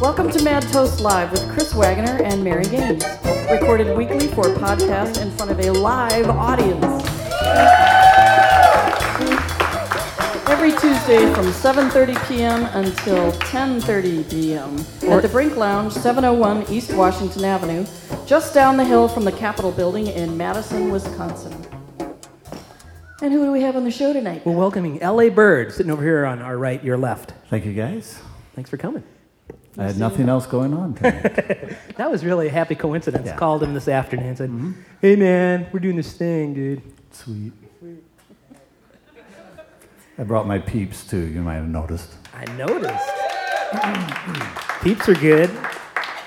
Welcome 0.00 0.30
to 0.30 0.42
Mad 0.44 0.62
Toast 0.72 1.00
Live 1.00 1.32
with 1.32 1.50
Chris 1.50 1.74
Wagoner 1.74 2.22
and 2.22 2.44
Mary 2.44 2.64
Gaines. 2.64 3.04
Recorded 3.50 3.96
weekly 3.96 4.28
for 4.28 4.44
podcast 4.44 5.20
in 5.20 5.30
front 5.32 5.50
of 5.50 5.58
a 5.58 5.70
live 5.70 6.28
audience. 6.28 6.84
Every 10.48 10.70
Tuesday 10.72 11.32
from 11.34 11.46
7:30 11.46 12.28
p.m. 12.28 12.64
until 12.74 13.32
10:30 13.32 14.30
p.m. 14.30 14.76
at 15.10 15.22
the 15.22 15.28
Brink 15.28 15.56
Lounge, 15.56 15.92
701 15.92 16.66
East 16.70 16.94
Washington 16.94 17.44
Avenue, 17.44 17.84
just 18.26 18.54
down 18.54 18.76
the 18.76 18.84
hill 18.84 19.08
from 19.08 19.24
the 19.24 19.32
Capitol 19.32 19.72
Building 19.72 20.06
in 20.06 20.36
Madison, 20.36 20.90
Wisconsin. 20.90 21.79
And 23.22 23.34
who 23.34 23.44
do 23.44 23.52
we 23.52 23.60
have 23.60 23.76
on 23.76 23.84
the 23.84 23.90
show 23.90 24.14
tonight? 24.14 24.46
We're 24.46 24.56
welcoming 24.56 25.02
L.A. 25.02 25.28
Bird 25.28 25.74
sitting 25.74 25.92
over 25.92 26.02
here 26.02 26.24
on 26.24 26.40
our 26.40 26.56
right, 26.56 26.82
your 26.82 26.96
left. 26.96 27.34
Thank 27.50 27.66
you, 27.66 27.74
guys. 27.74 28.18
Thanks 28.54 28.70
for 28.70 28.78
coming. 28.78 29.04
I 29.76 29.84
had 29.84 29.98
nothing 29.98 30.30
else 30.30 30.46
going 30.46 30.72
on 30.72 30.94
tonight. 30.94 31.76
That 31.96 32.10
was 32.10 32.24
really 32.24 32.46
a 32.46 32.50
happy 32.50 32.74
coincidence. 32.74 33.26
Yeah. 33.26 33.36
Called 33.36 33.62
him 33.62 33.74
this 33.74 33.88
afternoon 33.88 34.28
and 34.28 34.38
said, 34.38 34.48
mm-hmm. 34.48 34.72
"Hey 35.02 35.16
man, 35.16 35.66
we're 35.70 35.80
doing 35.80 35.96
this 35.96 36.14
thing, 36.14 36.54
dude." 36.54 36.80
Sweet. 37.10 37.52
I 40.16 40.22
brought 40.22 40.46
my 40.46 40.58
peeps 40.58 41.06
too. 41.06 41.26
You 41.26 41.42
might 41.42 41.56
have 41.56 41.68
noticed. 41.68 42.14
I 42.34 42.46
noticed. 42.56 43.04
Peeps 44.82 45.08
are 45.10 45.14
good. 45.14 45.50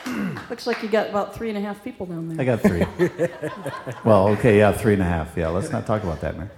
Looks 0.49 0.67
like 0.67 0.83
you 0.83 0.89
got 0.89 1.09
about 1.09 1.33
three 1.33 1.49
and 1.49 1.57
a 1.57 1.61
half 1.61 1.83
people 1.83 2.05
down 2.05 2.29
there. 2.29 2.39
I 2.39 2.45
got 2.45 2.61
three. 2.61 2.85
well, 4.05 4.27
okay, 4.29 4.59
yeah, 4.59 4.71
three 4.71 4.93
and 4.93 5.01
a 5.01 5.05
half. 5.05 5.35
Yeah, 5.35 5.49
let's 5.49 5.71
not 5.71 5.87
talk 5.87 6.03
about 6.03 6.21
that, 6.21 6.37
man. 6.37 6.51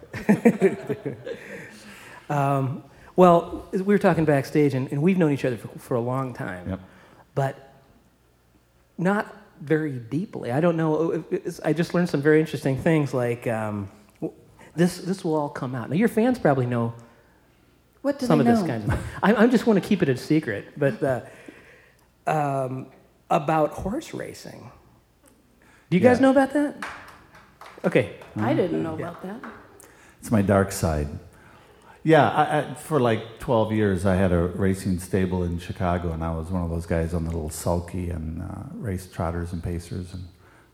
Well, 3.17 3.65
we 3.71 3.81
were 3.81 3.98
talking 3.98 4.26
backstage, 4.26 4.73
and, 4.73 4.91
and 4.91 5.01
we've 5.01 5.17
known 5.17 5.31
each 5.31 5.45
other 5.45 5.55
for, 5.57 5.70
for 5.79 5.95
a 5.95 6.01
long 6.01 6.34
time, 6.34 6.67
Yep. 6.70 6.79
but 7.34 7.73
not 8.98 9.34
very 9.62 9.93
deeply. 9.93 10.51
I 10.51 10.59
don't 10.59 10.75
know. 10.75 11.23
I 11.63 11.71
just 11.71 11.93
learned 11.93 12.09
some 12.09 12.21
very 12.21 12.41
interesting 12.41 12.77
things, 12.77 13.13
like 13.13 13.48
um, 13.48 13.90
this. 14.75 14.98
This 14.98 15.23
will 15.23 15.35
all 15.35 15.48
come 15.49 15.75
out. 15.75 15.90
Now, 15.90 15.95
your 15.95 16.09
fans 16.09 16.37
probably 16.37 16.65
know 16.65 16.93
What 18.01 18.20
some 18.21 18.41
of 18.41 18.45
know? 18.45 18.55
this 18.57 18.68
kind 18.68 18.84
of. 18.91 18.99
I, 19.23 19.34
I 19.43 19.47
just 19.47 19.65
want 19.65 19.81
to 19.81 19.87
keep 19.87 20.01
it 20.03 20.09
a 20.09 20.18
secret, 20.18 20.65
but 20.77 21.01
uh, 21.01 21.21
um, 22.27 22.87
about 23.29 23.71
horse 23.71 24.13
racing. 24.13 24.71
Do 25.90 25.95
you 25.95 26.03
guys 26.03 26.20
know 26.20 26.31
about 26.31 26.51
that? 26.51 26.75
Okay. 27.85 28.15
I 28.35 28.53
didn't 28.53 28.84
know 28.84 28.95
about 28.95 29.21
that. 29.23 29.41
It's 30.26 30.31
my 30.31 30.41
dark 30.41 30.71
side. 30.71 31.07
Yeah, 32.01 32.27
I, 32.27 32.57
I, 32.57 32.73
for 32.73 32.99
like 32.99 33.37
12 33.37 33.73
years, 33.73 34.07
I 34.07 34.15
had 34.15 34.31
a 34.31 34.40
racing 34.40 34.98
stable 34.98 35.43
in 35.43 35.59
Chicago, 35.59 36.13
and 36.13 36.23
I 36.23 36.35
was 36.35 36.49
one 36.49 36.63
of 36.63 36.71
those 36.71 36.87
guys 36.87 37.13
on 37.13 37.26
the 37.26 37.29
little 37.29 37.51
sulky 37.51 38.09
and 38.09 38.41
uh, 38.41 38.63
race 38.73 39.05
trotters 39.05 39.53
and 39.53 39.63
pacers. 39.63 40.15
And 40.15 40.23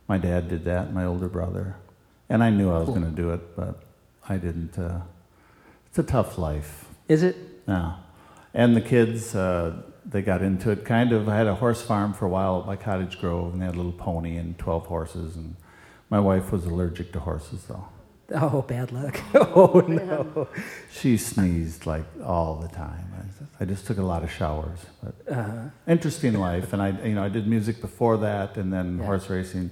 my 0.07 0.17
dad 0.17 0.47
did 0.47 0.63
that, 0.63 0.94
my 0.94 1.03
older 1.03 1.27
brother. 1.27 1.75
And 2.29 2.41
I 2.41 2.49
knew 2.49 2.72
I 2.72 2.79
was 2.79 2.88
going 2.88 3.03
to 3.03 3.11
do 3.11 3.31
it, 3.31 3.57
but 3.57 3.83
I 4.29 4.38
didn't. 4.38 4.79
Uh, 4.79 5.02
it's 5.88 5.99
a 5.99 6.03
tough 6.03 6.38
life. 6.38 6.85
Is 7.09 7.22
it? 7.22 7.35
Yeah. 7.67 7.95
And 8.53 8.73
the 8.73 8.79
kids, 8.79 9.35
uh, 9.35 9.81
they 10.05 10.22
got 10.22 10.41
into 10.41 10.72
it 10.72 10.85
kind 10.85 11.11
of. 11.11 11.27
I 11.27 11.35
had 11.35 11.47
a 11.47 11.55
horse 11.55 11.81
farm 11.81 12.13
for 12.13 12.23
a 12.23 12.29
while 12.29 12.61
at 12.61 12.67
my 12.67 12.77
Cottage 12.77 13.19
Grove, 13.19 13.52
and 13.52 13.61
they 13.61 13.66
had 13.66 13.75
a 13.75 13.77
little 13.77 13.91
pony 13.91 14.38
and 14.38 14.57
12 14.57 14.85
horses. 14.85 15.35
And 15.35 15.57
my 16.09 16.22
wife 16.22 16.53
was 16.53 16.66
allergic 16.66 17.11
to 17.11 17.19
horses, 17.19 17.66
though. 17.66 17.89
Oh, 18.33 18.61
bad 18.61 18.91
luck. 18.91 19.19
oh, 19.35 19.83
no. 19.87 20.47
She 20.91 21.17
sneezed 21.17 21.85
like 21.85 22.05
all 22.23 22.55
the 22.55 22.67
time. 22.69 23.05
I 23.59 23.65
just, 23.65 23.85
took 23.85 23.97
a 23.97 24.01
lot 24.03 24.23
of 24.23 24.31
showers. 24.31 24.79
But 25.03 25.13
Uh-huh. 25.38 25.69
interesting 25.88 26.33
life, 26.33 26.73
and 26.73 26.81
I, 26.81 26.89
you 27.06 27.13
know, 27.13 27.23
I 27.23 27.29
did 27.29 27.45
music 27.47 27.79
before 27.81 28.17
that, 28.17 28.57
and 28.57 28.72
then 28.73 28.97
Yeah. 28.97 29.06
horse 29.06 29.29
racing. 29.29 29.69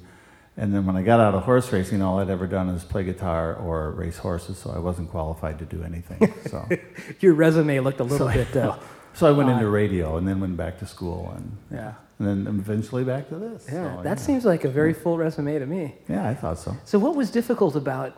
And 0.58 0.74
then 0.74 0.86
when 0.86 0.96
I 0.98 1.04
got 1.04 1.20
out 1.20 1.34
of 1.36 1.44
horse 1.44 1.72
racing, 1.72 2.02
all 2.02 2.20
I'd 2.20 2.30
ever 2.30 2.46
done 2.46 2.70
is 2.70 2.84
play 2.84 3.04
guitar 3.04 3.56
or 3.56 3.92
race 3.92 4.18
horses, 4.18 4.58
so 4.58 4.72
I 4.76 4.80
wasn't 4.80 5.10
qualified 5.10 5.58
to 5.60 5.66
do 5.66 5.84
anything. 5.84 6.32
So, 6.50 6.68
Your 7.22 7.34
resume 7.34 7.80
looked 7.80 8.00
a 8.02 8.04
little 8.04 8.28
So- 8.28 8.34
bit. 8.34 8.56
Uh, 8.56 8.76
so 9.14 9.28
I 9.28 9.32
went 9.32 9.50
into 9.50 9.68
radio, 9.70 10.18
and 10.18 10.28
then 10.28 10.40
went 10.42 10.58
back 10.58 10.78
to 10.80 10.86
school, 10.86 11.32
and 11.36 11.58
yeah. 11.72 11.94
and 12.20 12.28
then 12.28 12.48
eventually 12.48 13.04
back 13.06 13.30
to 13.30 13.36
this. 13.36 13.66
Yeah, 13.72 13.96
So, 13.98 14.04
that 14.04 14.20
seems 14.20 14.44
like 14.46 14.66
a 14.66 14.70
very 14.70 14.94
full 14.94 15.18
resume 15.18 15.58
to 15.60 15.66
me. 15.66 15.96
Yeah, 16.10 16.28
I 16.30 16.36
thought 16.36 16.60
so. 16.60 16.76
So, 16.86 17.00
what 17.00 17.16
was 17.16 17.32
difficult 17.32 17.76
about 17.76 18.14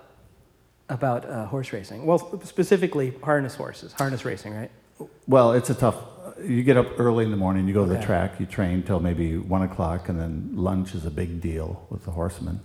about 0.92 1.26
uh, 1.26 1.46
horse 1.46 1.74
racing? 1.74 2.06
Well, 2.06 2.42
specifically 2.44 3.14
harness 3.24 3.56
horses, 3.56 3.94
harness 3.94 4.26
racing, 4.26 4.54
right? 4.54 4.72
Well, 5.28 5.54
it's 5.54 5.70
a 5.70 5.74
tough. 5.74 5.96
You 6.44 6.64
get 6.64 6.78
up 6.78 7.00
early 7.00 7.24
in 7.26 7.32
the 7.32 7.38
morning, 7.38 7.68
you 7.68 7.74
go 7.74 7.86
to 7.86 7.94
the 7.94 8.02
track, 8.02 8.40
you 8.40 8.46
train 8.46 8.84
till 8.84 9.00
maybe 9.00 9.38
one 9.38 9.64
o'clock, 9.64 10.10
and 10.10 10.20
then 10.20 10.52
lunch 10.54 10.94
is 10.94 11.06
a 11.06 11.12
big 11.12 11.42
deal 11.42 11.86
with 11.90 12.04
the 12.06 12.12
horsemen. 12.12 12.60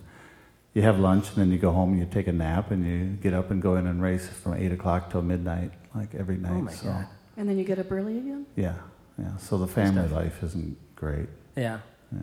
You 0.73 0.81
have 0.83 0.99
lunch, 0.99 1.29
and 1.29 1.37
then 1.37 1.51
you 1.51 1.57
go 1.57 1.71
home 1.71 1.93
and 1.93 1.99
you 1.99 2.05
take 2.05 2.27
a 2.27 2.31
nap, 2.31 2.69
and 2.71 2.85
you 2.85 3.17
get 3.21 3.33
up 3.33 3.49
and 3.49 3.61
go 3.61 3.77
in 3.77 3.87
and 3.87 4.01
race 4.01 4.27
from 4.27 4.55
eight 4.55 4.71
o'clock 4.71 5.09
till 5.09 5.21
midnight, 5.21 5.71
like 5.95 6.13
every 6.13 6.37
night. 6.37 6.51
Oh 6.51 6.61
my 6.61 6.73
so, 6.73 6.87
God. 6.87 7.07
And 7.37 7.47
then 7.47 7.57
you 7.57 7.63
get 7.63 7.79
up 7.79 7.91
early 7.91 8.17
again? 8.17 8.45
Yeah, 8.55 8.75
yeah. 9.17 9.37
So 9.37 9.57
the 9.57 9.67
family 9.67 10.07
life 10.09 10.43
isn't 10.43 10.77
great. 10.95 11.29
Yeah. 11.55 11.79
Yeah. 12.11 12.21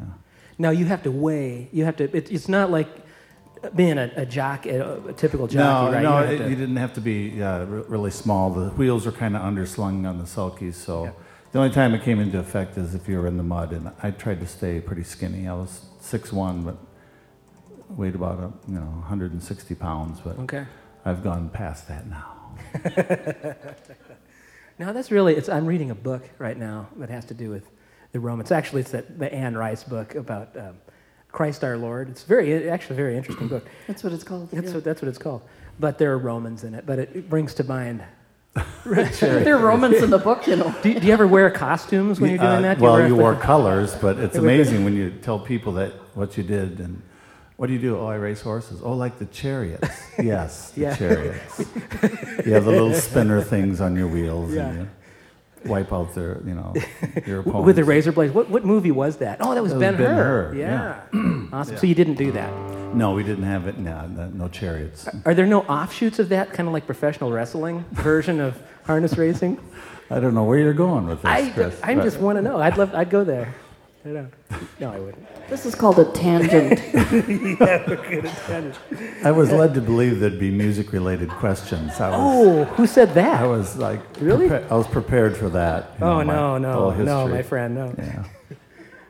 Now 0.58 0.70
you 0.70 0.84
have 0.84 1.02
to 1.04 1.10
weigh. 1.10 1.68
You 1.72 1.84
have 1.84 1.96
to. 1.96 2.04
It, 2.16 2.30
it's 2.30 2.48
not 2.48 2.70
like 2.70 2.88
being 3.74 3.98
a, 3.98 4.10
a 4.16 4.26
jockey, 4.26 4.70
a, 4.70 4.98
a 5.06 5.12
typical 5.12 5.46
jockey, 5.46 5.86
no, 5.86 5.92
right? 5.92 6.02
no, 6.02 6.18
You 6.20 6.34
it, 6.34 6.38
to- 6.38 6.50
you 6.50 6.56
didn't 6.56 6.76
have 6.76 6.92
to 6.94 7.00
be 7.00 7.42
uh, 7.42 7.64
re- 7.64 7.84
really 7.88 8.10
small. 8.10 8.50
The 8.50 8.70
wheels 8.70 9.06
were 9.06 9.12
kind 9.12 9.36
of 9.36 9.42
underslung 9.42 10.06
on 10.08 10.18
the 10.18 10.24
sulkies, 10.24 10.74
so 10.74 11.04
Yeah. 11.04 11.10
the 11.52 11.58
only 11.60 11.70
time 11.74 11.94
it 11.94 12.02
came 12.02 12.20
into 12.20 12.38
effect 12.38 12.76
is 12.76 12.94
if 12.94 13.08
you 13.08 13.18
were 13.18 13.26
in 13.26 13.36
the 13.36 13.42
mud. 13.42 13.72
And 13.72 13.90
I 14.02 14.10
tried 14.10 14.40
to 14.40 14.46
stay 14.46 14.80
pretty 14.80 15.04
skinny. 15.04 15.46
I 15.48 15.54
was 15.54 15.86
six 16.00 16.32
one, 16.32 16.62
but 16.62 16.76
weighed 17.90 18.14
about 18.14 18.38
uh, 18.40 18.48
you 18.68 18.74
know 18.74 18.86
160 18.86 19.74
pounds. 19.76 20.20
But 20.20 20.38
Okay. 20.40 20.64
I've 21.04 21.22
gone 21.22 21.48
past 21.50 21.88
that 21.88 22.06
now. 22.06 22.30
Now 24.76 24.92
that's 24.92 25.12
really. 25.12 25.36
It's. 25.36 25.48
I'm 25.48 25.66
reading 25.66 25.92
a 25.92 25.94
book 25.94 26.28
right 26.38 26.56
now 26.58 26.88
that 26.96 27.08
has 27.08 27.24
to 27.26 27.34
do 27.34 27.48
with 27.48 27.62
the 28.10 28.18
Romans. 28.18 28.50
Actually, 28.50 28.80
it's 28.80 28.90
that 28.90 29.20
the 29.20 29.32
Anne 29.32 29.56
Rice 29.56 29.84
book 29.84 30.16
about 30.16 30.56
um, 30.56 30.78
Christ 31.34 31.64
our 31.64 31.76
Lord. 31.76 32.08
It's 32.08 32.22
very, 32.22 32.70
actually, 32.70 32.94
a 32.94 32.96
very 32.96 33.16
interesting 33.16 33.48
book. 33.48 33.66
That's 33.88 34.04
what 34.04 34.12
it's 34.12 34.22
called. 34.22 34.50
That's 34.52 34.68
yeah. 34.68 34.74
what 34.74 34.84
that's 34.84 35.02
what 35.02 35.08
it's 35.08 35.18
called. 35.18 35.42
But 35.80 35.98
there 35.98 36.12
are 36.12 36.18
Romans 36.18 36.62
in 36.62 36.74
it. 36.74 36.86
But 36.86 37.00
it, 37.00 37.10
it 37.14 37.28
brings 37.28 37.52
to 37.54 37.64
mind. 37.64 38.02
There 38.84 39.56
are 39.56 39.58
Romans 39.58 39.96
in 40.02 40.10
the 40.10 40.18
book, 40.18 40.46
you 40.46 40.54
know. 40.56 40.72
Do, 40.82 40.90
you- 40.90 41.00
do 41.00 41.06
you 41.08 41.12
ever 41.12 41.26
wear 41.26 41.50
costumes 41.50 42.20
when 42.20 42.30
you're 42.30 42.38
doing 42.38 42.50
Uh, 42.50 42.60
that? 42.60 42.78
Do 42.78 42.84
well, 42.84 42.92
wear- 42.94 43.08
you 43.08 43.16
wore 43.16 43.34
colors, 43.34 43.96
but 43.96 44.18
it's 44.18 44.36
You 44.40 44.42
amazing 44.42 44.84
when 44.84 44.94
you 44.94 45.10
tell 45.10 45.38
people 45.40 45.72
that 45.72 45.92
what 46.14 46.36
you 46.38 46.44
did 46.44 46.78
and. 46.80 47.02
What 47.56 47.68
do 47.68 47.72
you 47.72 47.78
do? 47.78 47.96
Oh, 47.98 48.06
I 48.06 48.16
race 48.16 48.40
horses. 48.42 48.80
Oh, 48.82 48.92
like 48.94 49.18
the 49.18 49.26
chariots. 49.26 49.88
Yes, 50.22 50.70
the 50.72 50.80
Yeah. 50.82 50.96
chariots. 50.96 51.58
you 52.46 52.52
have 52.52 52.64
the 52.64 52.70
little 52.78 52.94
spinner 52.94 53.40
things 53.42 53.80
on 53.80 53.96
your 53.96 54.08
wheels, 54.08 54.52
Yeah. 54.52 54.68
and 54.68 54.78
you 54.78 54.88
wipe 55.66 55.92
out 55.92 56.14
their, 56.14 56.40
you 56.46 56.54
know, 56.54 56.74
your 57.26 57.40
opponents. 57.40 57.66
with 57.66 57.76
the 57.76 57.84
razor 57.84 58.12
blades. 58.12 58.32
What 58.34 58.48
what 58.50 58.64
movie 58.64 58.90
was 58.90 59.16
that? 59.18 59.38
Oh, 59.40 59.54
that 59.54 59.62
was 59.62 59.72
That 59.72 59.78
was 59.78 59.82
Ben 59.82 59.94
Hur. 59.96 60.48
Hur, 60.48 60.54
Yeah. 60.54 61.00
awesome. 61.52 61.76
So 61.76 61.86
you 61.86 61.94
didn't 61.94 62.14
do 62.14 62.32
that. 62.32 62.52
No, 62.94 63.12
we 63.12 63.24
didn't 63.24 63.44
have 63.44 63.66
it. 63.66 63.76
No, 63.78 64.06
no, 64.06 64.48
chariots. 64.48 65.08
Are 65.24 65.34
there 65.34 65.46
no 65.46 65.62
offshoots 65.62 66.18
of 66.20 66.28
that, 66.28 66.52
kind 66.52 66.68
of 66.68 66.72
like 66.72 66.86
professional 66.86 67.32
wrestling 67.32 67.84
version 67.92 68.40
of 68.40 68.56
harness 68.84 69.16
racing? 69.18 69.58
I 70.10 70.20
don't 70.20 70.34
know 70.34 70.44
where 70.44 70.58
you're 70.58 70.74
going 70.74 71.06
with 71.06 71.22
this, 71.22 71.30
I, 71.30 71.50
Chris. 71.50 71.80
I 71.82 71.94
just 71.94 72.18
want 72.20 72.36
to 72.36 72.42
know. 72.42 72.60
I'd 72.60 72.76
love. 72.76 72.94
I'd 72.94 73.10
go 73.10 73.24
there. 73.24 73.54
I 74.04 74.08
don't. 74.08 74.32
No, 74.80 74.92
I 74.92 74.98
wouldn't. 74.98 75.48
This 75.48 75.64
is 75.64 75.74
called 75.74 75.98
a 75.98 76.04
tangent. 76.12 76.78
I 79.24 79.30
was 79.30 79.50
led 79.50 79.72
to 79.74 79.80
believe 79.80 80.20
there'd 80.20 80.38
be 80.38 80.50
music-related 80.50 81.30
questions. 81.30 81.98
I 82.00 82.10
was, 82.10 82.18
Oh, 82.20 82.64
who 82.74 82.86
said 82.86 83.14
that? 83.14 83.42
I 83.42 83.46
was 83.46 83.76
like, 83.78 84.00
Really? 84.20 84.48
prepa- 84.48 84.70
I 84.70 84.74
was 84.74 84.86
prepared 84.88 85.36
for 85.36 85.48
that. 85.50 85.92
Oh 86.02 86.18
know, 86.20 86.24
my 86.24 86.34
no, 86.34 86.58
no, 86.58 86.90
no, 87.02 87.28
my 87.28 87.42
friend, 87.42 87.74
no. 87.74 87.94
Yeah. 87.96 88.24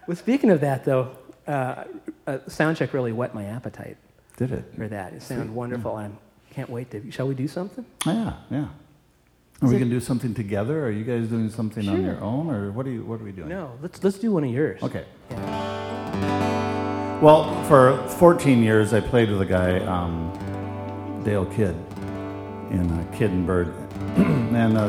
Well, 0.07 0.17
speaking 0.17 0.51
of 0.51 0.61
that, 0.61 0.85
though, 0.85 1.11
uh, 1.49 1.85
uh, 2.27 2.39
soundcheck 2.49 2.93
really 2.93 3.13
whet 3.13 3.35
my 3.35 3.45
appetite 3.47 3.97
Did 4.37 4.53
it? 4.53 4.65
for 4.77 4.87
that. 4.89 5.13
It 5.13 5.23
sounded 5.23 5.51
wonderful. 5.51 5.97
I 5.97 6.11
can't 6.51 6.71
wait 6.71 6.91
to. 6.93 7.11
Shall 7.11 7.27
we 7.27 7.35
do 7.35 7.49
something? 7.49 7.85
Yeah, 8.07 8.35
yeah. 8.51 8.69
Are 9.63 9.69
we 9.69 9.79
gonna 9.79 9.87
do 9.87 10.01
something 10.01 10.35
together? 10.35 10.85
Are 10.85 10.91
you 10.91 11.05
guys 11.05 11.29
doing 11.29 11.49
something 11.49 11.89
on 11.89 12.05
your 12.05 12.21
own, 12.21 12.51
or 12.51 12.71
what 12.73 12.87
are 12.87 12.91
you? 12.91 13.05
What 13.05 13.21
are 13.21 13.25
we 13.25 13.33
doing? 13.33 13.49
No, 13.49 13.73
let's 13.81 14.03
let's 14.05 14.19
do 14.19 14.33
one 14.33 14.45
of 14.45 14.51
yours. 14.51 14.83
Okay. 14.83 15.05
Well, 17.23 17.65
for 17.65 17.97
14 18.19 18.63
years, 18.63 18.93
I 18.93 19.01
played 19.01 19.31
with 19.31 19.41
a 19.41 19.47
guy, 19.47 19.79
um, 19.87 21.23
Dale 21.25 21.47
Kidd, 21.47 21.75
in 22.71 22.91
uh, 22.91 23.07
Kidd 23.17 23.31
and 23.31 23.47
Bird, 23.47 23.69
and 24.17 24.77
uh, 24.77 24.89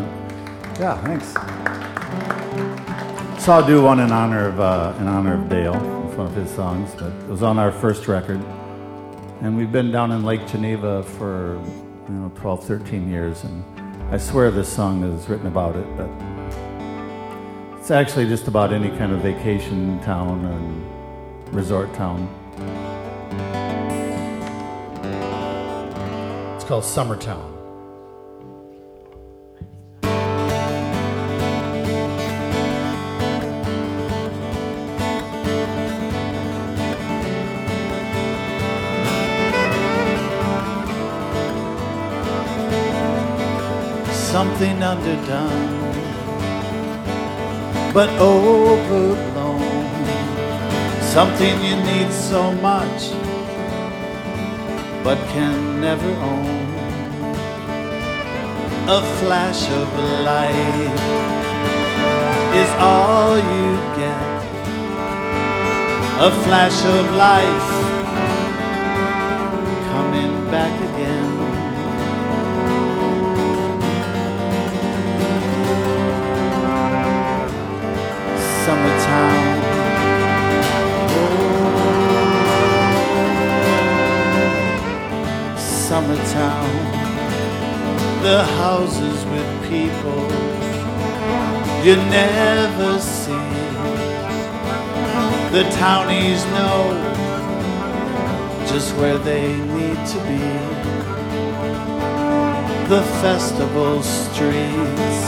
yeah, 0.79 0.99
thanks. 1.03 1.33
So 3.41 3.53
I'll 3.53 3.65
do 3.65 3.81
one 3.83 3.99
in 3.99 4.11
honor 4.11 4.47
of 4.49 4.59
uh, 4.59 4.93
in 4.99 5.07
honor 5.07 5.35
of 5.35 5.47
Dale. 5.47 5.75
It's 6.07 6.17
one 6.17 6.27
of 6.27 6.35
his 6.35 6.49
songs, 6.49 6.91
but 6.95 7.13
it 7.13 7.27
was 7.29 7.43
on 7.43 7.59
our 7.59 7.71
first 7.71 8.07
record, 8.07 8.41
and 9.41 9.55
we've 9.55 9.71
been 9.71 9.91
down 9.91 10.11
in 10.11 10.25
Lake 10.25 10.45
Geneva 10.47 11.03
for 11.03 11.61
you 12.09 12.13
know, 12.15 12.31
12, 12.35 12.65
13 12.65 13.09
years. 13.09 13.43
And 13.43 13.63
I 14.15 14.17
swear 14.17 14.49
this 14.49 14.73
song 14.73 15.03
is 15.03 15.27
written 15.27 15.47
about 15.47 15.75
it, 15.75 15.85
but 15.97 16.09
it's 17.77 17.91
actually 17.91 18.29
just 18.29 18.47
about 18.47 18.71
any 18.71 18.87
kind 18.97 19.11
of 19.11 19.19
vacation 19.19 19.99
town 20.03 20.45
and 20.45 21.53
resort 21.53 21.93
town. 21.93 22.21
It's 26.55 26.63
called 26.63 26.85
Summertown. 26.85 27.54
Something 44.55 44.83
underdone, 44.83 45.91
but 47.93 48.07
overblown. 48.21 49.59
Something 51.01 51.61
you 51.61 51.75
need 51.75 52.09
so 52.09 52.53
much, 52.53 53.11
but 55.03 55.17
can 55.33 55.81
never 55.81 56.09
own. 56.31 56.65
A 58.87 59.01
flash 59.19 59.69
of 59.71 59.87
light 60.23 60.95
is 62.55 62.69
all 62.79 63.35
you 63.35 63.67
get. 63.99 64.39
A 66.27 66.31
flash 66.45 66.79
of 66.85 67.15
life 67.15 67.84
Oh, 85.97 86.01
summertown. 86.01 86.71
The 88.21 88.43
houses 88.43 89.23
with 89.31 89.49
people 89.69 90.23
you 91.85 91.95
never 92.11 92.99
see. 92.99 93.31
The 95.55 95.63
townies 95.71 96.43
know 96.47 96.81
just 98.67 98.93
where 98.97 99.17
they 99.19 99.47
need 99.55 99.99
to 100.11 100.19
be. 100.27 100.43
The 102.89 103.01
festival 103.21 104.03
streets 104.03 105.19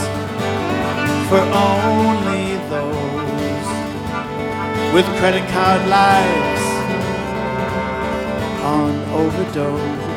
for 1.30 1.40
only 1.40 2.56
those 2.68 3.68
with 4.92 5.06
credit 5.18 5.48
card 5.48 5.88
lives 5.88 6.62
on 8.62 8.92
overdose. 9.14 10.07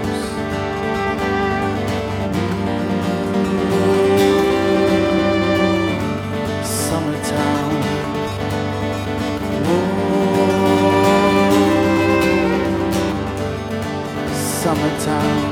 Summertown. 15.02 15.52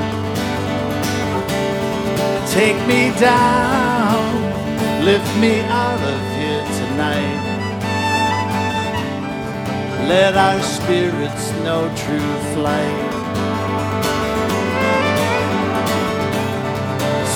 Take 2.50 2.78
me 2.86 3.10
down, 3.18 5.04
lift 5.04 5.36
me 5.38 5.60
out 5.62 6.00
of 6.00 6.20
here 6.36 6.64
tonight. 6.80 7.40
Let 10.08 10.36
our 10.36 10.60
spirits 10.62 11.52
know 11.64 11.88
true 11.96 12.34
flight. 12.54 13.10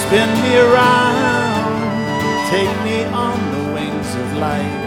Spin 0.01 0.31
me 0.43 0.57
around, 0.59 1.71
take 2.51 2.75
me 2.85 3.05
on 3.05 3.39
the 3.55 3.65
wings 3.75 4.15
of 4.15 4.27
light. 4.35 4.83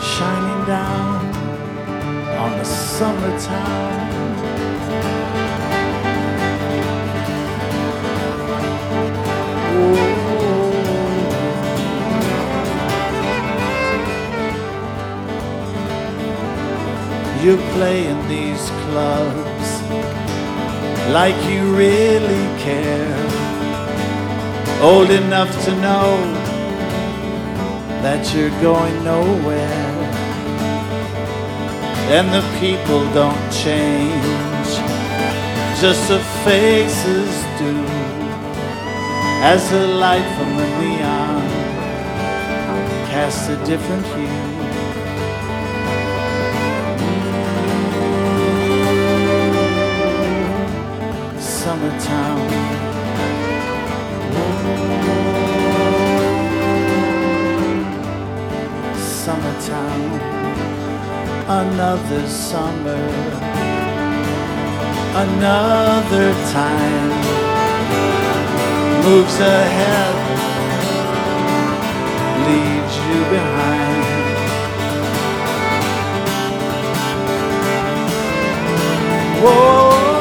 Shining 0.00 0.66
down 0.66 1.24
on 2.38 2.58
the 2.58 2.64
summertime. 2.64 4.06
You 17.46 17.56
play 17.78 18.08
in 18.08 18.28
these 18.28 18.70
clubs 18.86 19.68
like 21.12 21.36
you 21.48 21.76
really 21.76 22.44
care. 22.58 23.14
Old 24.82 25.10
enough 25.10 25.52
to 25.66 25.70
know 25.76 26.16
that 28.02 28.34
you're 28.34 28.50
going 28.60 28.96
nowhere. 29.04 29.86
And 32.16 32.26
the 32.34 32.42
people 32.58 33.04
don't 33.14 33.44
change, 33.52 34.70
just 35.80 36.08
the 36.08 36.18
faces 36.42 37.30
do 37.60 37.76
as 39.52 39.70
the 39.70 39.86
light 39.86 40.26
from 40.36 40.56
the 40.56 40.68
neon 40.80 41.46
casts 43.06 43.48
a 43.48 43.56
different 43.64 44.04
hue. 44.06 44.45
Summertown. 51.76 52.40
Summertown. 58.96 60.00
Another 61.48 62.26
summer. 62.26 63.04
Another 65.24 66.32
time 66.50 67.10
moves 69.04 69.38
ahead, 69.38 70.14
leaves 72.48 72.96
you 73.06 73.20
behind. 73.36 74.04
Whoa. 79.44 80.15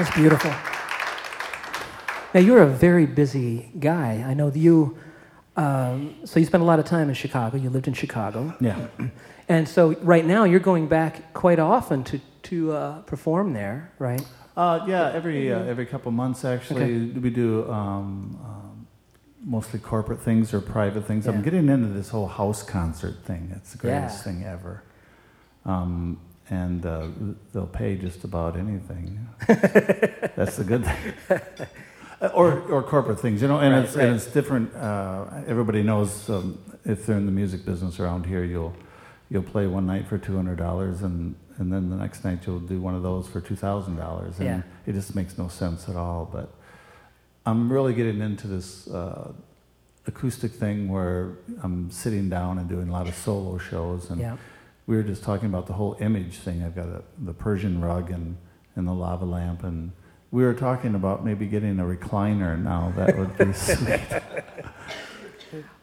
That's 0.00 0.16
beautiful. 0.16 0.50
Now 2.32 2.40
you're 2.40 2.62
a 2.62 2.66
very 2.66 3.04
busy 3.04 3.70
guy. 3.78 4.24
I 4.26 4.32
know 4.32 4.48
that 4.48 4.58
you. 4.58 4.96
Um, 5.58 6.14
so 6.24 6.40
you 6.40 6.46
spent 6.46 6.62
a 6.62 6.64
lot 6.64 6.78
of 6.78 6.86
time 6.86 7.10
in 7.10 7.14
Chicago. 7.14 7.58
You 7.58 7.68
lived 7.68 7.86
in 7.86 7.92
Chicago, 7.92 8.54
Yeah. 8.60 8.86
and 9.50 9.68
so 9.68 9.94
right 9.96 10.24
now 10.24 10.44
you're 10.44 10.58
going 10.58 10.86
back 10.88 11.34
quite 11.34 11.58
often 11.58 12.02
to 12.04 12.18
to 12.44 12.72
uh, 12.72 13.02
perform 13.02 13.52
there, 13.52 13.92
right? 13.98 14.24
Uh, 14.56 14.86
yeah, 14.88 15.12
every 15.12 15.52
uh, 15.52 15.64
every 15.64 15.84
couple 15.84 16.10
months 16.12 16.46
actually 16.46 17.10
we 17.10 17.28
do 17.28 17.70
um, 17.70 18.38
um, 18.42 18.86
mostly 19.44 19.80
corporate 19.80 20.22
things 20.22 20.54
or 20.54 20.62
private 20.62 21.04
things. 21.04 21.26
Yeah. 21.26 21.32
I'm 21.32 21.42
getting 21.42 21.68
into 21.68 21.88
this 21.88 22.08
whole 22.08 22.28
house 22.28 22.62
concert 22.62 23.16
thing. 23.26 23.52
It's 23.54 23.72
the 23.72 23.78
greatest 23.78 24.16
Yeah. 24.16 24.22
thing 24.32 24.44
ever. 24.44 24.82
Um, 25.66 26.18
and 26.48 26.84
uh, 26.86 27.06
they'll 27.52 27.66
pay 27.66 27.96
just 27.96 28.24
about 28.24 28.56
anything. 28.56 29.28
That's 29.46 30.56
the 30.56 30.64
good 30.64 30.84
thing. 30.84 31.40
Or, 32.34 32.60
or 32.68 32.82
corporate 32.82 33.18
things, 33.18 33.40
you 33.40 33.48
know, 33.48 33.60
and, 33.60 33.72
Right, 33.74 33.84
it's, 33.84 33.96
right. 33.96 34.06
and 34.08 34.16
it's 34.16 34.26
different. 34.26 34.74
Uh, 34.74 35.24
everybody 35.46 35.82
knows 35.82 36.28
um, 36.28 36.58
if 36.84 37.06
they're 37.06 37.16
in 37.16 37.24
the 37.24 37.32
music 37.32 37.64
business 37.64 37.98
around 37.98 38.26
here, 38.26 38.44
you'll 38.44 38.74
you'll 39.30 39.42
play 39.42 39.66
one 39.66 39.86
night 39.86 40.06
for 40.06 40.18
two 40.18 40.36
hundred 40.36 40.58
dollars, 40.58 41.00
and 41.00 41.34
and 41.56 41.72
then 41.72 41.88
the 41.88 41.96
next 41.96 42.22
night 42.22 42.40
you'll 42.46 42.60
do 42.60 42.78
one 42.78 42.94
of 42.94 43.02
those 43.02 43.26
for 43.26 43.40
two 43.40 43.56
thousand 43.56 43.96
dollars, 43.96 44.36
and 44.38 44.44
Yeah. 44.46 44.62
it 44.86 44.92
just 44.92 45.14
makes 45.16 45.38
no 45.38 45.48
sense 45.48 45.88
at 45.88 45.96
all. 45.96 46.28
But 46.30 46.52
I'm 47.46 47.72
really 47.72 47.94
getting 47.94 48.20
into 48.20 48.46
this 48.48 48.86
uh, 48.88 49.32
acoustic 50.06 50.52
thing 50.52 50.90
where 50.90 51.38
I'm 51.62 51.90
sitting 51.90 52.28
down 52.28 52.58
and 52.58 52.68
doing 52.68 52.90
a 52.90 52.92
lot 52.92 53.08
of 53.08 53.14
solo 53.14 53.56
shows. 53.56 54.10
And 54.10 54.20
Yeah. 54.20 54.36
We 54.90 54.96
were 54.96 55.04
just 55.04 55.22
talking 55.22 55.48
about 55.48 55.68
the 55.68 55.72
whole 55.72 55.96
image 56.00 56.34
thing. 56.38 56.64
I've 56.64 56.74
got 56.74 56.88
a, 56.88 57.04
the 57.20 57.32
Persian 57.32 57.80
rug 57.80 58.10
and, 58.10 58.36
and 58.74 58.88
the 58.88 58.92
lava 58.92 59.24
lamp. 59.24 59.62
And 59.62 59.92
we 60.32 60.42
were 60.42 60.52
talking 60.52 60.96
about 60.96 61.24
maybe 61.24 61.46
getting 61.46 61.78
a 61.78 61.84
recliner 61.84 62.60
now. 62.60 62.92
That 62.96 63.16
would 63.16 63.38
be 63.38 63.52
sweet. 63.52 64.00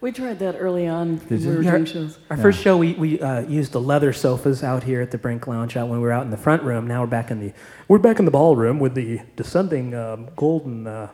We 0.02 0.12
tried 0.12 0.40
that 0.40 0.58
early 0.60 0.88
on 0.88 1.20
when 1.20 1.40
you? 1.42 1.50
we 1.52 1.56
were 1.56 1.62
Yeah. 1.62 1.86
shows. 1.86 2.20
Our 2.30 2.36
Yeah. 2.36 2.44
first 2.44 2.60
show, 2.60 2.76
we, 2.76 2.96
we 2.96 3.22
uh, 3.22 3.42
used 3.48 3.72
the 3.72 3.80
leather 3.80 4.12
sofas 4.12 4.62
out 4.62 4.84
here 4.84 5.02
at 5.02 5.12
the 5.12 5.18
Brink 5.18 5.48
Lounge 5.48 5.78
out 5.78 5.88
when 5.88 6.00
we 6.00 6.04
were 6.06 6.12
out 6.12 6.26
in 6.26 6.30
the 6.32 6.36
front 6.38 6.64
room. 6.64 6.86
Now 6.86 7.00
we're 7.00 7.08
back 7.08 7.32
in 7.32 7.40
the 7.40 7.54
we're 7.88 8.00
back 8.00 8.20
in 8.20 8.26
the 8.26 8.32
ballroom 8.32 8.78
with 8.78 8.94
the 8.94 9.22
descending 9.38 9.96
um, 9.96 10.28
golden 10.36 10.86
uh, 10.86 11.10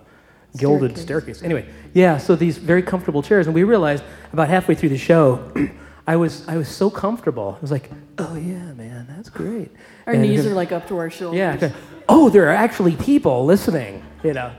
gilded 0.57 0.97
Staircase. 0.97 1.37
staircase. 1.37 1.43
Anyway, 1.43 1.67
yeah. 1.93 2.17
So 2.17 2.35
these 2.35 2.57
very 2.57 2.81
comfortable 2.81 3.21
chairs, 3.21 3.45
and 3.45 3.53
we 3.53 3.63
realized 3.63 4.03
about 4.33 4.49
halfway 4.49 4.73
through 4.73 4.89
the 4.89 4.97
show, 4.97 5.51
I 6.05 6.15
was 6.17 6.47
I 6.47 6.57
was 6.57 6.67
so 6.67 6.89
comfortable. 6.89 7.55
I 7.57 7.61
was 7.61 7.71
like, 7.71 7.89
oh 8.17 8.35
yeah, 8.35 8.73
man, 8.73 9.05
that's 9.09 9.29
great. 9.29 9.71
Our 10.05 10.13
And 10.13 10.21
knees 10.23 10.41
because- 10.41 10.51
are 10.51 10.55
like 10.55 10.71
up 10.71 10.87
to 10.89 10.97
our 10.97 11.09
shoulders. 11.09 11.37
yeah. 11.37 11.55
okay. 11.55 11.73
Oh, 12.09 12.29
there 12.29 12.45
are 12.47 12.55
actually 12.65 12.95
people 12.97 13.45
listening. 13.45 14.03
You 14.23 14.33
know. 14.33 14.51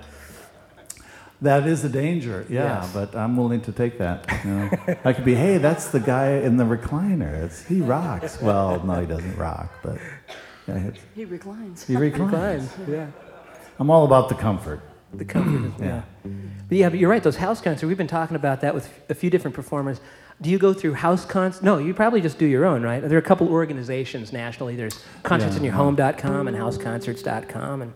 That 1.42 1.66
is 1.66 1.84
a 1.84 1.88
danger, 1.90 2.46
yeah, 2.48 2.80
Yes. 2.80 2.92
but 2.94 3.14
I'm 3.14 3.36
willing 3.36 3.60
to 3.62 3.72
take 3.72 3.98
that. 3.98 4.24
You 4.44 4.50
know. 4.50 4.70
I 5.04 5.12
could 5.12 5.24
be, 5.26 5.34
hey, 5.34 5.58
that's 5.58 5.88
the 5.88 6.00
guy 6.00 6.28
in 6.36 6.56
the 6.56 6.64
recliner. 6.64 7.30
It's, 7.44 7.66
he 7.66 7.82
rocks. 7.82 8.40
Well, 8.40 8.82
no, 8.82 9.00
he 9.00 9.06
doesn't 9.06 9.36
rock, 9.36 9.70
but 9.82 9.98
yeah, 10.66 10.78
he- 10.78 11.00
He 11.14 11.24
reclines. 11.26 11.84
he 11.86 11.96
reclines. 11.96 12.70
Yeah. 12.88 13.08
I'm 13.78 13.90
all 13.90 14.04
about 14.06 14.28
the 14.30 14.36
comfort. 14.36 14.80
The 15.12 15.24
comfort. 15.26 15.72
Yeah. 15.84 16.02
yeah. 16.24 16.30
But 16.68 16.78
yeah, 16.78 16.88
but 16.88 16.98
you're 16.98 17.10
right. 17.10 17.22
Those 17.22 17.36
house 17.36 17.60
concerts. 17.60 17.84
We've 17.86 17.98
been 17.98 18.06
talking 18.06 18.36
about 18.36 18.62
that 18.62 18.74
with 18.74 18.88
a 19.10 19.14
few 19.14 19.28
different 19.28 19.54
performers. 19.54 20.00
Do 20.44 20.50
you 20.50 20.58
go 20.58 20.74
through 20.74 20.92
house 20.92 21.24
concerts? 21.24 21.62
No, 21.62 21.78
you 21.78 21.94
probably 21.94 22.20
just 22.20 22.38
do 22.38 22.44
your 22.44 22.66
own, 22.66 22.82
right? 22.82 23.00
There 23.00 23.16
are 23.16 23.26
a 23.26 23.30
couple 23.30 23.48
organizations 23.48 24.30
nationally. 24.30 24.76
There's 24.76 25.02
concertsinyourhome.com 25.22 26.48
and 26.48 26.54
houseconcerts.com, 26.54 27.80
and 27.80 27.92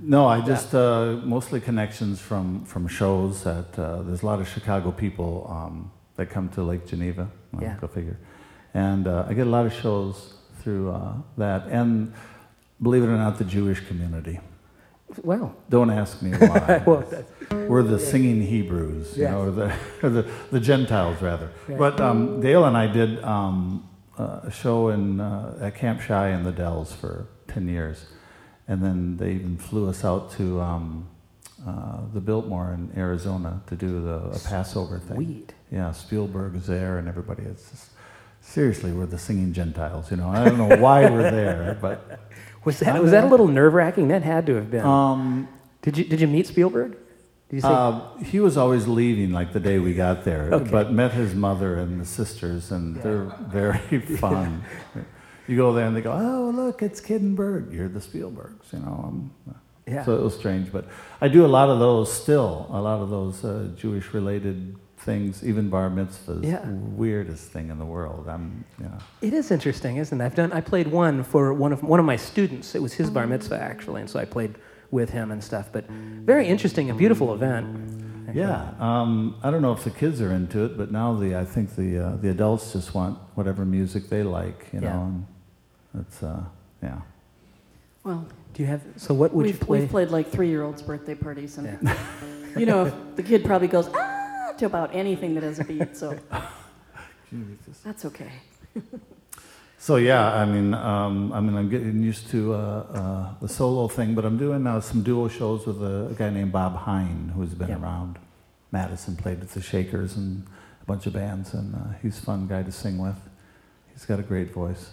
No, 0.00 0.26
I 0.26 0.40
just 0.40 0.74
uh, 0.74 1.20
mostly 1.22 1.60
connections 1.60 2.20
from, 2.20 2.64
from 2.64 2.88
shows 2.88 3.44
that 3.44 3.78
uh, 3.78 4.02
there's 4.02 4.24
a 4.24 4.26
lot 4.26 4.40
of 4.40 4.48
Chicago 4.48 4.90
people 4.90 5.46
um, 5.48 5.92
that 6.16 6.30
come 6.30 6.48
to 6.48 6.64
Lake 6.64 6.84
Geneva. 6.84 7.30
Well, 7.52 7.62
Yeah. 7.62 7.76
Go 7.80 7.86
figure. 7.86 8.18
And 8.74 9.06
uh, 9.06 9.24
I 9.28 9.34
get 9.34 9.46
a 9.46 9.50
lot 9.50 9.66
of 9.66 9.72
shows 9.72 10.34
through 10.62 10.90
uh, 10.90 11.12
that. 11.38 11.68
And 11.68 12.12
believe 12.82 13.04
it 13.04 13.06
or 13.06 13.16
not, 13.16 13.38
the 13.38 13.44
Jewish 13.44 13.86
community. 13.86 14.40
Well, 15.22 15.54
Don't 15.68 15.90
ask 15.90 16.22
me 16.22 16.32
why. 16.32 16.82
well, 16.86 17.04
We're 17.50 17.82
the 17.82 17.98
singing 17.98 18.42
Hebrews, 18.42 19.16
you 19.16 19.24
know, 19.24 19.42
or 19.42 19.50
the, 19.50 19.74
or 20.02 20.10
the, 20.10 20.30
the 20.50 20.60
Gentiles, 20.60 21.20
rather. 21.22 21.50
But 21.68 22.00
um, 22.00 22.40
Dale 22.40 22.64
and 22.64 22.76
I 22.76 22.86
did 22.86 23.22
um, 23.22 23.88
uh, 24.18 24.40
a 24.44 24.50
show 24.50 24.88
in, 24.88 25.20
uh, 25.20 25.58
at 25.60 25.76
Camp 25.76 26.00
Chi 26.00 26.30
in 26.30 26.44
the 26.44 26.52
Dells 26.52 26.92
for 26.92 27.26
10 27.48 27.68
years. 27.68 28.06
And 28.66 28.82
then 28.82 29.16
they 29.18 29.32
even 29.32 29.58
flew 29.58 29.88
us 29.88 30.04
out 30.04 30.32
to 30.32 30.60
um, 30.60 31.08
uh, 31.66 32.00
the 32.12 32.20
Biltmore 32.20 32.72
in 32.72 32.90
Arizona 32.96 33.62
to 33.66 33.76
do 33.76 34.02
the 34.02 34.16
a 34.36 34.38
Passover 34.38 34.98
thing. 34.98 35.16
Sweet. 35.16 35.54
Yeah, 35.70 35.92
Spielberg 35.92 36.56
is 36.56 36.66
there 36.66 36.98
and 36.98 37.08
everybody. 37.08 37.42
It's 37.42 37.70
just, 37.70 37.90
seriously, 38.40 38.92
we're 38.92 39.06
the 39.06 39.18
singing 39.18 39.52
Gentiles, 39.52 40.10
you 40.10 40.16
know. 40.16 40.28
I 40.28 40.44
don't 40.44 40.58
know 40.58 40.76
why 40.76 41.08
we're 41.10 41.30
there, 41.30 41.76
but. 41.80 42.20
Was 42.64 42.78
that 42.80 43.00
was 43.02 43.10
that 43.12 43.24
a 43.24 43.26
little 43.28 43.48
nerve 43.48 43.74
wracking? 43.74 44.08
That 44.08 44.22
had 44.22 44.46
to 44.46 44.54
have 44.54 44.70
been. 44.70 44.84
Um, 44.84 45.48
did 45.82 45.98
you 45.98 46.04
did 46.04 46.20
you 46.20 46.26
meet 46.26 46.46
Spielberg? 46.46 46.92
Did 47.50 47.56
you 47.56 47.60
say? 47.60 47.68
Uh, 47.68 48.00
he 48.24 48.40
was 48.40 48.56
always 48.56 48.86
leaving 48.86 49.30
like 49.32 49.52
the 49.52 49.60
day 49.60 49.78
we 49.78 49.94
got 49.94 50.24
there, 50.24 50.52
Okay. 50.52 50.70
but 50.70 50.92
met 50.92 51.12
his 51.12 51.34
mother 51.34 51.76
and 51.76 52.00
the 52.00 52.04
sisters, 52.06 52.70
and 52.72 52.96
they're 53.02 53.24
very 53.48 53.98
fun. 54.18 54.62
you 55.46 55.56
go 55.56 55.72
there 55.72 55.86
and 55.86 55.94
they 55.96 56.00
go, 56.00 56.12
"Oh, 56.12 56.50
look, 56.54 56.82
it's 56.82 57.00
Kiddenberg. 57.00 57.72
You're 57.72 57.88
the 57.88 58.00
Spielbergs," 58.00 58.72
you 58.72 58.78
know. 58.80 59.04
Um, 59.08 59.30
Yeah. 59.86 60.02
So 60.06 60.14
it 60.16 60.22
was 60.22 60.34
strange, 60.34 60.72
but 60.72 60.84
I 61.20 61.28
do 61.28 61.44
a 61.44 61.52
lot 61.58 61.68
of 61.68 61.78
those 61.78 62.08
still. 62.10 62.66
A 62.70 62.80
lot 62.80 63.02
of 63.02 63.10
those 63.10 63.44
uh, 63.44 63.68
Jewish-related 63.76 64.76
things, 65.04 65.44
even 65.44 65.68
bar 65.70 65.90
mitzvahs. 65.90 66.44
Yeah. 66.44 66.64
Weirdest 66.66 67.50
thing 67.50 67.70
in 67.70 67.78
the 67.78 67.84
world. 67.84 68.26
I'm, 68.28 68.64
yeah. 68.80 68.88
It 69.20 69.32
is 69.34 69.50
interesting, 69.50 69.98
isn't 69.98 70.20
it? 70.20 70.24
I've 70.24 70.34
done. 70.34 70.52
I 70.52 70.60
played 70.60 70.88
one 70.88 71.22
for 71.22 71.52
one 71.52 71.72
of 71.72 71.82
one 71.82 72.00
of 72.00 72.06
my 72.06 72.16
students. 72.16 72.74
It 72.74 72.82
was 72.82 72.92
his 72.94 73.10
bar 73.10 73.26
mitzvah 73.26 73.60
actually, 73.60 74.00
and 74.00 74.10
so 74.10 74.18
I 74.18 74.24
played 74.24 74.54
with 74.90 75.10
him 75.10 75.30
and 75.30 75.42
stuff. 75.42 75.66
But 75.72 75.84
very 75.88 76.46
interesting, 76.46 76.90
a 76.90 76.94
beautiful 76.94 77.34
event. 77.34 77.66
actually. 78.28 78.40
Yeah, 78.40 78.70
um, 78.80 79.36
I 79.42 79.50
don't 79.50 79.62
know 79.62 79.72
if 79.72 79.84
the 79.84 79.90
kids 79.90 80.20
are 80.20 80.32
into 80.32 80.64
it, 80.64 80.76
but 80.76 80.90
now 80.90 81.14
the 81.14 81.36
I 81.36 81.44
think 81.44 81.76
the 81.76 81.90
uh, 81.98 82.16
the 82.16 82.30
adults 82.30 82.72
just 82.72 82.94
want 82.94 83.18
whatever 83.34 83.64
music 83.64 84.08
they 84.08 84.22
like, 84.22 84.60
you 84.72 84.80
know. 84.80 84.86
Yeah. 84.88 85.02
And 85.92 86.06
it's 86.06 86.22
uh, 86.22 86.42
yeah. 86.82 87.00
Well, 88.04 88.26
Do 88.52 88.62
you 88.62 88.68
have? 88.68 88.82
So 88.96 89.14
what 89.14 89.32
would 89.34 89.46
we've, 89.46 89.58
you 89.58 89.66
play? 89.66 89.80
we've 89.80 89.90
played 89.90 90.10
like 90.10 90.28
three-year-olds' 90.30 90.82
birthday 90.82 91.14
parties, 91.14 91.58
and 91.58 91.66
Yeah. 91.82 91.96
you 92.60 92.66
know, 92.66 92.86
if 92.86 92.94
the 93.16 93.22
kid 93.22 93.44
probably 93.44 93.68
goes 93.68 93.88
ah 93.94 94.03
to 94.58 94.66
about 94.66 94.94
anything 94.94 95.34
that 95.34 95.42
has 95.42 95.58
a 95.58 95.64
beat, 95.64 95.96
so 95.96 96.18
that's 97.84 98.04
okay. 98.04 98.30
So 99.78 99.96
yeah, 99.96 100.32
I 100.34 100.44
mean, 100.46 100.72
um, 100.72 101.32
I 101.32 101.40
mean, 101.40 101.56
I'm 101.56 101.68
getting 101.68 102.02
used 102.02 102.30
to 102.30 102.54
uh, 102.54 102.56
uh, 102.56 103.34
the 103.40 103.48
solo 103.48 103.86
thing, 103.88 104.14
but 104.14 104.24
I'm 104.24 104.38
doing 104.38 104.66
uh, 104.66 104.80
some 104.80 105.02
duo 105.02 105.28
shows 105.28 105.66
with 105.66 105.82
a, 105.82 106.06
a 106.10 106.14
guy 106.14 106.30
named 106.30 106.52
Bob 106.52 106.74
Hine, 106.76 107.32
who's 107.34 107.52
been 107.54 107.68
Yeah. 107.68 107.82
around. 107.82 108.18
Madison 108.72 109.14
played 109.14 109.40
with 109.40 109.52
the 109.52 109.60
Shakers 109.60 110.16
and 110.16 110.46
a 110.82 110.84
bunch 110.86 111.06
of 111.06 111.12
bands, 111.12 111.52
and 111.54 111.74
uh, 111.74 111.78
he's 112.02 112.18
a 112.18 112.22
fun 112.22 112.46
guy 112.48 112.62
to 112.62 112.72
sing 112.72 112.96
with. 112.98 113.14
He's 113.92 114.04
got 114.06 114.18
a 114.18 114.22
great 114.22 114.52
voice. 114.52 114.90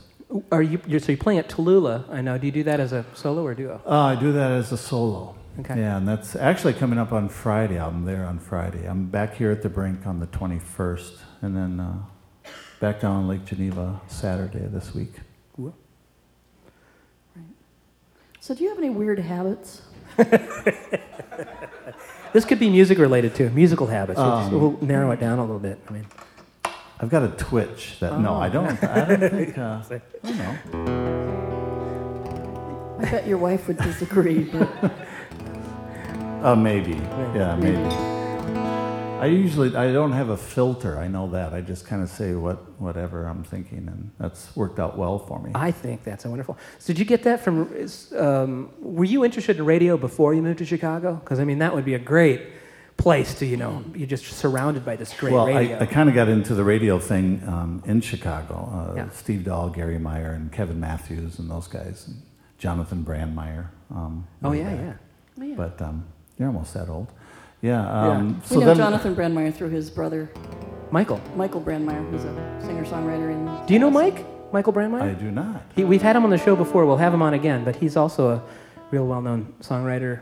Are 0.52 0.62
you? 0.62 0.80
You're, 0.86 1.00
so 1.00 1.12
you're 1.14 1.18
playing 1.18 1.40
at 1.40 1.50
Tallulah? 1.50 2.10
I 2.10 2.22
know. 2.22 2.38
Do 2.38 2.46
you 2.46 2.52
do 2.52 2.64
that 2.64 2.80
as 2.80 2.92
a 2.94 3.06
solo 3.16 3.46
or 3.46 3.54
duo? 3.56 3.82
Uh, 3.86 4.00
I 4.00 4.16
do 4.16 4.32
that 4.34 4.52
as 4.52 4.72
a 4.72 4.78
solo. 4.78 5.36
Okay. 5.60 5.78
Yeah, 5.80 5.98
and 5.98 6.08
that's 6.08 6.36
actually 6.36 6.74
coming 6.74 6.98
up 6.98 7.12
on 7.12 7.28
Friday. 7.30 7.78
I'm 7.80 8.06
there 8.06 8.26
on 8.26 8.40
Friday. 8.40 8.86
I'm 8.88 9.08
back 9.08 9.36
here 9.36 9.52
at 9.52 9.62
the 9.62 9.70
Brink 9.70 10.08
on 10.08 10.20
the 10.20 10.28
21st, 10.28 11.12
and 11.42 11.56
then 11.58 11.80
uh, 11.80 11.98
back 12.80 13.02
down 13.02 13.22
in 13.22 13.28
Lake 13.28 13.46
Geneva 13.46 14.00
Saturday 14.08 14.66
this 14.68 14.96
week. 14.96 15.12
Right. 15.58 15.74
So, 18.40 18.56
do 18.56 18.64
you 18.64 18.70
have 18.70 18.78
any 18.78 18.90
weird 18.90 19.20
habits? 19.20 19.82
This 22.34 22.46
could 22.46 22.60
be 22.60 22.70
music 22.70 22.98
related 22.98 23.36
too. 23.36 23.50
Musical 23.50 23.88
habits. 23.88 24.18
We'll, 24.18 24.40
just- 24.40 24.54
Um, 24.54 24.62
we'll 24.62 24.78
narrow 24.88 25.12
it 25.12 25.20
down 25.20 25.38
a 25.40 25.42
little 25.42 25.60
bit. 25.60 25.78
I 25.90 25.92
mean, 25.92 26.08
I've 26.98 27.10
got 27.10 27.24
a 27.24 27.28
twitch 27.28 27.98
that 28.00 28.22
no, 28.22 28.36
I 28.36 28.48
don't. 28.48 28.82
I 28.86 29.04
don't 29.18 29.30
think. 29.30 29.58
Uh, 29.58 29.82
I 29.92 30.00
don't 30.24 30.38
know. 30.38 30.58
I 33.02 33.12
bet 33.12 33.28
your 33.28 33.38
wife 33.38 33.68
would 33.68 33.80
disagree, 33.80 34.46
but 34.46 34.70
Uh, 36.42 36.56
maybe. 36.56 36.94
Yeah, 37.36 37.56
maybe. 37.56 38.12
I 39.22 39.28
usually 39.28 39.76
I 39.76 39.92
don't 39.94 40.14
have 40.14 40.30
a 40.30 40.38
filter. 40.38 40.98
I 40.98 41.08
know 41.08 41.30
that. 41.30 41.54
I 41.54 41.62
just 41.62 41.86
kind 41.86 42.02
of 42.02 42.10
say 42.10 42.34
what 42.34 42.58
whatever 42.80 43.28
I'm 43.28 43.44
thinking, 43.44 43.88
and 43.88 44.10
that's 44.20 44.56
worked 44.56 44.80
out 44.80 44.98
well 44.98 45.20
for 45.20 45.40
me. 45.40 45.52
I 45.54 45.70
think 45.70 46.04
that's 46.04 46.26
wonderful. 46.26 46.58
So 46.80 46.94
did 46.94 46.98
you 46.98 47.06
get 47.06 47.22
that 47.24 47.42
from? 47.42 47.72
Um, 48.18 48.72
were 48.80 49.06
you 49.06 49.24
interested 49.24 49.58
in 49.58 49.66
radio 49.66 49.98
before 49.98 50.34
you 50.34 50.42
moved 50.42 50.58
to 50.58 50.66
Chicago? 50.66 51.14
Because 51.14 51.40
I 51.40 51.44
mean, 51.46 51.60
that 51.60 51.76
would 51.76 51.86
be 51.86 51.94
a 51.94 52.00
great 52.00 52.42
place 52.98 53.36
to 53.36 53.46
you 53.46 53.58
know. 53.58 53.84
You're 53.94 54.08
just 54.08 54.26
surrounded 54.26 54.84
by 54.84 54.96
this 54.96 55.14
great 55.14 55.34
well, 55.34 55.46
radio. 55.46 55.78
I, 55.78 55.82
I 55.82 55.86
kind 55.86 56.10
of 56.10 56.16
got 56.16 56.28
into 56.28 56.56
the 56.56 56.64
radio 56.64 56.98
thing 56.98 57.44
um, 57.48 57.84
in 57.86 58.02
Chicago. 58.02 58.56
Uh, 58.56 58.96
Yeah. 58.96 59.10
Steve 59.12 59.44
Dahl, 59.44 59.70
Garry 59.70 60.00
Meier, 60.00 60.32
and 60.32 60.52
Kevin 60.52 60.80
Matthews, 60.80 61.38
and 61.38 61.48
those 61.52 61.68
guys, 61.68 62.08
and 62.08 62.24
Jonathan 62.58 63.06
Brandmeier. 63.06 63.68
Um, 63.92 64.28
oh 64.44 64.54
yeah, 64.54 64.74
yeah. 64.74 64.94
Oh, 65.40 65.44
yeah. 65.44 65.56
But 65.56 65.80
um, 65.80 66.08
you're 66.42 66.50
almost 66.50 66.74
that 66.74 66.90
old. 66.90 67.08
Yeah. 67.62 67.84
Yeah. 67.84 68.12
Um, 68.18 68.42
we 68.50 68.58
know 68.58 68.66
then, 68.66 68.78
Jonathan 68.78 69.16
Brandmeier 69.16 69.54
through 69.54 69.70
his 69.70 69.90
brother 69.90 70.30
Michael, 70.92 71.22
Michael 71.36 71.62
Brandmeier, 71.62 72.10
who's 72.10 72.26
a 72.26 72.62
singer-songwriter 72.66 73.32
in. 73.32 73.66
do 73.66 73.74
you 73.74 73.80
know 73.80 73.90
Mike? 73.90 74.26
Michael 74.52 74.74
Brandmeier? 74.74 75.04
I 75.04 75.14
do 75.14 75.32
not. 75.32 75.64
He, 75.76 75.86
we've 75.86 76.02
had 76.02 76.18
him 76.18 76.26
on 76.26 76.30
the 76.30 76.38
show 76.38 76.56
before. 76.56 76.86
We'll 76.86 76.98
have 76.98 77.14
him 77.14 77.22
on 77.22 77.34
again. 77.34 77.64
But 77.64 77.78
he's 77.78 77.96
also 77.96 78.32
a 78.32 78.44
real 78.92 79.08
well-known 79.08 79.54
songwriter 79.62 80.20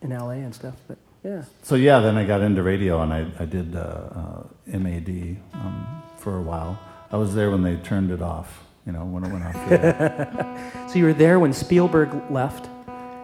in 0.00 0.10
LA 0.10 0.30
and 0.30 0.54
stuff. 0.54 0.74
But 0.86 0.98
yeah. 1.24 1.42
So 1.62 1.74
yeah, 1.74 1.98
then 1.98 2.16
I 2.16 2.24
got 2.24 2.42
into 2.42 2.62
radio 2.62 3.02
and 3.02 3.12
I, 3.12 3.26
I 3.40 3.44
did 3.44 3.74
uh, 3.74 3.80
uh, 3.80 4.42
MAD 4.78 5.38
um, 5.54 6.02
for 6.16 6.36
a 6.36 6.42
while. 6.42 6.78
I 7.10 7.16
was 7.16 7.34
there 7.34 7.50
when 7.50 7.62
they 7.62 7.76
turned 7.76 8.12
it 8.12 8.22
off. 8.22 8.64
You 8.86 8.92
know, 8.92 9.04
when 9.04 9.24
it 9.24 9.32
went 9.32 9.44
off. 9.44 9.54
the 9.68 9.84
air. 9.84 10.88
So 10.88 10.94
you 10.94 11.04
were 11.04 11.12
there 11.12 11.40
when 11.40 11.52
Spielberg 11.52 12.30
left. 12.30 12.68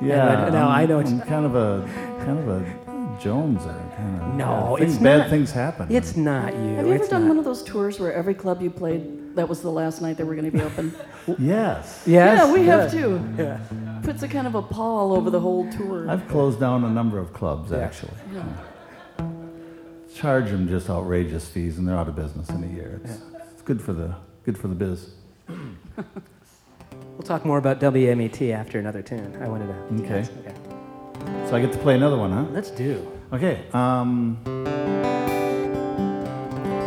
Yeah. 0.03 0.49
now 0.51 0.69
I'm, 0.69 0.83
I 0.83 0.87
know 0.87 1.01
it's- 1.01 1.13
I'm 1.13 1.21
kind 1.23 1.47
of 1.47 1.55
a 1.55 1.87
kind 2.25 2.39
of 2.39 2.49
a 2.49 2.85
Jones. 3.21 3.63
Kind 3.65 4.21
of. 4.23 4.35
No, 4.35 4.77
yeah, 4.77 4.85
it's 4.85 4.97
bad 4.99 5.19
not. 5.19 5.31
things 5.31 5.53
happen. 5.53 5.87
It's 5.89 6.17
not 6.17 6.53
you. 6.53 6.75
Have 6.75 6.87
you 6.87 6.95
ever 6.95 7.07
done 7.07 7.23
not. 7.23 7.29
one 7.29 7.39
of 7.39 7.45
those 7.45 7.63
tours 7.63 8.01
where 8.01 8.13
every 8.13 8.35
club 8.35 8.61
you 8.61 8.71
played, 8.71 9.37
that 9.37 9.49
was 9.49 9.63
the 9.63 9.71
last 9.71 10.03
night 10.03 10.17
they 10.17 10.25
were 10.25 10.35
going 10.35 10.51
to 10.51 10.57
be 10.57 10.63
open? 10.63 10.95
Yes. 11.39 12.03
Yes. 12.07 12.07
yeah, 12.07 12.53
we 12.53 12.67
have 12.67 12.91
too. 12.91 13.19
Yeah. 13.39 13.59
puts 14.03 14.23
a 14.23 14.29
kind 14.29 14.47
of 14.47 14.55
a 14.57 14.61
pall 14.63 15.15
over 15.15 15.31
the 15.31 15.41
whole 15.41 15.71
tour. 15.73 16.11
I've 16.11 16.29
closed 16.29 16.61
down 16.61 16.85
a 16.85 16.91
number 16.91 17.19
of 17.19 17.33
clubs, 17.33 17.71
Yeah. 17.71 17.79
actually. 17.79 18.13
Charge 20.15 20.51
them 20.51 20.69
just 20.69 20.91
outrageous 20.91 21.49
fees, 21.49 21.79
and 21.79 21.89
they're 21.89 21.97
out 21.97 22.09
of 22.09 22.17
business 22.17 22.51
in 22.51 22.63
a 22.63 22.67
year. 22.67 23.01
It's, 23.05 23.23
it's 23.53 23.63
good 23.63 23.81
for 23.81 23.93
the 23.95 24.15
good 24.45 24.59
for 24.59 24.69
the 24.69 24.75
biz. 24.75 25.15
We'll 27.15 27.23
talk 27.23 27.45
more 27.45 27.59
about 27.59 27.79
WMET 27.81 28.53
after 28.53 28.81
another 28.81 29.01
tune. 29.01 29.39
I 29.41 29.49
wanted 29.49 29.69
to. 29.69 30.05
Okay. 30.05 30.29
okay. 30.41 30.55
So 31.49 31.55
I 31.55 31.61
get 31.61 31.73
to 31.73 31.79
play 31.79 31.95
another 31.95 32.17
one, 32.19 32.33
huh? 32.33 32.47
Let's 32.51 32.71
do. 32.71 33.09
Okay. 33.33 33.65
Um, 33.73 34.37
I'm 34.45 34.65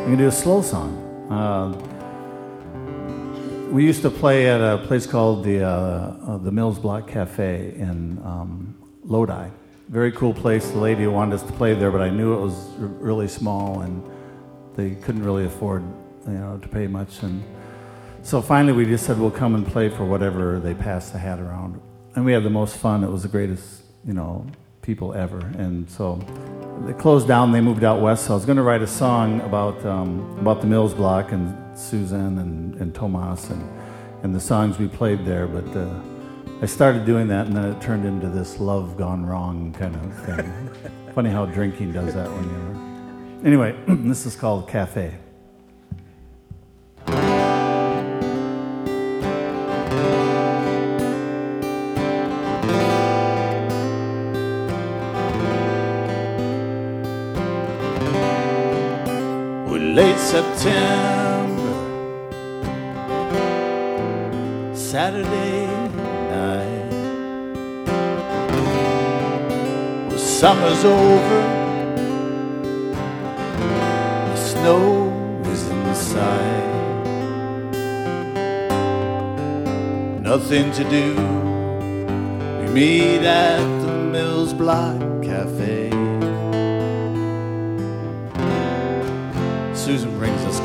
gonna 0.04 0.18
do 0.18 0.28
a 0.28 0.32
slow 0.32 0.62
song. 0.62 0.98
Uh, 1.32 1.72
we 3.72 3.86
used 3.86 4.02
to 4.02 4.10
play 4.10 4.50
at 4.50 4.60
a 4.60 4.80
place 4.86 5.06
called 5.06 5.46
the 5.46 5.64
uh, 5.64 5.70
uh, 5.70 6.38
the 6.40 6.52
Mills 6.52 6.78
Block 6.78 7.08
Cafe 7.08 7.74
in 7.76 8.18
um, 8.24 8.76
Lodi. 9.04 9.50
Very 9.88 10.12
cool 10.12 10.34
place. 10.34 10.70
The 10.72 10.80
lady 10.80 11.08
wanted 11.08 11.36
us 11.36 11.44
to 11.44 11.54
play 11.54 11.74
there, 11.74 11.92
but 11.92 12.02
I 12.02 12.10
knew 12.10 12.34
it 12.34 12.42
was 12.42 12.70
r- 12.82 12.88
really 12.88 13.30
small 13.30 13.80
and 13.82 14.04
they 14.76 14.96
couldn't 14.96 15.24
really 15.24 15.46
afford, 15.46 15.84
you 16.26 16.34
know, 16.34 16.58
to 16.62 16.68
pay 16.68 16.88
much. 16.88 17.24
And 17.24 17.42
so 18.28 18.42
finally, 18.42 18.74
we 18.74 18.84
just 18.84 19.06
said 19.06 19.18
we'll 19.18 19.32
come 19.32 19.56
and 19.56 19.66
play 19.66 19.88
for 19.88 20.04
whatever 20.04 20.60
they 20.60 20.74
pass 20.74 21.12
the 21.12 21.18
hat 21.18 21.40
around. 21.40 21.80
And 22.14 22.26
we 22.26 22.34
had 22.34 22.44
the 22.44 22.50
most 22.50 22.76
fun. 22.76 23.06
It 23.06 23.10
was 23.10 23.24
the 23.24 23.30
greatest, 23.30 23.84
you 24.06 24.12
know, 24.12 24.46
people 24.82 25.14
ever. 25.14 25.40
And 25.58 25.90
so 25.90 26.16
they 26.86 26.92
closed 26.92 27.26
down. 27.26 27.54
They 27.54 27.62
moved 27.62 27.86
out 27.86 28.02
west. 28.02 28.26
So 28.26 28.34
I 28.34 28.36
was 28.36 28.46
going 28.46 28.58
to 28.58 28.64
write 28.64 28.82
a 28.82 28.88
song 28.88 29.40
about 29.42 29.86
um, 29.86 30.38
about 30.42 30.60
the 30.60 30.68
Mills 30.68 30.94
Block 30.94 31.32
and 31.32 31.56
Susan 31.80 32.38
and, 32.40 32.76
and 32.82 32.94
Tomas 32.94 33.50
and 33.50 33.64
and 34.24 34.36
the 34.36 34.42
songs 34.42 34.78
we 34.78 34.90
played 34.90 35.24
there. 35.24 35.48
But 35.48 35.78
uh, 35.78 36.02
I 36.62 36.66
started 36.66 37.06
doing 37.06 37.30
that, 37.30 37.48
and 37.48 37.56
then 37.56 37.64
it 37.64 37.82
turned 37.82 38.04
into 38.06 38.28
this 38.28 38.60
love 38.60 38.98
gone 38.98 39.26
wrong 39.26 39.72
kind 39.72 39.96
of 39.96 40.26
thing. 40.26 41.14
Funny 41.16 41.30
how 41.30 41.46
drinking 41.46 41.94
does 41.94 42.14
that 42.14 42.30
when 42.30 42.44
you're. 42.50 43.46
Anyway, 43.46 43.74
this 43.88 44.26
is 44.26 44.36
called 44.36 44.68
Cafe. 44.68 45.16
September, 60.38 61.74
Saturday 64.76 65.66
night. 66.30 66.92
Well, 70.08 70.20
summer's 70.20 70.84
over, 70.86 71.42
the 74.30 74.36
snow 74.36 75.10
is 75.48 75.68
in 75.70 75.96
sight. 75.96 76.74
Nothing 80.22 80.72
to 80.74 80.84
do, 80.84 81.16
we 82.60 82.68
meet 82.72 83.24
at 83.26 83.66
the 83.82 83.92
Mills 83.92 84.54
Block 84.54 85.07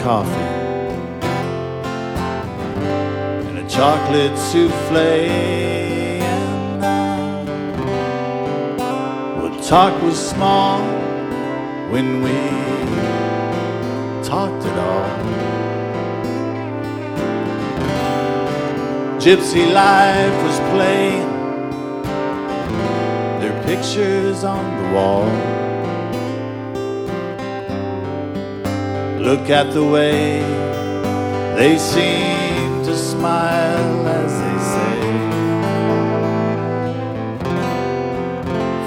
coffee 0.03 0.31
and 3.47 3.59
a 3.59 3.69
chocolate 3.69 4.37
souffle. 4.37 4.99
And 9.39 9.63
talk 9.63 10.03
was 10.03 10.19
small 10.19 10.81
when 11.93 12.21
we 12.21 12.37
talked 14.25 14.65
at 14.67 14.79
all. 14.89 15.09
Gypsy 19.21 19.73
life 19.73 20.37
was 20.43 20.59
playing, 20.73 21.31
their 23.41 23.57
pictures 23.65 24.43
on 24.43 24.65
the 24.83 24.95
wall. 24.97 25.62
Look 29.23 29.51
at 29.51 29.73
the 29.73 29.85
way 29.85 30.41
they 31.55 31.79
seem 31.79 32.83
to 32.83 32.97
smile 32.97 34.09
as 34.09 34.33
they 34.43 34.59
say, 34.75 34.99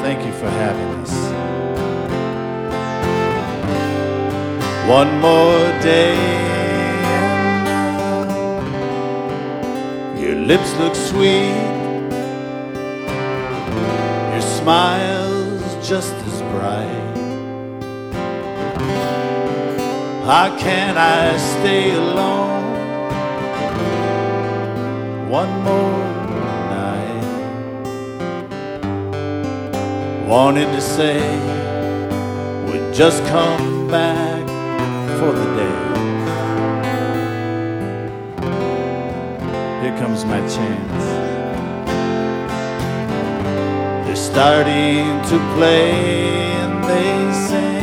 Thank 0.04 0.26
you 0.26 0.34
for 0.34 0.50
having 0.50 0.92
us. 1.06 1.16
One 4.90 5.22
more 5.22 5.58
day. 5.82 6.20
Your 10.22 10.36
lips 10.36 10.76
look 10.80 10.96
sweet. 10.96 11.56
Your 14.34 14.42
smile's 14.42 15.88
just 15.88 16.14
as 16.14 16.42
bright. 16.52 17.05
How 20.26 20.58
can 20.58 20.98
I 20.98 21.38
stay 21.38 21.94
alone 21.94 22.64
one 25.30 25.52
more 25.62 26.04
night? 26.74 27.26
Wanted 30.28 30.66
to 30.74 30.82
say 30.82 31.22
would 32.66 32.92
just 32.92 33.24
come 33.26 33.88
back 33.88 34.48
for 35.20 35.32
the 35.32 35.46
day. 35.62 35.80
Here 39.84 39.96
comes 40.00 40.26
my 40.26 40.40
chance. 40.48 41.06
They're 44.08 44.16
starting 44.16 45.22
to 45.30 45.38
play 45.54 45.92
and 46.62 46.84
they 46.84 47.34
sing 47.48 47.75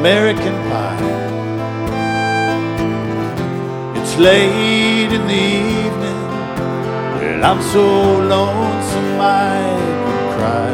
American 0.00 0.54
pie. 0.70 0.96
It's 3.98 4.16
late 4.16 5.12
in 5.12 5.24
the 5.26 5.44
evening, 5.84 6.24
and 7.28 7.44
I'm 7.44 7.60
so 7.60 7.84
lonesome 8.34 9.20
I 9.20 9.60
could 10.02 10.24
cry. 10.36 10.72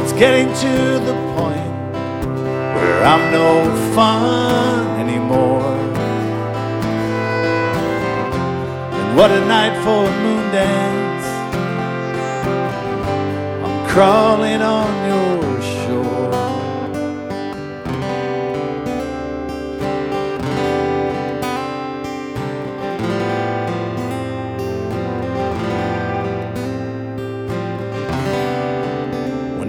It's 0.00 0.14
getting 0.14 0.48
to 0.64 0.74
the 1.08 1.16
point 1.36 1.76
where 2.74 3.04
I'm 3.04 3.24
no 3.30 3.48
fun 3.94 4.98
anymore. 5.04 5.76
And 8.98 9.08
what 9.18 9.30
a 9.30 9.44
night 9.44 9.76
for 9.84 10.00
a 10.08 10.14
moon 10.22 10.44
dance. 10.52 11.26
I'm 13.64 13.76
crawling 13.90 14.62
on 14.62 14.90
your 15.10 15.43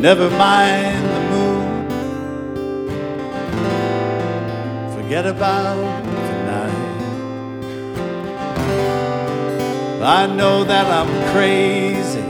never 0.06 0.30
mind 0.30 1.04
the 1.16 1.22
moon. 1.32 1.88
Forget 4.96 5.26
about 5.26 6.04
tonight. 6.30 6.92
I 10.04 10.28
know 10.28 10.64
that 10.64 10.86
I'm 11.00 11.12
crazy 11.34 12.30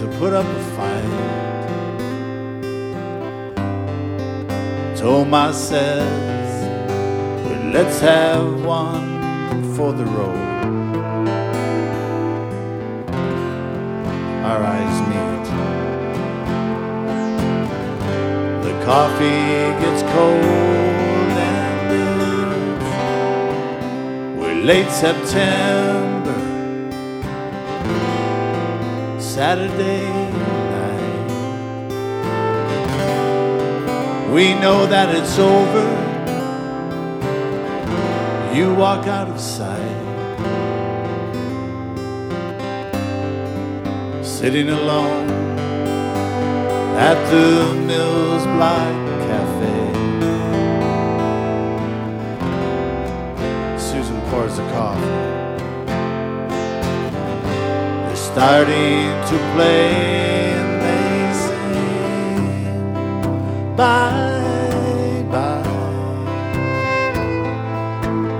to 0.00 0.04
put 0.18 0.32
up 0.32 0.44
a 0.44 0.62
fight. 0.76 1.14
Tomas 4.96 5.56
says, 5.68 6.66
well, 7.44 7.62
let's 7.72 8.00
have 8.00 8.64
one 8.64 9.62
for 9.76 9.92
the 9.92 10.04
road. 10.04 10.55
Coffee 18.86 19.74
gets 19.82 20.02
cold 20.14 20.44
and 21.42 21.88
it's 21.90 22.78
we're 24.38 24.60
late 24.62 24.88
September, 24.92 26.38
Saturday 29.18 30.06
night. 30.76 31.30
we 34.32 34.54
know 34.54 34.86
that 34.86 35.12
it's 35.16 35.36
over. 35.36 35.88
You 38.54 38.72
walk 38.72 39.08
out 39.08 39.28
of 39.28 39.40
sight, 39.40 40.04
sitting 44.22 44.68
alone 44.68 45.35
at 46.98 47.18
the 47.30 47.74
Mills 47.86 48.44
Block 48.46 48.94
Cafe. 49.28 49.76
Susan 53.78 54.18
pours 54.30 54.56
the 54.56 54.62
coffee. 54.72 55.16
They're 58.06 58.16
starting 58.16 59.08
to 59.30 59.36
play 59.52 59.90
and 60.60 60.70
they 60.84 61.32
sing 61.44 62.46
bye 63.76 65.22
bye 65.30 65.62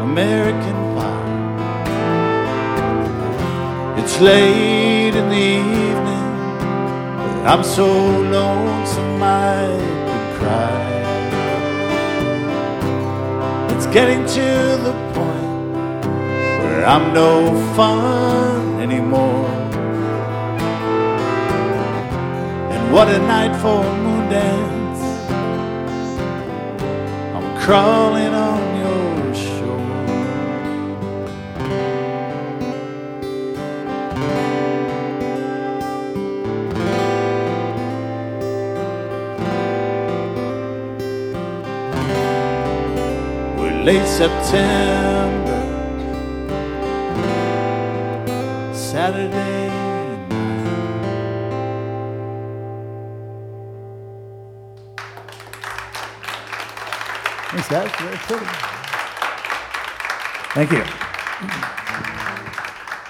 American 0.00 0.78
pie. 0.96 1.34
It's 4.00 4.16
late 4.18 5.14
in 5.14 5.28
the 5.28 5.65
I'm 7.46 7.62
so 7.62 7.86
lonesome 7.86 9.22
I 9.22 9.78
could 10.06 10.38
cry. 10.38 10.86
It's 13.70 13.86
getting 13.86 14.26
to 14.26 14.46
the 14.86 14.92
point 15.14 16.04
where 16.64 16.84
I'm 16.84 17.14
no 17.14 17.54
fun 17.76 18.80
anymore. 18.80 19.46
And 22.72 22.92
what 22.92 23.06
a 23.08 23.18
night 23.20 23.54
for 23.62 23.78
a 23.80 23.96
moon 24.02 24.28
dance. 24.28 25.02
I'm 27.36 27.48
crawling 27.62 28.34
on 28.34 28.55
late 43.86 44.04
September, 44.04 45.62
Saturday 48.74 49.68
night. 49.68 50.66
Thanks, 57.52 57.68
guys. 57.68 57.90
Very 58.00 58.16
pretty. 58.26 58.46
Thank 60.56 60.72
you. 60.72 60.82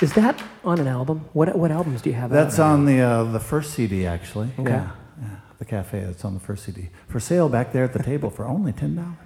Is 0.03 0.13
that 0.13 0.43
on 0.63 0.79
an 0.79 0.89
album? 0.89 1.25
What 1.33 1.57
what 1.57 1.71
albums 1.71 2.03
do 2.03 2.11
you 2.11 2.17
have? 2.17 2.29
That's 2.29 2.59
now? 2.59 2.75
on 2.75 2.85
the 2.85 3.01
uh, 3.01 3.25
the 3.25 3.41
first 3.41 3.73
CD, 3.73 4.05
actually. 4.07 4.51
Okay. 4.59 4.73
Yeah, 4.73 4.91
yeah, 5.23 5.29
the 5.59 5.65
cafe. 5.65 6.01
That's 6.01 6.27
on 6.27 6.35
the 6.35 6.41
first 6.41 6.67
CD 6.67 6.91
for 7.09 7.19
sale 7.19 7.49
back 7.49 7.73
there 7.73 7.85
at 7.85 7.95
the 7.95 8.03
table 8.03 8.29
for 8.29 8.45
only 8.45 8.73
ten 8.73 8.97
dollars. 8.97 9.26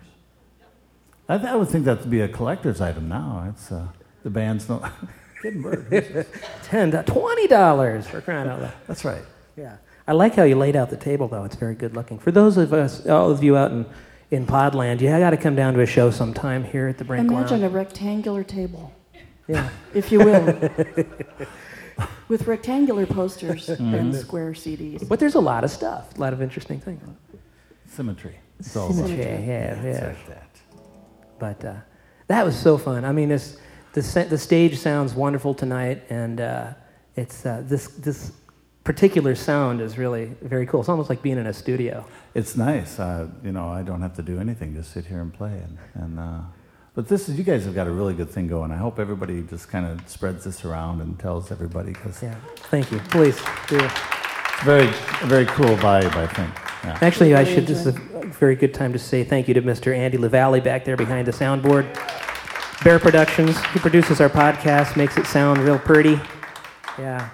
I, 1.30 1.52
I 1.52 1.54
would 1.56 1.68
think 1.68 1.84
that 1.84 2.00
would 2.00 2.10
be 2.10 2.20
a 2.20 2.28
collector's 2.28 2.80
item 2.80 3.08
now. 3.08 3.46
It's 3.50 3.70
uh, 3.72 3.86
the 4.22 4.30
band's 4.30 4.68
no 4.68 4.82
Hidden 5.42 5.62
bird. 5.62 6.26
ten, 6.64 6.90
twenty 7.04 7.46
dollars 7.46 8.06
for 8.06 8.20
crying 8.20 8.48
out 8.48 8.60
loud. 8.60 8.72
That's 8.86 9.04
right. 9.04 9.22
Yeah, 9.56 9.76
I 10.06 10.12
like 10.12 10.34
how 10.34 10.42
you 10.42 10.56
laid 10.56 10.76
out 10.76 10.90
the 10.90 10.96
table 10.96 11.28
though. 11.28 11.44
It's 11.44 11.56
very 11.56 11.74
good 11.74 11.94
looking. 11.94 12.18
For 12.18 12.30
those 12.30 12.56
of 12.56 12.72
us, 12.72 13.06
all 13.06 13.30
of 13.30 13.42
you 13.42 13.56
out 13.56 13.70
in 13.70 13.86
in 14.30 14.46
Podland, 14.46 15.00
you 15.00 15.08
got 15.08 15.30
to 15.30 15.36
come 15.36 15.56
down 15.56 15.74
to 15.74 15.80
a 15.80 15.86
show 15.86 16.10
sometime 16.10 16.62
here 16.64 16.86
at 16.88 16.98
the 16.98 17.04
Brink 17.04 17.28
Imagine 17.30 17.62
Lounge. 17.62 17.72
a 17.72 17.76
rectangular 17.76 18.44
table, 18.44 18.92
Yeah. 19.48 19.68
if 19.94 20.12
you 20.12 20.20
will, 20.20 20.44
with 22.28 22.46
rectangular 22.46 23.06
posters 23.06 23.66
Mm-hmm. 23.66 23.94
and 23.94 24.14
square 24.14 24.52
CDs. 24.52 25.08
But 25.08 25.18
there's 25.20 25.34
a 25.34 25.40
lot 25.40 25.64
of 25.64 25.70
stuff, 25.70 26.16
a 26.16 26.20
lot 26.20 26.32
of 26.32 26.40
interesting 26.42 26.80
things. 26.80 27.02
Symmetry. 27.88 28.36
It's 28.60 28.76
all 28.76 28.90
about 28.96 29.10
Yeah, 29.10 29.16
yeah, 29.16 29.82
It's 29.82 30.00
yeah. 30.00 30.06
like 30.08 30.26
that. 30.28 30.49
But 31.40 31.64
uh, 31.64 31.74
that 32.29 32.44
was 32.44 32.57
so 32.57 32.79
fun. 32.79 33.05
I 33.05 33.11
mean, 33.11 33.31
this, 33.31 33.59
the, 33.94 34.26
the 34.29 34.38
stage 34.38 34.79
sounds 34.79 35.14
wonderful 35.14 35.55
tonight, 35.55 36.03
and 36.11 36.40
uh, 36.40 36.74
it's 37.16 37.44
uh, 37.44 37.64
this 37.66 37.88
this 37.88 38.33
particular 38.85 39.35
sound 39.35 39.81
is 39.81 39.98
really 39.98 40.26
very 40.42 40.66
cool. 40.66 40.81
It's 40.81 40.88
almost 40.88 41.11
like 41.11 41.22
being 41.22 41.38
in 41.38 41.46
a 41.46 41.53
studio. 41.53 42.05
It's 42.35 42.57
nice. 42.57 42.98
Uh, 42.98 43.29
you 43.42 43.53
know, 43.53 43.68
I 43.68 43.83
don't 43.83 44.03
have 44.03 44.14
to 44.16 44.22
do 44.22 44.38
anything. 44.38 44.74
Just 44.74 44.92
sit 44.92 45.07
here 45.07 45.20
and 45.20 45.33
play. 45.33 45.53
And, 45.53 45.79
and 45.94 46.20
uh, 46.20 46.40
but 46.94 47.09
this 47.09 47.29
is 47.29 47.38
you 47.38 47.44
guys 47.44 47.64
have 47.64 47.74
got 47.74 47.87
a 47.87 47.90
really 47.90 48.14
good 48.14 48.31
thing 48.31 48.46
going. 48.46 48.70
I 48.70 48.76
hope 48.76 48.98
everybody 48.98 49.42
just 49.42 49.68
kind 49.68 49.87
of 49.87 50.09
spreads 50.09 50.44
this 50.44 50.64
around 50.64 51.00
and 51.00 51.18
tells 51.18 51.50
everybody 51.53 51.92
because 51.92 52.22
Yeah. 52.22 52.35
Thank 52.70 52.90
you. 52.92 52.98
Please 53.11 53.40
do. 53.68 53.79
it's 53.79 54.62
very 54.62 54.88
very 55.24 55.46
cool 55.46 55.76
vibe. 55.76 56.14
I 56.16 56.26
think. 56.26 56.69
Yeah. 56.84 56.98
Actually, 57.02 57.34
I 57.34 57.44
should. 57.44 57.66
This 57.66 57.86
is 57.86 57.88
a 57.88 57.92
very 57.92 58.56
good 58.56 58.72
time 58.72 58.92
to 58.92 58.98
say 58.98 59.22
thank 59.24 59.48
you 59.48 59.54
to 59.54 59.62
Mr. 59.62 59.94
Andy 59.96 60.16
LaValle 60.18 60.60
back 60.60 60.84
there 60.84 60.96
behind 60.96 61.26
the 61.26 61.32
soundboard. 61.32 61.92
Bear 62.82 62.98
Productions. 62.98 63.58
He 63.72 63.78
produces 63.78 64.20
our 64.20 64.30
podcast, 64.30 64.96
makes 64.96 65.18
it 65.18 65.26
sound 65.26 65.58
real 65.58 65.78
pretty. 65.78 66.18
Yeah. 66.98 67.28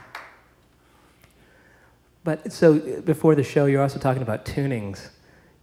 But 2.25 2.53
so 2.53 2.79
before 3.03 3.37
the 3.37 3.45
show, 3.45 3.67
you're 3.67 3.83
also 3.83 4.01
talking 4.01 4.23
about 4.23 4.45
tunings. 4.45 5.11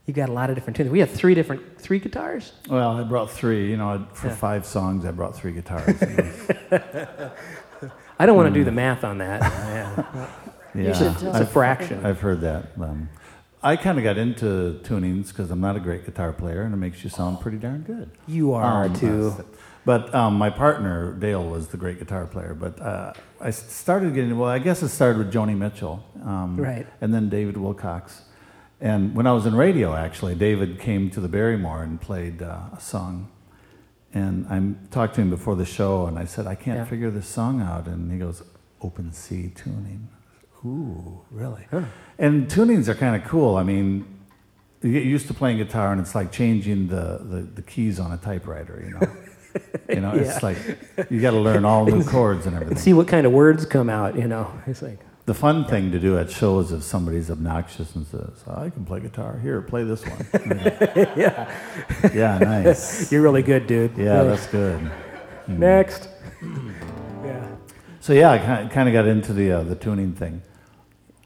You 0.06 0.14
got 0.14 0.30
a 0.30 0.32
lot 0.32 0.50
of 0.50 0.56
different 0.56 0.78
tunings. 0.78 0.92
We 0.92 1.00
have 1.00 1.12
three 1.12 1.34
different 1.36 1.78
three 1.78 2.00
guitars. 2.00 2.54
Well, 2.70 2.98
I 2.98 3.04
brought 3.04 3.30
three. 3.32 3.70
You 3.70 3.76
know, 3.78 4.08
for 4.14 4.28
Yeah. 4.28 4.36
five 4.36 4.66
songs, 4.66 5.06
I 5.06 5.12
brought 5.12 5.36
three 5.36 5.52
guitars. 5.52 6.02
I 8.20 8.26
don't 8.26 8.38
want 8.38 8.48
to 8.48 8.54
do 8.54 8.64
the 8.64 8.72
math 8.72 9.04
on 9.04 9.18
that. 9.18 9.42
Yeah. 10.76 10.86
yeah, 10.88 10.94
should. 10.98 11.12
It's 11.12 11.22
a 11.24 11.32
I've, 11.42 11.52
fraction. 11.52 12.04
I've 12.04 12.20
heard 12.20 12.42
that. 12.42 12.72
Um, 12.82 13.08
I 13.64 13.78
kind 13.78 13.98
of 13.98 14.04
got 14.04 14.18
into 14.18 14.80
tunings 14.84 15.30
because 15.30 15.50
I'm 15.50 15.62
not 15.62 15.76
a 15.76 15.80
great 15.80 16.06
guitar 16.06 16.34
player, 16.34 16.64
and 16.64 16.74
it 16.74 16.78
makes 16.78 17.04
you 17.04 17.10
sound 17.10 17.40
pretty 17.40 17.58
darn 17.58 17.82
good. 17.82 18.12
You 18.28 18.54
are 18.54 18.86
Um, 18.86 18.94
too. 18.94 19.34
But 19.86 20.14
um, 20.16 20.36
my 20.38 20.50
partner 20.50 21.14
Dale 21.14 21.44
was 21.44 21.68
the 21.70 21.78
great 21.78 22.00
guitar 22.00 22.26
player. 22.26 22.54
But 22.54 22.82
uh, 22.82 23.14
I 23.42 23.52
started 23.52 24.14
getting 24.14 24.38
well. 24.38 24.50
I 24.50 24.60
guess 24.60 24.82
it 24.84 24.90
started 24.90 25.18
with 25.18 25.34
Joni 25.34 25.58
Mitchell, 25.58 26.04
um, 26.24 26.58
Right. 26.58 26.88
And 27.02 27.14
then 27.14 27.30
David 27.30 27.58
Wilcox. 27.58 28.24
And 28.82 29.16
when 29.16 29.28
I 29.28 29.32
was 29.34 29.46
in 29.46 29.56
radio, 29.56 29.94
actually, 29.96 30.36
David 30.36 30.80
came 30.80 31.10
to 31.12 31.20
the 31.22 31.30
Barrymore 31.30 31.84
and 31.84 32.00
played 32.02 32.42
uh, 32.42 32.60
a 32.78 32.80
song. 32.82 33.30
And 34.14 34.46
I 34.48 34.76
talked 34.94 35.16
to 35.16 35.22
him 35.22 35.30
before 35.30 35.56
the 35.56 35.66
show, 35.66 36.06
and 36.06 36.20
I 36.20 36.26
said, 36.26 36.48
I 36.48 36.56
can't 36.56 36.78
Yeah. 36.80 36.86
figure 36.86 37.10
this 37.10 37.28
song 37.28 37.62
out. 37.62 37.88
And 37.88 38.12
he 38.12 38.18
goes, 38.20 38.44
Open 38.82 39.12
C 39.14 39.52
tuning. 39.56 40.10
Ooh, 40.66 41.22
really? 41.32 41.66
Huh. 41.72 41.84
And 42.18 42.48
tunings 42.48 42.88
are 42.88 42.96
kind 42.96 43.16
of 43.22 43.28
cool. 43.28 43.56
I 43.58 43.64
mean, 43.64 44.06
you 44.82 44.92
get 44.94 45.04
used 45.04 45.28
to 45.28 45.34
playing 45.34 45.58
guitar, 45.58 45.92
and 45.92 46.00
it's 46.00 46.16
like 46.16 46.32
changing 46.32 46.88
the, 46.88 47.20
the, 47.24 47.42
the 47.56 47.62
keys 47.62 48.00
on 48.00 48.12
a 48.12 48.18
typewriter, 48.18 48.82
you 48.86 48.92
know? 48.94 49.08
you 49.90 50.02
know, 50.02 50.14
Yeah. 50.14 50.22
it's 50.22 50.44
like 50.44 50.58
you 51.10 51.20
got 51.22 51.32
to 51.32 51.40
learn 51.40 51.66
all 51.66 51.86
new 51.86 52.04
chords 52.16 52.46
and 52.46 52.56
And 52.56 52.64
everything. 52.64 52.82
see 52.82 52.94
what 52.94 53.08
kind 53.08 53.26
of 53.26 53.32
words 53.34 53.66
come 53.66 53.90
out. 53.90 54.16
You 54.18 54.28
know, 54.28 54.52
it's 54.68 54.82
like 54.82 55.00
The 55.26 55.34
fun 55.34 55.66
thing 55.66 55.92
to 55.92 56.00
do 56.00 56.18
at 56.18 56.30
shows 56.32 56.72
if 56.72 56.84
somebody's 56.84 57.30
obnoxious 57.32 57.96
and 57.96 58.06
says, 58.08 58.44
I 58.48 58.70
can 58.70 58.84
play 58.86 59.00
guitar. 59.02 59.38
Here, 59.40 59.62
play 59.62 59.84
this 59.84 60.04
one. 60.06 60.26
yeah, 61.18 61.50
yeah, 62.14 62.38
nice. 62.40 63.12
you're 63.12 63.22
really 63.22 63.44
good, 63.44 63.68
dude. 63.68 63.98
Yeah, 63.98 64.16
Really. 64.18 64.28
that's 64.30 64.48
good. 64.48 64.92
next. 65.48 66.10
yeah. 67.26 67.48
So 68.02 68.14
yeah, 68.14 68.32
I 68.32 68.68
kind 68.68 68.90
of 68.90 68.94
got 68.94 69.08
into 69.08 69.32
the 69.34 69.52
uh, 69.52 69.64
the 69.64 69.76
tuning 69.76 70.14
thing, 70.14 70.42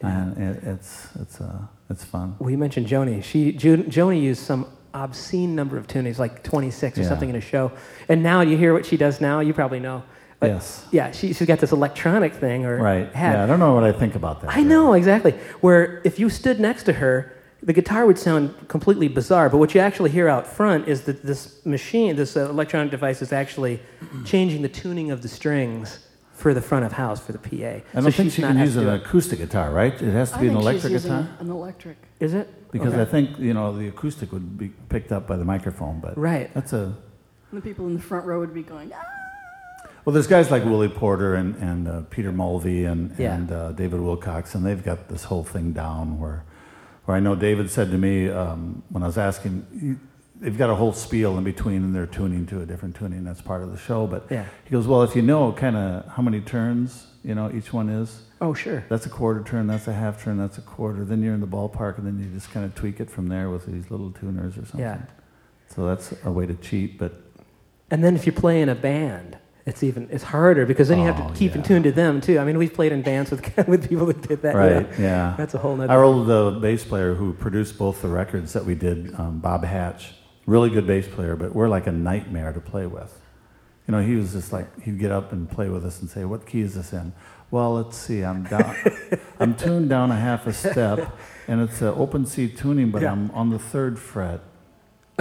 and 0.01 0.37
it, 0.37 0.63
it's 0.63 1.09
it's 1.19 1.41
uh, 1.41 1.59
it's 1.89 2.03
fun. 2.03 2.35
Well, 2.39 2.49
you 2.49 2.57
mentioned 2.57 2.87
Joni. 2.87 3.23
She 3.23 3.51
jo- 3.53 3.77
Joni 3.77 4.21
used 4.21 4.43
some 4.43 4.65
obscene 4.93 5.55
number 5.55 5.77
of 5.77 5.87
tunings, 5.87 6.17
like 6.17 6.43
26 6.43 6.97
or 6.97 7.01
Yeah. 7.01 7.07
something 7.07 7.29
in 7.29 7.35
a 7.35 7.41
show. 7.41 7.71
And 8.09 8.23
now 8.23 8.41
you 8.41 8.57
hear 8.57 8.73
what 8.73 8.85
she 8.85 8.97
does 8.97 9.21
now. 9.21 9.39
You 9.41 9.53
probably 9.53 9.79
know. 9.79 10.03
But 10.39 10.47
Yes. 10.51 10.85
Yeah, 10.91 11.11
she, 11.11 11.33
she's 11.33 11.47
got 11.47 11.59
this 11.59 11.71
electronic 11.71 12.33
thing, 12.33 12.65
or 12.65 12.77
Right. 12.77 13.09
Yeah, 13.13 13.43
I 13.43 13.47
don't 13.47 13.59
know 13.59 13.73
what 13.73 13.83
I 13.83 13.91
think 13.91 14.15
about 14.15 14.41
that. 14.41 14.55
I 14.55 14.61
know 14.63 14.93
exactly. 14.93 15.31
Where 15.61 16.01
if 16.03 16.19
you 16.19 16.29
stood 16.29 16.59
next 16.59 16.83
to 16.83 16.93
her, 16.93 17.33
the 17.63 17.73
guitar 17.73 18.05
would 18.05 18.19
sound 18.19 18.53
completely 18.67 19.07
bizarre. 19.07 19.49
But 19.49 19.57
what 19.57 19.73
you 19.73 19.81
actually 19.81 20.11
hear 20.11 20.27
out 20.27 20.45
front 20.45 20.87
is 20.87 21.01
that 21.01 21.23
this 21.23 21.65
machine, 21.65 22.15
this 22.15 22.37
uh, 22.37 22.49
electronic 22.49 22.91
device, 22.91 23.21
is 23.23 23.33
actually 23.33 23.79
changing 24.25 24.61
the 24.61 24.69
tuning 24.69 25.09
of 25.11 25.21
the 25.23 25.27
strings 25.27 25.99
for 26.37 26.53
the 26.53 26.61
front 26.61 26.85
of 26.85 26.91
house 26.93 27.19
for 27.19 27.31
the 27.31 27.39
PA. 27.39 27.81
I 27.97 28.01
don't 28.01 28.13
think 28.13 28.31
she 28.31 28.41
can 28.43 28.57
use 28.59 28.75
an 28.75 28.87
acoustic 28.87 29.39
guitar, 29.39 29.71
right? 29.71 29.93
It 29.93 30.11
has 30.11 30.29
to 30.31 30.37
I 30.37 30.41
be 30.41 30.47
an 30.49 30.55
electric 30.55 30.83
she's 30.93 31.03
using 31.03 31.11
guitar. 31.11 31.29
An 31.39 31.49
electric. 31.49 31.97
Is 32.19 32.33
it? 32.35 32.71
Because 32.71 32.93
Okay. 32.93 33.01
I 33.01 33.05
think 33.05 33.39
you 33.39 33.53
know 33.55 33.75
the 33.75 33.87
acoustic 33.87 34.31
would 34.31 34.47
be 34.57 34.69
picked 34.93 35.11
up 35.11 35.25
by 35.27 35.35
the 35.35 35.45
microphone, 35.45 35.99
but 35.99 36.15
Right. 36.17 36.53
that's 36.53 36.73
a 36.73 36.93
The 37.51 37.61
people 37.61 37.87
in 37.87 37.95
the 37.95 38.01
front 38.01 38.25
row 38.27 38.39
would 38.39 38.53
be 38.53 38.61
going, 38.61 38.91
ah. 38.93 39.01
well. 40.05 40.13
There's 40.13 40.27
guys 40.27 40.51
like 40.51 40.63
Willie 40.63 40.89
Porter 41.03 41.33
and 41.35 41.55
and 41.69 41.87
uh, 41.87 42.01
Peter 42.11 42.31
Mulvey 42.31 42.85
and 42.85 43.01
Yeah. 43.17 43.35
and 43.35 43.51
uh, 43.51 43.71
David 43.71 43.99
Wilcox, 44.01 44.53
and 44.53 44.63
they've 44.65 44.83
got 44.91 45.07
this 45.09 45.23
whole 45.23 45.43
thing 45.43 45.73
down 45.73 46.19
where 46.21 46.43
Where 47.05 47.17
I 47.17 47.21
know 47.21 47.35
David 47.35 47.71
said 47.71 47.89
to 47.91 47.97
me 47.97 48.29
um, 48.29 48.83
when 48.89 49.01
I 49.01 49.07
was 49.07 49.17
asking, 49.17 49.65
you, 49.73 49.97
they've 50.39 50.57
got 50.57 50.69
a 50.69 50.75
whole 50.75 50.93
spiel 50.93 51.37
in 51.37 51.43
between 51.43 51.83
and 51.83 51.95
they're 51.95 52.05
tuning 52.05 52.45
to 52.47 52.61
a 52.61 52.65
different 52.65 52.95
tuning. 52.95 53.23
That's 53.23 53.41
part 53.41 53.63
of 53.63 53.71
the 53.71 53.77
show. 53.77 54.07
But 54.07 54.27
Yeah. 54.29 54.45
he 54.65 54.69
goes, 54.71 54.87
well, 54.87 55.03
if 55.03 55.15
you 55.15 55.21
know 55.21 55.51
kind 55.51 55.75
of 55.75 56.05
how 56.07 56.21
many 56.21 56.41
turns, 56.41 57.07
you 57.23 57.33
know, 57.35 57.51
each 57.53 57.73
one 57.73 57.89
is, 57.89 58.21
Oh, 58.39 58.53
sure. 58.53 58.83
that's 58.89 59.05
a 59.05 59.09
quarter 59.09 59.43
turn, 59.43 59.65
that's 59.67 59.87
a 59.87 59.93
half 59.93 60.23
turn, 60.23 60.37
that's 60.37 60.57
a 60.57 60.61
quarter. 60.61 61.03
Then 61.03 61.23
you're 61.23 61.33
in 61.33 61.41
the 61.41 61.47
ballpark, 61.47 61.97
and 61.97 62.05
then 62.05 62.19
you 62.19 62.25
just 62.33 62.51
kind 62.51 62.65
of 62.65 62.75
tweak 62.75 62.99
it 62.99 63.09
from 63.09 63.27
there 63.29 63.49
with 63.49 63.65
these 63.65 63.89
little 63.89 64.11
tuners 64.11 64.53
or 64.57 64.61
something. 64.65 64.79
Yeah. 64.81 64.99
So 65.69 65.85
that's 65.87 66.13
a 66.23 66.31
way 66.31 66.45
to 66.45 66.53
cheat, 66.55 66.97
but 66.99 67.13
And 67.89 68.03
then 68.03 68.15
if 68.15 68.25
you 68.25 68.31
play 68.31 68.61
in 68.61 68.69
a 68.69 68.75
band, 68.75 69.37
it's 69.65 69.81
even 69.83 70.07
it's 70.11 70.23
harder 70.23 70.65
because 70.65 70.87
then 70.87 70.99
you 70.99 71.05
have 71.05 71.19
Oh, 71.19 71.27
to 71.29 71.33
keep 71.33 71.55
in 71.55 71.63
tune 71.63 71.83
to 71.83 71.91
them 71.91 72.21
too. 72.21 72.37
I 72.39 72.45
mean, 72.45 72.57
we've 72.57 72.73
played 72.73 72.91
in 72.93 73.01
bands 73.01 73.31
with 73.31 73.41
with 73.67 73.89
people 73.89 74.05
that 74.05 74.21
did 74.21 74.41
that. 74.43 74.55
right, 74.55 74.89
know. 74.99 75.03
yeah. 75.03 75.33
That's 75.35 75.55
a 75.55 75.57
whole 75.57 75.75
nother. 75.75 75.91
Our 75.91 76.03
old 76.03 76.29
uh, 76.29 76.51
bass 76.59 76.83
player 76.85 77.15
who 77.15 77.33
produced 77.33 77.77
both 77.77 78.01
the 78.01 78.07
records 78.07 78.53
that 78.53 78.63
we 78.65 78.75
did, 78.75 79.13
um, 79.19 79.39
Bob 79.39 79.65
Hatch, 79.65 80.13
really 80.47 80.71
good 80.71 80.87
bass 80.87 81.07
player, 81.07 81.35
but 81.35 81.53
we're 81.53 81.69
like 81.69 81.85
a 81.85 81.91
nightmare 81.91 82.51
to 82.53 82.59
play 82.59 82.87
with. 82.87 83.13
You 83.87 83.91
know, 83.91 84.01
he 84.01 84.15
was 84.15 84.33
just 84.33 84.51
like 84.51 84.81
he'd 84.81 84.97
get 84.99 85.11
up 85.11 85.31
and 85.31 85.47
play 85.49 85.69
with 85.69 85.85
us 85.85 86.01
and 86.01 86.09
say, 86.09 86.25
"What 86.25 86.45
key 86.47 86.61
is 86.61 86.73
this 86.73 86.91
in?" 86.93 87.13
Well, 87.51 87.75
let's 87.75 87.95
see. 87.95 88.23
I'm 88.23 88.43
down. 88.43 88.75
I'm 89.39 89.55
tuned 89.55 89.89
down 89.89 90.11
a 90.11 90.15
half 90.19 90.45
a 90.47 90.51
step, 90.53 91.15
and 91.47 91.61
it's 91.61 91.81
an 91.81 91.89
open 91.89 92.25
C 92.25 92.49
tuning, 92.49 92.89
but 92.91 93.01
Yeah. 93.03 93.11
I'm 93.13 93.29
on 93.31 93.49
the 93.51 93.59
third 93.59 93.97
fret. 93.99 94.41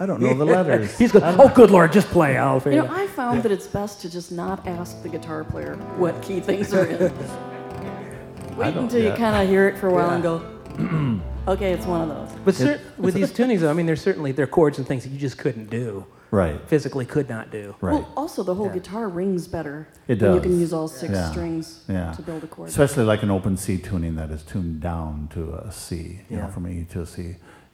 I 0.00 0.06
don't 0.06 0.20
know 0.22 0.32
the 0.34 0.44
letters. 0.44 0.96
He's 0.96 1.10
going, 1.10 1.24
oh, 1.24 1.48
good 1.52 1.72
lord, 1.72 1.90
just 1.92 2.06
play. 2.10 2.36
I'll 2.38 2.62
You 2.64 2.76
know, 2.76 2.84
it. 2.84 2.90
I 2.92 3.08
found 3.08 3.42
that 3.42 3.50
it's 3.50 3.66
best 3.66 4.00
to 4.02 4.10
just 4.10 4.30
not 4.30 4.64
ask 4.68 5.02
the 5.02 5.08
guitar 5.08 5.42
player 5.42 5.74
what 5.96 6.22
key 6.22 6.38
things 6.38 6.72
are 6.72 6.84
in. 6.86 7.00
Wait 8.56 8.74
don't- 8.74 8.84
until 8.84 9.02
you 9.02 9.10
kind 9.14 9.42
of 9.42 9.48
hear 9.48 9.66
it 9.66 9.76
for 9.78 9.88
a 9.88 9.92
while 9.92 10.06
Yeah. 10.08 10.14
and 10.14 10.22
go, 10.22 10.57
okay, 11.48 11.72
it's 11.72 11.86
one 11.86 12.02
of 12.02 12.08
those. 12.08 12.38
But 12.44 12.54
cer- 12.54 12.80
with 12.98 13.14
these 13.14 13.32
tunings, 13.32 13.60
though, 13.60 13.70
I 13.70 13.72
mean, 13.72 13.86
there's 13.86 14.00
certainly 14.02 14.32
there 14.32 14.44
are 14.44 14.48
chords 14.48 14.78
and 14.78 14.86
things 14.86 15.02
that 15.04 15.10
you 15.10 15.18
just 15.18 15.38
couldn't 15.38 15.70
do, 15.70 16.04
right, 16.30 16.60
physically 16.68 17.04
could 17.04 17.28
not 17.28 17.50
do. 17.50 17.74
right. 17.80 17.94
Well, 17.94 18.12
also, 18.16 18.42
the 18.42 18.54
whole 18.54 18.66
Yeah. 18.66 18.74
guitar 18.74 19.08
rings 19.08 19.48
better. 19.48 19.88
It 20.06 20.20
when 20.22 20.34
You 20.34 20.40
can 20.40 20.60
use 20.60 20.72
all 20.72 20.88
six 20.88 21.12
Yeah. 21.12 21.30
strings 21.30 21.84
Yeah. 21.88 22.12
to 22.12 22.22
build 22.22 22.44
a 22.44 22.46
chord. 22.46 22.68
Especially 22.68 23.04
like 23.04 23.22
an 23.22 23.30
open 23.30 23.56
C 23.56 23.76
tuning 23.78 24.14
that 24.16 24.30
is 24.30 24.42
tuned 24.44 24.80
down 24.80 25.28
to 25.34 25.54
a 25.54 25.72
C, 25.72 26.20
you 26.30 26.36
Yeah. 26.36 26.42
know, 26.42 26.48
from 26.48 26.66
an 26.66 26.72
E 26.80 26.84
to 26.92 27.00
a 27.02 27.06
C. 27.06 27.22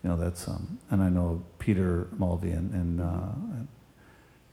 You 0.02 0.10
know, 0.10 0.16
that's 0.16 0.46
um, 0.48 0.78
and 0.90 1.02
I 1.02 1.08
know 1.08 1.42
Peter 1.58 2.08
Mulvey 2.18 2.50
and 2.52 2.72
and, 2.74 3.00
uh, 3.00 3.32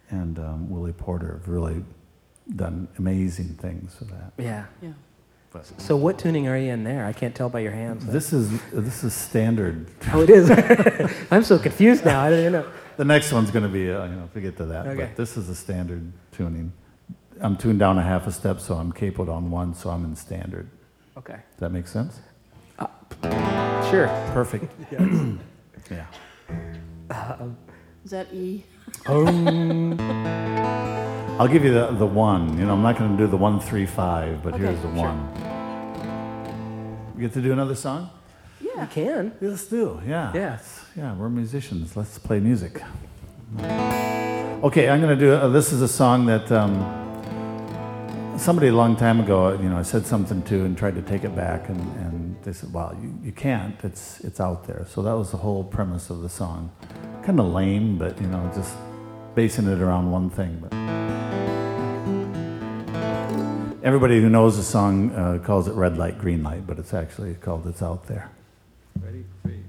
and 0.09 0.39
um, 0.39 0.69
Willie 0.69 0.93
Porter 0.93 1.39
have 1.39 1.47
really 1.47 1.83
done 2.55 2.87
amazing 2.97 3.55
things 3.61 3.97
with 3.99 4.09
that. 4.09 4.33
Yeah. 4.37 4.65
yeah. 4.81 4.91
So 5.77 5.97
what 5.97 6.17
tuning 6.17 6.47
are 6.47 6.57
you 6.57 6.71
in 6.71 6.83
there? 6.83 7.05
I 7.05 7.11
can't 7.11 7.35
tell 7.35 7.49
by 7.49 7.59
your 7.59 7.73
hands. 7.73 8.05
This 8.05 8.31
is 8.31 8.61
this 8.71 9.03
is 9.03 9.13
standard. 9.13 9.87
oh, 10.13 10.21
it 10.21 10.29
is. 10.29 10.49
I'm 11.31 11.43
so 11.43 11.59
confused 11.59 12.05
now. 12.05 12.21
I 12.21 12.29
don't 12.29 12.39
even 12.39 12.53
know. 12.53 12.71
The 12.95 13.05
next 13.05 13.33
one's 13.33 13.51
going 13.51 13.63
to 13.63 13.69
be 13.69 13.91
uh, 13.91 14.05
you 14.05 14.15
know 14.15 14.29
forget 14.31 14.55
to 14.57 14.65
that. 14.67 14.87
Okay. 14.87 14.97
But 15.07 15.15
this 15.17 15.35
is 15.35 15.49
a 15.49 15.55
standard 15.55 16.11
tuning. 16.31 16.71
I'm 17.41 17.57
tuned 17.57 17.79
down 17.79 17.97
a 17.97 18.01
half 18.01 18.27
a 18.27 18.31
step, 18.31 18.59
so 18.59 18.75
I'm 18.75 18.93
capoed 18.93 19.27
on 19.27 19.51
one, 19.51 19.73
so 19.73 19.89
I'm 19.89 20.05
in 20.05 20.15
standard. 20.15 20.69
Okay. 21.17 21.33
Does 21.33 21.59
that 21.59 21.71
make 21.71 21.87
sense? 21.87 22.19
Sure. 23.89 24.07
Perfect. 24.31 24.71
yeah. 25.91 26.05
Is 28.05 28.11
that 28.11 28.33
E? 28.33 28.63
Um, 29.07 29.99
I'll 31.39 31.47
give 31.47 31.63
you 31.63 31.73
the, 31.73 31.87
the 31.91 32.05
one. 32.05 32.57
You 32.59 32.65
know, 32.65 32.73
I'm 32.73 32.81
not 32.83 32.97
going 32.97 33.17
to 33.17 33.23
do 33.23 33.27
the 33.29 33.37
one, 33.37 33.59
three, 33.59 33.85
five, 33.85 34.43
but 34.43 34.53
Okay, 34.53 34.63
here's 34.63 34.81
the 34.81 34.93
sure. 34.93 35.07
one. 35.07 35.27
We 37.15 37.21
get 37.21 37.33
to 37.33 37.41
do 37.41 37.51
another 37.51 37.75
song? 37.75 38.09
Yeah. 38.61 38.81
You 38.81 38.87
can. 38.87 39.31
Yeah, 39.41 39.49
let's 39.49 39.65
do. 39.65 40.01
Yeah. 40.07 40.31
Yeah. 40.33 40.53
It's- 40.55 40.85
Yeah, 40.95 41.15
we're 41.15 41.29
musicians. 41.29 41.95
Let's 41.97 42.17
play 42.19 42.39
music. 42.39 42.81
Okay, 43.59 44.89
I'm 44.89 45.01
going 45.01 45.17
to 45.17 45.25
do. 45.25 45.33
Uh, 45.33 45.47
this 45.49 45.71
is 45.71 45.81
a 45.81 45.87
song 45.87 46.25
that 46.27 46.51
um, 46.51 46.75
somebody 48.37 48.67
a 48.67 48.73
long 48.73 48.95
time 48.95 49.19
ago, 49.19 49.53
you 49.53 49.67
know, 49.69 49.77
I 49.77 49.83
said 49.83 50.05
something 50.05 50.41
to 50.43 50.63
and 50.65 50.77
tried 50.77 50.95
to 50.95 51.01
take 51.01 51.23
it 51.23 51.35
back, 51.35 51.69
and, 51.69 51.79
and 51.97 52.35
they 52.43 52.53
said, 52.53 52.71
"Well, 52.71 52.95
you, 53.01 53.17
you 53.23 53.31
can't. 53.31 53.75
It's 53.83 54.19
it's 54.21 54.39
out 54.39 54.65
there." 54.67 54.85
So 54.87 55.01
that 55.01 55.13
was 55.17 55.31
the 55.31 55.37
whole 55.37 55.63
premise 55.63 56.09
of 56.11 56.21
the 56.21 56.29
song. 56.29 56.69
Kind 57.23 57.39
of 57.39 57.53
lame, 57.53 57.97
but 57.99 58.19
you 58.19 58.27
know, 58.27 58.51
just 58.53 58.75
basing 59.35 59.67
it 59.67 59.79
around 59.79 60.11
one 60.11 60.29
thing. 60.31 60.57
But 60.59 60.73
everybody 63.83 64.19
who 64.19 64.27
knows 64.27 64.57
the 64.57 64.63
song 64.63 65.11
uh, 65.11 65.37
calls 65.37 65.67
it 65.67 65.75
"Red 65.75 65.97
Light, 65.97 66.17
Green 66.17 66.41
Light," 66.41 66.65
but 66.65 66.79
it's 66.79 66.95
actually 66.95 67.35
called 67.35 67.67
"It's 67.67 67.83
Out 67.83 68.07
There." 68.07 68.31
Ready? 68.99 69.23
Three. 69.43 69.61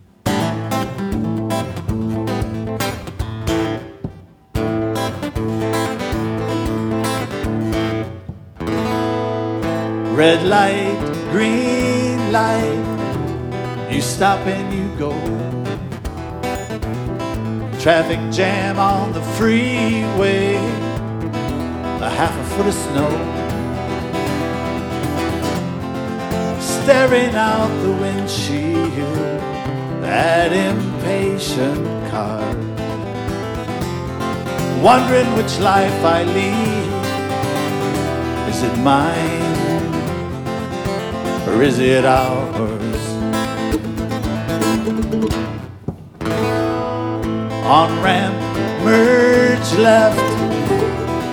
Red 10.16 10.42
light, 10.46 11.30
green 11.30 12.32
light, 12.32 13.90
you 13.92 14.00
stop 14.00 14.46
and 14.46 14.72
you 14.72 14.88
go. 14.98 15.41
Traffic 17.82 18.20
jam 18.30 18.78
on 18.78 19.12
the 19.12 19.20
freeway, 19.36 20.54
a 22.00 22.08
half 22.08 22.32
a 22.38 22.44
foot 22.54 22.68
of 22.68 22.74
snow. 22.74 23.10
Staring 26.60 27.34
out 27.34 27.66
the 27.82 27.90
windshield 27.90 29.40
that 30.00 30.52
impatient 30.52 31.84
car. 32.12 32.46
wondering 34.80 35.26
which 35.34 35.58
life 35.58 36.04
I 36.04 36.22
lead. 36.22 36.92
Is 38.48 38.62
it 38.62 38.78
mine? 38.78 39.52
or 41.48 41.62
is 41.64 41.80
it 41.80 42.04
ours? 42.04 42.92
On 47.72 47.88
ramp, 48.02 48.36
merge 48.84 49.72
left, 49.78 50.20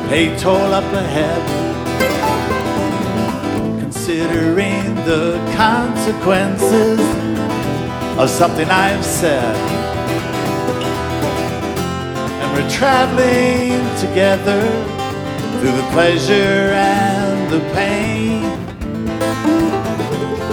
pay 0.08 0.34
toll 0.38 0.74
up 0.74 0.86
ahead. 0.94 1.44
Considering 3.82 4.96
the 5.04 5.36
consequences 5.58 7.02
of 8.18 8.30
something 8.30 8.70
I've 8.70 9.04
said. 9.04 9.54
And 12.40 12.54
we're 12.54 12.70
traveling 12.70 13.82
together 14.00 14.62
through 15.60 15.76
the 15.76 15.88
pleasure 15.92 16.72
and 16.72 17.52
the 17.52 17.60
pain. 17.74 18.46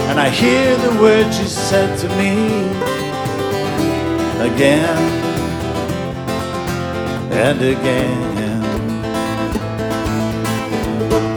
And 0.09 0.19
I 0.19 0.29
hear 0.31 0.75
the 0.75 1.01
words 1.01 1.39
you 1.39 1.45
said 1.45 1.97
to 1.99 2.09
me 2.17 2.67
again 4.51 5.26
and 7.37 7.61
again. 7.61 8.17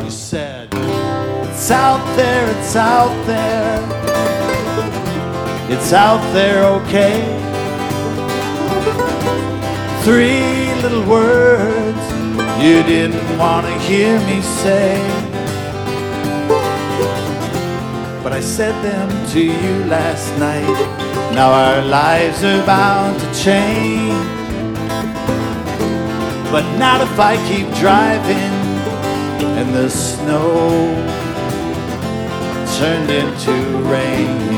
You 0.05 0.11
said, 0.11 0.69
It's 0.73 1.71
out 1.71 2.05
there, 2.17 2.51
it's 2.57 2.75
out 2.75 3.27
there, 3.27 3.79
it's 5.71 5.93
out 5.93 6.23
there, 6.33 6.65
okay. 6.81 7.21
Three 10.03 10.75
little 10.83 11.07
words 11.07 12.03
you 12.65 12.83
didn't 12.83 13.39
want 13.39 13.67
to 13.67 13.79
hear 13.81 14.19
me 14.27 14.41
say 14.41 15.21
but 18.23 18.35
I 18.35 18.41
said 18.41 18.75
them 18.85 19.09
to 19.31 19.41
you 19.41 19.85
last 19.87 20.29
night. 20.39 21.35
Now 21.35 21.53
our 21.53 21.83
lives 21.83 22.45
are 22.45 22.65
bound 22.67 23.19
to 23.19 23.43
change. 23.43 24.40
But 26.51 26.65
not 26.79 27.01
if 27.01 27.21
I 27.21 27.37
keep 27.49 27.73
driving 27.79 28.53
and 29.57 29.73
the 29.73 29.89
snow 29.89 30.95
turned 32.77 33.09
into 33.09 33.53
rain. 33.89 34.50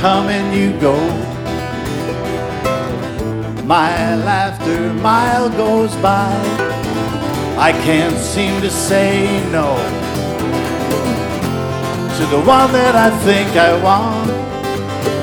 Come 0.00 0.30
and 0.30 0.56
you 0.56 0.72
go. 0.80 0.96
Mile 3.64 4.26
after 4.26 4.94
mile 4.94 5.50
goes 5.50 5.94
by. 5.96 6.32
I 7.58 7.72
can't 7.84 8.16
seem 8.16 8.62
to 8.62 8.70
say 8.70 9.28
no 9.52 9.76
to 12.16 12.26
the 12.34 12.40
one 12.40 12.72
that 12.72 12.94
I 12.96 13.10
think 13.26 13.50
I 13.56 13.72
want, 13.82 14.30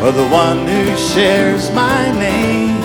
or 0.04 0.12
the 0.12 0.30
one 0.30 0.60
who 0.68 0.96
shares 0.96 1.72
my 1.72 2.12
name. 2.12 2.80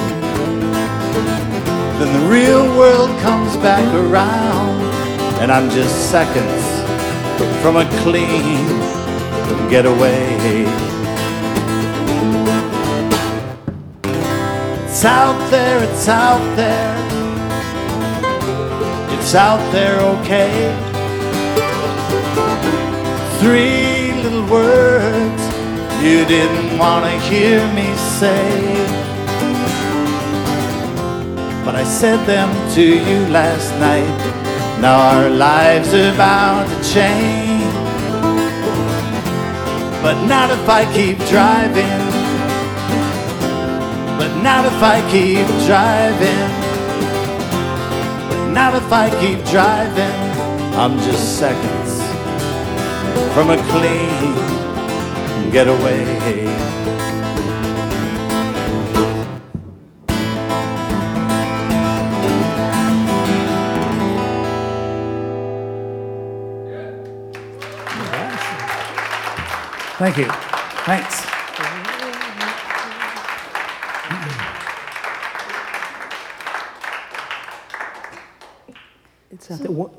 Then 1.99 2.11
the 2.19 2.27
real 2.27 2.67
world 2.79 3.11
comes 3.21 3.55
back 3.59 3.87
around, 3.95 4.81
and 5.43 5.53
I'm 5.53 5.69
just 5.69 6.11
seconds 6.11 6.65
from 7.63 7.77
a 7.77 7.85
clean 8.03 8.67
getaway. 9.69 10.92
It's 15.03 15.11
out 15.11 15.51
there, 15.51 15.83
it's 15.83 16.09
out 16.09 16.57
there, 16.57 16.97
it's 19.19 19.35
out 19.35 19.73
there, 19.73 19.99
okay. 19.99 20.55
Three 23.41 24.13
little 24.23 24.47
words 24.49 25.43
you 26.05 26.25
didn't 26.25 26.79
want 26.79 27.05
to 27.05 27.19
hear 27.29 27.67
me 27.75 27.93
say. 27.97 28.47
But 31.65 31.75
I 31.75 31.83
said 31.83 32.25
them 32.25 32.51
to 32.77 32.83
you 32.85 33.27
last 33.27 33.73
night. 33.81 34.81
Now 34.81 35.17
our 35.17 35.29
lives 35.29 35.93
are 35.93 36.17
bound 36.17 36.71
to 36.71 36.93
change. 36.95 37.75
But 40.01 40.25
not 40.29 40.51
if 40.51 40.69
I 40.69 40.85
keep 40.95 41.19
driving. 41.27 42.02
I 44.83 45.01
keep 45.13 45.47
driving. 45.67 46.51
But 48.29 48.51
not 48.51 48.75
if 48.75 48.93
I 48.93 49.11
keep 49.21 49.45
driving. 49.45 50.33
I'm 50.77 50.99
just 50.99 51.39
seconds 51.39 52.03
from 53.33 53.51
a 53.51 53.57
clean 53.71 55.53
getaway. 55.53 56.03
Thank 69.99 70.17
you. 70.17 70.27
Thanks. 70.85 71.32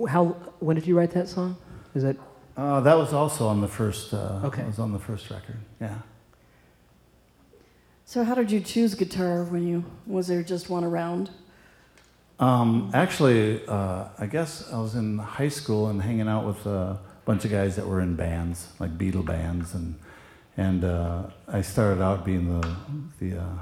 How? 0.09 0.25
When 0.59 0.75
did 0.75 0.85
you 0.87 0.97
write 0.97 1.11
that 1.11 1.27
song? 1.27 1.55
Is 1.95 2.03
it? 2.03 2.19
Uh, 2.55 2.81
that 2.81 2.95
was 2.97 3.13
also 3.13 3.47
on 3.47 3.61
the 3.61 3.67
first. 3.67 4.13
Uh, 4.13 4.41
Okay. 4.43 4.61
It 4.61 4.67
was 4.67 4.79
on 4.79 4.91
the 4.93 4.99
first 4.99 5.29
record. 5.29 5.57
Yeah. 5.81 5.99
So 8.05 8.23
how 8.23 8.35
did 8.35 8.51
you 8.51 8.59
choose 8.59 8.95
guitar 8.95 9.43
when 9.43 9.67
you 9.67 9.85
was 10.05 10.27
there 10.27 10.43
just 10.43 10.69
one 10.69 10.83
around? 10.83 11.29
Um, 12.39 12.91
actually, 12.93 13.65
uh, 13.67 14.05
I 14.19 14.25
guess 14.25 14.71
I 14.71 14.77
was 14.79 14.95
in 14.95 15.17
high 15.19 15.49
school 15.49 15.87
and 15.87 16.01
hanging 16.01 16.27
out 16.27 16.45
with 16.45 16.65
a 16.65 16.99
bunch 17.25 17.45
of 17.45 17.51
guys 17.51 17.75
that 17.77 17.87
were 17.87 18.01
in 18.01 18.15
bands, 18.15 18.67
like 18.79 18.97
Beatle 18.97 19.25
bands, 19.25 19.73
and 19.73 19.95
and 20.57 20.83
uh, 20.83 21.23
I 21.47 21.61
started 21.61 22.01
out 22.03 22.25
being 22.25 22.59
the 22.59 22.75
the 23.19 23.37
uh, 23.39 23.57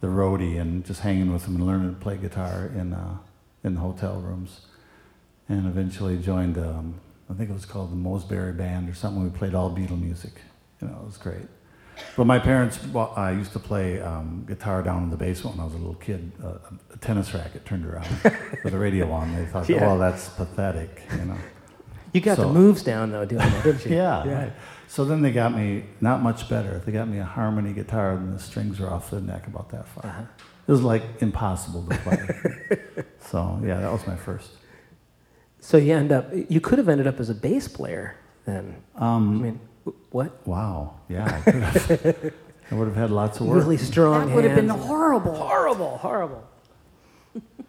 the 0.00 0.08
roadie 0.08 0.60
and 0.60 0.84
just 0.84 1.00
hanging 1.00 1.32
with 1.32 1.44
them 1.44 1.56
and 1.56 1.66
learning 1.66 1.94
to 1.94 2.00
play 2.00 2.16
guitar 2.16 2.70
in 2.74 2.92
uh, 2.92 3.18
in 3.64 3.74
the 3.74 3.80
hotel 3.80 4.20
rooms, 4.20 4.62
and 5.48 5.66
eventually 5.66 6.18
joined. 6.18 6.58
Um, 6.58 7.00
I 7.30 7.34
think 7.34 7.50
it 7.50 7.52
was 7.52 7.66
called 7.66 7.92
the 7.92 7.96
Mosberry 7.96 8.56
Band 8.56 8.88
or 8.88 8.94
something. 8.94 9.22
We 9.22 9.30
played 9.30 9.54
all 9.54 9.70
Beatle 9.70 10.00
music. 10.00 10.32
You 10.80 10.88
know, 10.88 10.98
it 11.02 11.06
was 11.06 11.18
great. 11.18 11.46
But 12.16 12.26
my 12.26 12.38
parents, 12.38 12.82
well, 12.86 13.12
I 13.16 13.32
used 13.32 13.52
to 13.52 13.58
play 13.58 14.00
um, 14.00 14.44
guitar 14.46 14.82
down 14.82 15.02
in 15.02 15.10
the 15.10 15.16
basement 15.16 15.56
when 15.56 15.62
I 15.62 15.64
was 15.66 15.74
a 15.74 15.78
little 15.78 15.94
kid. 15.96 16.30
Uh, 16.42 16.58
a 16.94 16.96
tennis 16.98 17.34
racket 17.34 17.64
turned 17.66 17.84
around 17.84 18.08
with 18.64 18.72
a 18.72 18.78
radio 18.78 19.10
on. 19.10 19.34
They 19.34 19.44
thought, 19.46 19.68
Yeah. 19.68 19.80
"Well, 19.80 19.98
that's 19.98 20.28
pathetic," 20.28 21.02
you 21.18 21.24
know. 21.24 21.36
You 22.12 22.20
got 22.20 22.38
the 22.38 22.48
moves 22.48 22.82
down 22.82 23.10
though, 23.12 23.24
doing 23.24 23.40
that, 23.40 23.64
didn't 23.64 23.84
you? 23.84 23.96
Yeah. 23.96 24.28
Right. 24.28 24.52
So 24.86 25.04
then 25.04 25.20
they 25.20 25.32
got 25.32 25.54
me 25.54 25.84
not 26.00 26.22
much 26.22 26.48
better. 26.48 26.80
They 26.86 26.92
got 26.92 27.08
me 27.08 27.18
a 27.18 27.24
harmony 27.24 27.72
guitar, 27.74 28.12
and 28.12 28.32
the 28.32 28.38
strings 28.38 28.80
were 28.80 28.88
off 28.88 29.10
the 29.10 29.20
neck 29.20 29.46
about 29.46 29.68
that 29.70 29.86
far. 29.88 30.06
Uh-huh. 30.06 30.22
It 30.66 30.70
was 30.72 30.82
like 30.82 31.02
impossible 31.20 31.82
to 31.88 31.96
play. 31.98 33.04
so 33.20 33.60
yeah, 33.64 33.80
that 33.80 33.92
was 33.92 34.06
my 34.06 34.16
first. 34.16 34.50
So 35.60 35.76
you 35.76 35.94
end 35.94 36.12
up. 36.12 36.30
You 36.48 36.60
could 36.60 36.78
have 36.78 36.88
ended 36.88 37.06
up 37.06 37.20
as 37.20 37.30
a 37.30 37.34
bass 37.34 37.68
player 37.68 38.16
then. 38.44 38.76
I 38.96 39.16
Um, 39.16 39.42
mean, 39.42 39.60
what? 40.10 40.46
wow. 40.46 40.94
Yeah. 41.08 41.24
I, 41.24 41.50
could 41.50 41.62
have, 41.62 42.32
I 42.70 42.74
would 42.74 42.86
have 42.88 42.96
had 42.96 43.10
lots 43.10 43.40
of 43.40 43.46
work. 43.46 43.56
Really 43.58 43.76
strong 43.76 44.28
That 44.28 44.34
would 44.36 44.44
have 44.44 44.54
been 44.56 44.68
horrible. 44.68 45.34
horrible, 45.34 45.98
horrible. 45.98 46.44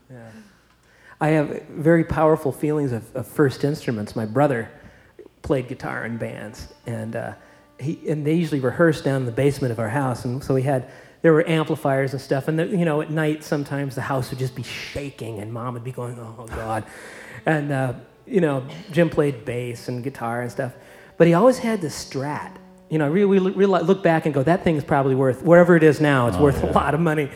yeah. 0.10 0.30
I 1.22 1.30
have 1.30 1.64
very 1.68 2.04
powerful 2.06 2.52
feelings 2.52 2.92
of, 2.94 3.14
of 3.16 3.28
first 3.28 3.64
instruments. 3.64 4.16
My 4.16 4.26
brother 4.26 4.70
played 5.42 5.68
guitar 5.68 6.06
in 6.06 6.18
bands, 6.18 6.74
and 6.86 7.16
uh, 7.16 7.34
he 7.80 8.00
and 8.10 8.26
they 8.26 8.34
usually 8.36 8.60
rehearsed 8.62 9.04
down 9.04 9.22
in 9.22 9.26
the 9.26 9.32
basement 9.34 9.72
of 9.72 9.80
our 9.80 9.90
house, 9.90 10.24
and 10.26 10.42
so 10.44 10.54
we 10.54 10.62
had 10.62 10.90
there 11.22 11.34
were 11.34 11.48
amplifiers 11.48 12.14
and 12.14 12.22
stuff, 12.22 12.48
and 12.48 12.58
the, 12.60 12.66
you 12.68 12.86
know 12.86 13.02
at 13.02 13.10
night 13.12 13.44
sometimes 13.44 13.96
the 13.96 14.02
house 14.02 14.30
would 14.30 14.40
just 14.40 14.56
be 14.56 14.64
shaking, 14.64 15.40
and 15.40 15.52
mom 15.52 15.74
would 15.74 15.84
be 15.84 15.92
going, 15.92 16.18
"Oh 16.20 16.46
God," 16.48 16.84
and 17.46 17.72
uh, 17.72 17.94
you 18.26 18.42
know 18.42 18.64
Jim 18.92 19.10
played 19.10 19.44
bass 19.46 19.88
and 19.90 20.04
guitar 20.04 20.42
and 20.42 20.52
stuff, 20.52 20.74
but 21.18 21.28
he 21.28 21.34
always 21.34 21.58
had 21.60 21.82
the 21.82 21.88
Strat. 21.90 22.52
You 22.90 22.98
know, 22.98 23.12
we, 23.12 23.24
really 23.24 23.52
look 23.52 24.02
back 24.02 24.26
and 24.26 24.34
go, 24.34 24.42
that 24.42 24.64
thing 24.64 24.76
is 24.76 24.84
probably 24.84 25.14
worth 25.14 25.44
wherever 25.44 25.76
it 25.76 25.84
is 25.84 26.02
now. 26.02 26.26
It's 26.28 26.38
Oh, 26.38 26.44
worth 26.44 26.64
a 26.64 26.72
lot 26.72 26.96
of 26.96 27.00
money. 27.00 27.30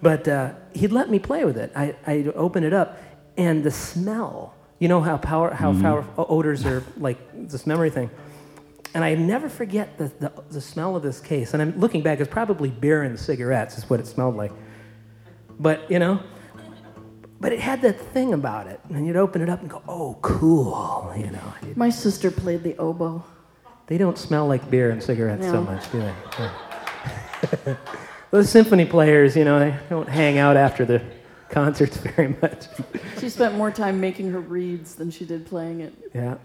But 0.00 0.28
uh, 0.28 0.52
he'd 0.72 0.92
let 0.92 1.10
me 1.10 1.18
play 1.18 1.44
with 1.44 1.56
it. 1.58 1.72
I, 1.74 1.96
I'd 2.06 2.28
open 2.28 2.62
it 2.62 2.72
up, 2.72 2.96
and 3.36 3.64
the 3.64 3.72
smell. 3.72 4.54
You 4.78 4.86
know 4.88 5.00
how 5.00 5.16
power 5.16 5.50
how 5.52 5.72
Mm-hmm. 5.72 5.82
power 5.82 6.04
odors 6.16 6.64
are 6.64 6.84
like 6.96 7.18
this 7.48 7.66
memory 7.66 7.90
thing. 7.90 8.08
And 8.94 9.04
I 9.04 9.14
never 9.14 9.48
forget 9.48 9.98
the, 9.98 10.08
the, 10.18 10.32
the 10.50 10.60
smell 10.60 10.96
of 10.96 11.02
this 11.02 11.20
case. 11.20 11.54
And 11.54 11.62
I'm 11.62 11.78
looking 11.78 12.02
back, 12.02 12.20
it's 12.20 12.30
probably 12.30 12.70
beer 12.70 13.02
and 13.02 13.18
cigarettes, 13.18 13.78
is 13.78 13.88
what 13.88 14.00
it 14.00 14.06
smelled 14.06 14.36
like. 14.36 14.52
But, 15.58 15.88
you 15.90 15.98
know, 15.98 16.20
but 17.40 17.52
it 17.52 17.60
had 17.60 17.82
that 17.82 18.00
thing 18.12 18.34
about 18.34 18.66
it. 18.66 18.80
And 18.90 19.06
you'd 19.06 19.16
open 19.16 19.42
it 19.42 19.48
up 19.48 19.60
and 19.60 19.70
go, 19.70 19.82
oh, 19.88 20.18
cool, 20.22 21.12
you 21.16 21.30
know. 21.30 21.54
My 21.76 21.90
sister 21.90 22.30
played 22.30 22.62
the 22.62 22.76
oboe. 22.78 23.24
They 23.86 23.98
don't 23.98 24.18
smell 24.18 24.46
like 24.46 24.70
beer 24.70 24.90
and 24.90 25.02
cigarettes 25.02 25.46
so 25.46 25.62
much, 25.62 25.90
do 25.90 26.00
they? 26.00 26.14
Yeah. 26.38 27.76
Those 28.30 28.48
symphony 28.48 28.84
players, 28.84 29.36
you 29.36 29.44
know, 29.44 29.58
they 29.58 29.76
don't 29.88 30.08
hang 30.08 30.38
out 30.38 30.56
after 30.56 30.84
the 30.84 31.02
concerts 31.48 31.96
very 32.16 32.36
much. 32.40 32.66
She 33.18 33.28
spent 33.28 33.56
more 33.56 33.70
time 33.70 34.00
making 34.00 34.30
her 34.30 34.40
reeds 34.40 34.94
than 34.94 35.10
she 35.10 35.24
did 35.24 35.46
playing 35.46 35.80
it. 35.80 35.92
Yeah. 36.14 36.36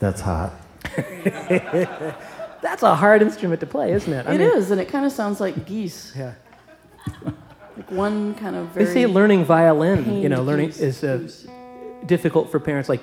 That's 0.00 0.20
hot. 0.20 0.52
That's 2.62 2.82
a 2.82 2.94
hard 2.94 3.22
instrument 3.22 3.60
to 3.60 3.66
play, 3.66 3.92
isn't 3.92 4.12
it? 4.12 4.26
It 4.26 4.40
is, 4.40 4.70
and 4.70 4.80
it 4.80 4.88
kind 4.88 5.06
of 5.06 5.12
sounds 5.12 5.40
like 5.40 5.66
geese. 5.66 6.12
Yeah. 6.16 6.34
Like 7.76 7.90
one 7.90 8.34
kind 8.34 8.56
of 8.56 8.74
They 8.74 8.84
say 8.86 9.06
learning 9.06 9.44
violin, 9.44 10.20
you 10.22 10.28
know, 10.28 10.36
pained 10.36 10.46
learning 10.46 10.66
geese. 10.70 11.02
is 11.02 11.04
uh, 11.04 11.26
difficult 12.06 12.50
for 12.50 12.60
parents. 12.60 12.88
Like 12.88 13.00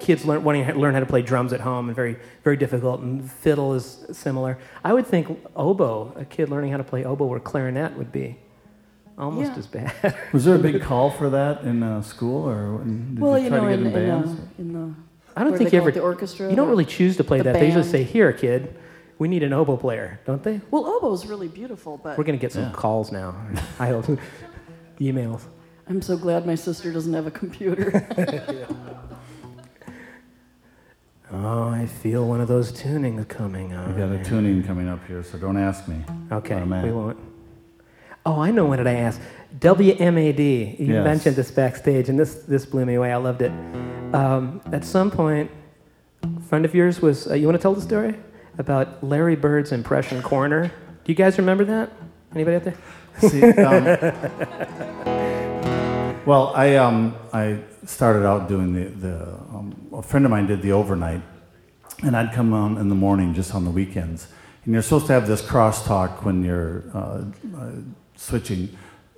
kids 0.00 0.24
learn, 0.24 0.42
wanting 0.42 0.66
to 0.66 0.74
learn 0.74 0.94
how 0.94 1.00
to 1.00 1.06
play 1.06 1.22
drums 1.22 1.52
at 1.52 1.60
home, 1.60 1.88
and 1.88 1.94
very, 1.94 2.16
very 2.42 2.56
difficult. 2.56 3.00
And 3.00 3.30
fiddle 3.30 3.74
is 3.74 4.04
similar. 4.12 4.58
I 4.84 4.92
would 4.92 5.06
think 5.06 5.38
oboe, 5.54 6.12
a 6.16 6.24
kid 6.24 6.48
learning 6.48 6.72
how 6.72 6.78
to 6.78 6.84
play 6.84 7.04
oboe 7.04 7.26
or 7.26 7.38
clarinet 7.38 7.96
would 7.96 8.10
be 8.10 8.38
almost 9.16 9.52
Yeah. 9.52 9.58
as 9.58 9.66
bad. 9.68 10.16
Was 10.32 10.44
there 10.44 10.56
a 10.56 10.58
big 10.58 10.82
call 10.82 11.10
for 11.10 11.30
that 11.30 11.62
in 11.62 11.82
uh, 11.84 12.02
school, 12.02 12.48
or 12.48 12.76
when- 12.78 13.14
did 13.14 13.20
well, 13.22 13.38
you 13.38 13.44
you 13.44 13.50
try 13.50 13.58
know, 13.60 13.64
to 13.66 13.70
get 13.70 13.78
in, 13.80 13.86
in, 13.86 13.92
in, 14.02 14.08
bands? 14.22 14.30
uh, 14.40 14.44
in 14.58 14.72
the. 14.72 14.94
I 15.36 15.40
don't 15.42 15.50
what 15.52 15.58
do 15.58 15.58
think 15.58 15.70
they 15.70 15.76
you 15.76 15.80
ever. 15.82 15.90
it, 15.90 15.94
the 15.94 16.00
orchestra. 16.00 16.48
You 16.50 16.56
don't 16.56 16.68
really 16.70 16.84
choose 16.86 17.16
to 17.18 17.24
play 17.24 17.38
the 17.38 17.44
that. 17.44 17.52
They 17.54 17.66
usually 17.66 17.82
band. 17.82 17.90
say, 17.92 18.02
"Here, 18.04 18.32
kid, 18.32 18.74
we 19.18 19.28
need 19.28 19.42
an 19.42 19.52
oboe 19.52 19.76
player," 19.76 20.18
don't 20.24 20.42
they? 20.42 20.60
Well, 20.70 20.86
oboe's 20.86 21.26
really 21.26 21.48
beautiful, 21.48 21.98
but 22.02 22.16
We're 22.16 22.24
gonna 22.24 22.38
get 22.38 22.52
some 22.52 22.64
Yeah. 22.64 22.72
calls 22.72 23.12
now. 23.12 23.34
I 23.78 23.88
hope 23.88 24.06
emails. 24.98 25.42
I'm 25.88 26.00
so 26.02 26.16
glad 26.16 26.46
my 26.46 26.54
sister 26.56 26.90
doesn't 26.92 27.12
have 27.12 27.26
a 27.26 27.30
computer. 27.30 28.08
Oh, 31.32 31.68
I 31.68 31.86
feel 31.86 32.24
one 32.26 32.40
of 32.40 32.46
those 32.46 32.70
tunings 32.72 33.26
coming 33.28 33.72
up. 33.72 33.88
We 33.88 33.94
got 33.94 34.12
a 34.12 34.22
tuning 34.22 34.62
coming 34.62 34.88
up 34.88 35.04
here, 35.08 35.24
so 35.24 35.36
don't 35.36 35.56
ask 35.56 35.88
me. 35.88 35.96
Okay, 36.30 36.54
where 36.54 36.62
I'm 36.62 36.72
at. 36.72 36.84
we 36.84 36.92
won't. 36.92 37.18
Oh, 38.24 38.40
I 38.40 38.52
know. 38.52 38.64
What 38.66 38.76
did 38.76 38.86
I 38.86 38.94
ask? 38.94 39.20
WMAD. 39.60 40.78
You 40.78 40.94
Yes. 40.94 41.04
mentioned 41.04 41.36
this 41.36 41.50
backstage, 41.50 42.08
and 42.08 42.18
this 42.18 42.34
this 42.44 42.66
blew 42.66 42.84
me 42.84 42.94
away. 42.94 43.12
I 43.12 43.16
loved 43.16 43.42
it. 43.42 43.52
Um, 44.12 44.60
at 44.72 44.84
some 44.84 45.10
point, 45.10 45.50
a 46.22 46.40
friend 46.48 46.64
of 46.64 46.74
yours 46.74 47.00
was. 47.00 47.26
Uh, 47.30 47.34
you 47.34 47.46
want 47.46 47.56
to 47.58 47.62
tell 47.62 47.74
the 47.74 47.80
story 47.80 48.14
about 48.58 49.02
Larry 49.02 49.36
Bird's 49.36 49.72
Impression 49.72 50.22
Corner? 50.22 50.64
Do 51.04 51.12
you 51.12 51.14
guys 51.14 51.38
remember 51.38 51.64
that? 51.64 51.90
Anybody 52.34 52.56
out 52.56 52.64
there? 52.64 52.74
See, 53.30 53.42
um, 53.42 53.84
well, 56.26 56.52
I 56.54 56.76
um, 56.76 57.14
I 57.32 57.58
started 57.86 58.26
out 58.26 58.48
doing 58.48 58.72
the 58.74 58.84
the 58.90 59.22
um, 59.54 59.74
a 59.92 60.02
friend 60.02 60.24
of 60.26 60.30
mine 60.30 60.46
did 60.46 60.60
the 60.62 60.72
overnight, 60.72 61.22
and 62.02 62.16
I'd 62.16 62.32
come 62.34 62.52
on 62.52 62.76
in 62.78 62.88
the 62.88 62.94
morning 62.94 63.32
just 63.32 63.54
on 63.54 63.64
the 63.64 63.70
weekends. 63.70 64.28
And 64.64 64.72
you're 64.74 64.82
supposed 64.82 65.06
to 65.06 65.12
have 65.12 65.26
this 65.28 65.40
crosstalk 65.42 66.24
when 66.24 66.42
you're 66.42 66.82
uh, 66.92 66.98
uh, 67.56 67.70
switching, 68.16 68.68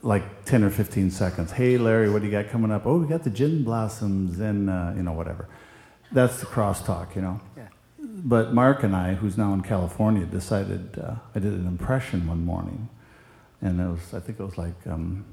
like 0.02 0.44
10 0.44 0.62
or 0.64 0.70
15 0.70 1.10
seconds. 1.10 1.52
Hey, 1.52 1.76
Larry, 1.78 2.10
what 2.10 2.20
do 2.22 2.26
you 2.26 2.32
got 2.32 2.48
coming 2.50 2.70
up? 2.70 2.86
Oh, 2.86 2.98
we 2.98 3.06
got 3.06 3.24
the 3.24 3.30
gin 3.30 3.64
blossoms 3.64 4.38
and 4.38 4.70
uh, 4.70 4.92
you 4.96 5.02
know 5.02 5.12
whatever. 5.12 5.48
That's 6.12 6.40
the 6.40 6.46
crosstalk, 6.46 7.14
you 7.16 7.22
know. 7.22 7.40
Yeah. 7.56 7.64
But 8.00 8.54
Mark 8.54 8.82
and 8.82 8.94
I, 8.96 9.14
who's 9.14 9.36
now 9.36 9.52
in 9.54 9.62
California, 9.62 10.24
decided 10.24 10.98
uh, 10.98 11.16
I 11.34 11.38
did 11.40 11.52
an 11.52 11.66
impression 11.66 12.26
one 12.26 12.44
morning, 12.44 12.88
and 13.60 13.80
it 13.80 13.88
was 13.88 14.14
I 14.14 14.20
think 14.20 14.38
it 14.40 14.44
was 14.44 14.56
like 14.56 14.74
um, 14.86 15.24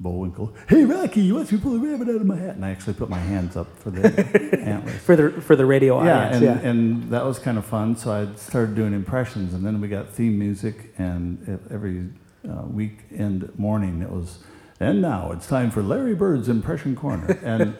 Bullwinkle. 0.00 0.54
Hey 0.68 0.84
Rocky, 0.84 1.20
you 1.20 1.34
want 1.34 1.50
me 1.52 1.58
to 1.58 1.62
pull 1.62 1.74
a 1.76 1.78
rabbit 1.78 2.08
out 2.08 2.16
of 2.20 2.26
my 2.26 2.36
hat? 2.36 2.54
And 2.56 2.64
I 2.64 2.70
actually 2.70 2.94
put 2.94 3.08
my 3.10 3.18
hands 3.18 3.56
up 3.56 3.76
for 3.78 3.90
the 3.90 4.06
antlers. 4.64 4.96
For 5.02 5.16
the 5.16 5.30
for 5.42 5.56
the 5.56 5.66
radio 5.66 6.02
Yeah, 6.02 6.26
audience. 6.26 6.36
and, 6.36 6.44
yeah. 6.62 6.68
and 6.70 7.10
that 7.10 7.24
was 7.24 7.38
kind 7.38 7.58
of 7.58 7.64
fun. 7.66 7.96
So 7.96 8.12
I 8.12 8.34
started 8.36 8.74
doing 8.76 8.94
impressions, 8.94 9.52
and 9.52 9.66
then 9.66 9.80
we 9.80 9.88
got 9.88 10.08
theme 10.08 10.38
music, 10.38 10.94
and 10.98 11.60
every 11.70 12.08
uh, 12.48 12.62
weekend 12.66 13.56
morning 13.58 14.02
it 14.02 14.10
was. 14.10 14.38
And 14.80 15.00
now 15.00 15.30
it's 15.32 15.46
time 15.46 15.70
for 15.70 15.82
Larry 15.82 16.14
Bird's 16.14 16.48
Impression 16.48 16.96
Corner, 16.96 17.38
and 17.44 17.76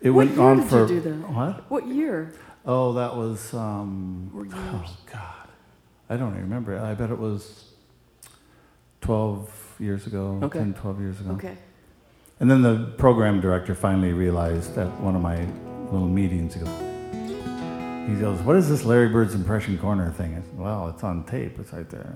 it 0.00 0.10
What 0.10 0.14
went 0.26 0.30
year 0.32 0.40
on 0.42 0.56
did 0.56 0.64
you 0.64 0.68
for 0.70 0.86
do 0.86 1.00
that? 1.00 1.14
what? 1.30 1.70
What 1.70 1.86
year? 1.88 2.32
Oh, 2.64 2.92
that 2.94 3.16
was 3.16 3.52
um, 3.54 4.30
oh 4.56 4.96
God, 5.12 5.48
I 6.08 6.16
don't 6.16 6.30
even 6.30 6.42
remember. 6.42 6.78
I 6.78 6.94
bet 6.94 7.10
it 7.10 7.18
was 7.18 7.64
twelve 9.00 9.50
years 9.78 10.06
ago, 10.06 10.38
Okay. 10.42 10.60
10, 10.60 10.74
12 10.74 11.00
years 11.00 11.20
ago. 11.20 11.30
Okay. 11.32 11.56
And 12.38 12.48
then 12.50 12.62
the 12.62 12.92
program 12.98 13.40
director 13.40 13.74
finally 13.74 14.12
realized 14.12 14.78
at 14.78 14.88
one 15.00 15.16
of 15.16 15.22
my 15.22 15.44
little 15.90 16.06
meetings, 16.08 16.54
he 16.54 16.60
goes, 16.60 16.68
he 18.08 18.14
goes, 18.20 18.40
what 18.42 18.54
is 18.56 18.68
this 18.68 18.84
Larry 18.84 19.08
Bird's 19.08 19.34
Impression 19.34 19.76
Corner 19.78 20.10
thing? 20.12 20.34
I 20.34 20.40
said, 20.42 20.58
well, 20.58 20.88
it's 20.88 21.02
on 21.02 21.24
tape. 21.24 21.58
It's 21.58 21.72
right 21.72 21.88
there. 21.90 22.14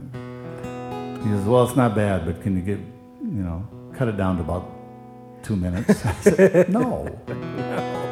He 1.26 1.32
says, 1.32 1.44
well, 1.44 1.64
it's 1.64 1.74
not 1.74 1.96
bad, 1.96 2.24
but 2.24 2.40
can 2.40 2.54
you 2.54 2.62
get, 2.62 2.78
you 2.78 3.42
know, 3.42 3.66
cut 3.92 4.06
it 4.06 4.16
down 4.16 4.36
to 4.36 4.42
about 4.42 4.70
two 5.42 5.56
minutes? 5.56 6.06
I 6.06 6.12
said, 6.20 6.68
no. 6.68 7.04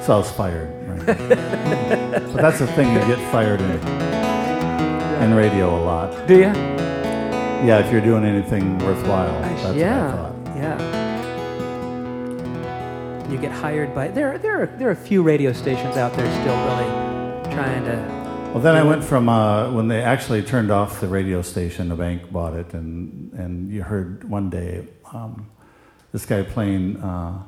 So 0.03 0.15
I 0.15 0.17
was 0.17 0.33
fired. 0.33 0.69
Right? 0.89 1.07
but 1.07 2.35
that's 2.35 2.59
the 2.59 2.67
thing, 2.67 2.93
you 2.93 2.99
get 3.07 3.21
fired 3.31 3.61
in, 3.61 3.71
in 5.23 5.33
radio 5.35 5.81
a 5.81 5.83
lot. 5.85 6.27
Do 6.27 6.35
you? 6.35 6.53
Yeah, 7.63 7.79
if 7.79 7.93
you're 7.93 8.01
doing 8.01 8.25
anything 8.25 8.79
worthwhile. 8.79 9.41
That's 9.43 9.63
what 9.63 9.75
I 9.75 9.79
yeah. 9.79 10.11
thought. 10.11 10.35
Yeah. 10.57 11.05
You 13.31 13.39
get 13.39 13.53
hired 13.53 13.95
by 13.95 14.09
there. 14.09 14.39
There 14.39 14.61
are 14.63 14.67
there 14.67 14.89
are 14.89 14.93
a 14.93 14.97
few 14.97 15.23
radio 15.23 15.53
stations 15.53 15.97
out 15.97 16.15
there 16.15 16.27
still 16.43 16.57
really 16.67 17.55
trying 17.55 17.85
to. 17.85 18.24
Well, 18.55 18.63
then 18.63 18.77
I 18.77 18.85
went 18.85 19.03
from 19.03 19.29
uh, 19.29 19.73
when 19.73 19.89
they 19.89 20.01
actually 20.01 20.41
turned 20.41 20.71
off 20.71 21.01
the 21.01 21.09
radio 21.09 21.43
station. 21.43 21.89
The 21.89 21.97
bank 21.97 22.31
bought 22.31 22.55
it, 22.55 22.73
and 22.73 23.33
and 23.33 23.69
you 23.69 23.83
heard 23.83 24.23
one 24.23 24.49
day 24.49 24.87
um, 25.13 25.51
this 26.13 26.25
guy 26.25 26.45
playing 26.45 26.99
uh, 27.03 27.43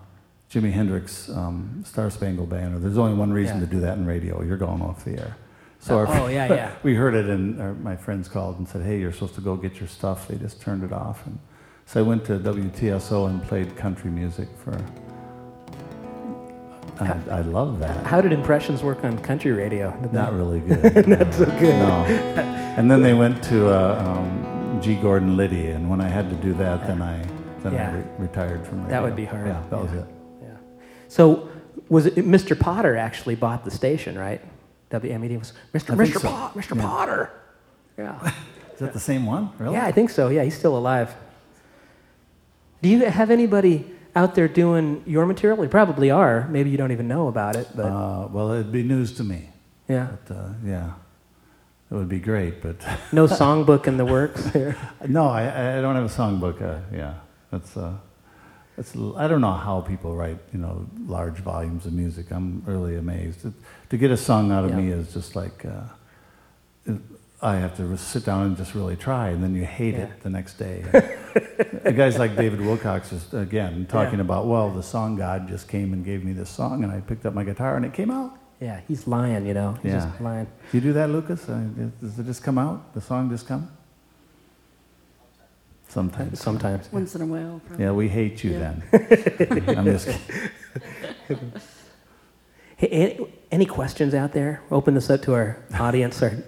Jimi 0.50 0.72
Hendrix 0.72 1.28
um, 1.28 1.84
Star 1.86 2.10
Spangled 2.10 2.50
Banner. 2.50 2.80
There's 2.80 2.98
only 2.98 3.14
one 3.14 3.32
reason 3.32 3.60
Yeah. 3.60 3.66
to 3.66 3.70
do 3.70 3.80
that 3.82 3.96
in 3.98 4.04
radio. 4.04 4.42
You're 4.42 4.56
going 4.56 4.82
off 4.82 5.04
the 5.04 5.12
air. 5.12 5.36
So 5.78 5.96
our, 5.98 6.08
Oh, 6.08 6.26
yeah, 6.26 6.52
yeah. 6.52 6.72
we 6.82 6.96
heard 6.96 7.14
it, 7.14 7.26
and 7.26 7.60
our, 7.62 7.74
my 7.74 7.94
friends 7.94 8.28
called 8.28 8.58
and 8.58 8.66
said, 8.68 8.82
"Hey, 8.82 8.98
you're 8.98 9.12
supposed 9.12 9.36
to 9.36 9.40
go 9.40 9.54
get 9.54 9.78
your 9.78 9.88
stuff." 9.88 10.26
They 10.26 10.34
just 10.36 10.60
turned 10.60 10.82
it 10.82 10.92
off, 10.92 11.24
and 11.24 11.38
so 11.86 12.00
I 12.00 12.02
went 12.02 12.24
to 12.24 12.38
WTSO 12.40 13.28
and 13.30 13.40
played 13.44 13.76
country 13.76 14.10
music 14.10 14.48
for. 14.64 14.76
I, 17.00 17.18
I 17.30 17.40
love 17.42 17.78
that. 17.80 18.06
How 18.06 18.20
did 18.20 18.32
impressions 18.32 18.82
work 18.82 19.04
on 19.04 19.18
country 19.18 19.52
radio? 19.52 19.90
Did 20.02 20.12
Not 20.12 20.30
they- 20.30 20.36
really 20.36 20.60
good. 20.92 21.06
Not 21.08 21.32
so 21.34 21.44
good. 21.44 21.78
No. 21.78 22.04
And 22.78 22.90
then 22.90 23.02
they 23.02 23.14
went 23.14 23.42
to 23.44 23.68
uh, 23.68 24.02
um, 24.02 24.80
G. 24.82 24.94
Gordon 24.96 25.36
Liddy, 25.36 25.68
and 25.68 25.88
when 25.90 26.00
I 26.00 26.08
had 26.08 26.28
to 26.30 26.36
do 26.36 26.52
that, 26.54 26.86
then 26.86 27.02
I 27.02 27.22
then 27.62 27.72
Yeah. 27.74 27.90
I 27.90 27.94
re- 27.96 28.04
retired 28.18 28.66
from 28.66 28.78
radio. 28.84 28.90
That 28.90 29.02
would 29.02 29.16
be 29.16 29.24
hard. 29.24 29.46
Yeah, 29.46 29.62
that 29.70 29.78
was 29.82 29.92
it. 29.92 30.04
Yeah. 30.42 30.48
So 31.08 31.48
was 31.88 32.06
it 32.06 32.14
Mr. 32.16 32.58
Potter 32.58 32.96
actually 32.96 33.34
bought 33.34 33.64
the 33.64 33.70
station, 33.70 34.18
right? 34.18 34.40
WMAD 34.90 35.38
was 35.38 35.52
Mr. 35.74 35.92
I 35.92 35.96
Mr. 35.96 36.20
so. 36.20 36.28
Pot, 36.28 36.54
Mr. 36.54 36.76
Yeah. 36.76 36.82
Potter. 36.82 37.30
Yeah. 37.98 38.32
Is 38.74 38.80
that 38.80 38.92
the 38.92 39.00
same 39.00 39.24
one? 39.26 39.50
Really? 39.58 39.74
Yeah, 39.74 39.86
I 39.86 39.92
think 39.92 40.10
so. 40.10 40.28
Yeah, 40.28 40.44
he's 40.44 40.56
still 40.56 40.76
alive. 40.76 41.14
Do 42.82 42.88
you 42.90 43.04
have 43.06 43.30
anybody 43.30 43.90
out 44.16 44.34
there 44.34 44.48
doing 44.48 45.02
your 45.06 45.26
material? 45.26 45.62
You 45.62 45.68
probably 45.68 46.10
are. 46.10 46.48
Maybe 46.48 46.70
you 46.70 46.76
don't 46.78 46.90
even 46.92 47.06
know 47.06 47.28
about 47.28 47.54
it, 47.56 47.68
but 47.76 47.84
Uh, 47.86 48.26
well, 48.32 48.50
it'd 48.52 48.72
be 48.72 48.82
news 48.82 49.12
to 49.18 49.24
me. 49.24 49.50
yeah. 49.88 50.08
But 50.26 50.34
uh, 50.36 50.48
yeah, 50.64 50.90
it 51.90 51.94
would 51.94 52.08
be 52.08 52.18
great. 52.18 52.62
But 52.62 52.76
No 53.12 53.26
songbook 53.28 53.86
in 53.86 53.96
the 53.98 54.04
works 54.04 54.44
here. 54.52 54.74
no, 55.06 55.28
I, 55.28 55.78
I 55.78 55.80
don't 55.82 55.94
have 55.94 56.06
a 56.06 56.14
songbook. 56.22 56.60
Uh, 56.62 56.80
yeah, 56.92 57.14
that's. 57.52 57.76
Uh, 57.76 57.92
that's, 58.76 58.94
I 59.16 59.26
don't 59.26 59.40
know 59.40 59.54
how 59.54 59.80
people 59.80 60.14
write, 60.14 60.38
you 60.52 60.58
know, 60.58 60.84
large 61.06 61.38
volumes 61.38 61.86
of 61.86 61.92
music. 61.94 62.26
I'm 62.30 62.62
really 62.66 62.96
amazed. 62.96 63.46
It, 63.46 63.54
to 63.88 63.96
get 63.96 64.10
a 64.10 64.16
song 64.18 64.52
out 64.52 64.64
of 64.64 64.70
Yeah. 64.70 64.76
me 64.80 64.90
is 64.92 65.14
just 65.14 65.34
like, 65.34 65.64
uh, 65.64 65.84
I 67.42 67.56
have 67.56 67.76
to 67.76 67.96
sit 67.98 68.24
down 68.24 68.46
and 68.46 68.56
just 68.56 68.74
really 68.74 68.96
try, 68.96 69.28
and 69.28 69.42
then 69.44 69.54
you 69.54 69.64
hate 69.64 69.94
Yeah. 69.94 70.04
it 70.04 70.22
the 70.22 70.30
next 70.30 70.54
day. 70.58 70.82
Guys 71.94 72.18
like 72.18 72.34
David 72.34 72.60
Wilcox 72.62 73.12
is 73.12 73.32
again 73.34 73.86
talking 73.86 74.18
Yeah. 74.18 74.24
about, 74.24 74.46
well, 74.46 74.70
the 74.70 74.82
song 74.82 75.16
God 75.16 75.46
just 75.46 75.68
came 75.68 75.92
and 75.92 76.04
gave 76.04 76.24
me 76.24 76.32
this 76.32 76.48
song, 76.48 76.82
and 76.82 76.90
I 76.90 77.00
picked 77.00 77.26
up 77.26 77.34
my 77.34 77.44
guitar 77.44 77.76
and 77.76 77.84
it 77.84 77.92
came 77.92 78.10
out. 78.10 78.38
Yeah, 78.58 78.80
he's 78.88 79.06
lying, 79.06 79.44
you 79.46 79.52
know. 79.52 79.76
He's 79.82 79.92
Yeah. 79.92 80.06
just 80.06 80.20
lying. 80.20 80.46
Do 80.72 80.78
you 80.78 80.80
do 80.80 80.92
that, 80.94 81.10
Lucas? 81.10 81.44
Does 81.44 82.18
it 82.18 82.24
just 82.24 82.42
come 82.42 82.56
out? 82.56 82.94
The 82.94 83.02
song 83.02 83.28
just 83.28 83.46
come? 83.46 83.68
Sometimes. 85.88 86.40
Sometimes. 86.48 86.90
Once 86.90 87.14
in 87.14 87.20
a 87.20 87.26
while. 87.26 87.60
Probably. 87.66 87.84
Yeah, 87.84 87.92
we 87.92 88.08
hate 88.08 88.42
you 88.44 88.52
Yeah. 88.52 88.74
then. 88.90 89.64
I'm 89.78 89.84
just 89.84 90.06
kidding. 91.28 91.52
Hey, 92.78 92.88
any, 92.88 93.26
any 93.50 93.66
questions 93.66 94.14
out 94.14 94.32
there? 94.32 94.62
Open 94.70 94.94
this 94.94 95.08
up 95.10 95.22
to 95.22 95.34
our 95.34 95.58
audience. 95.78 96.22
Or 96.22 96.42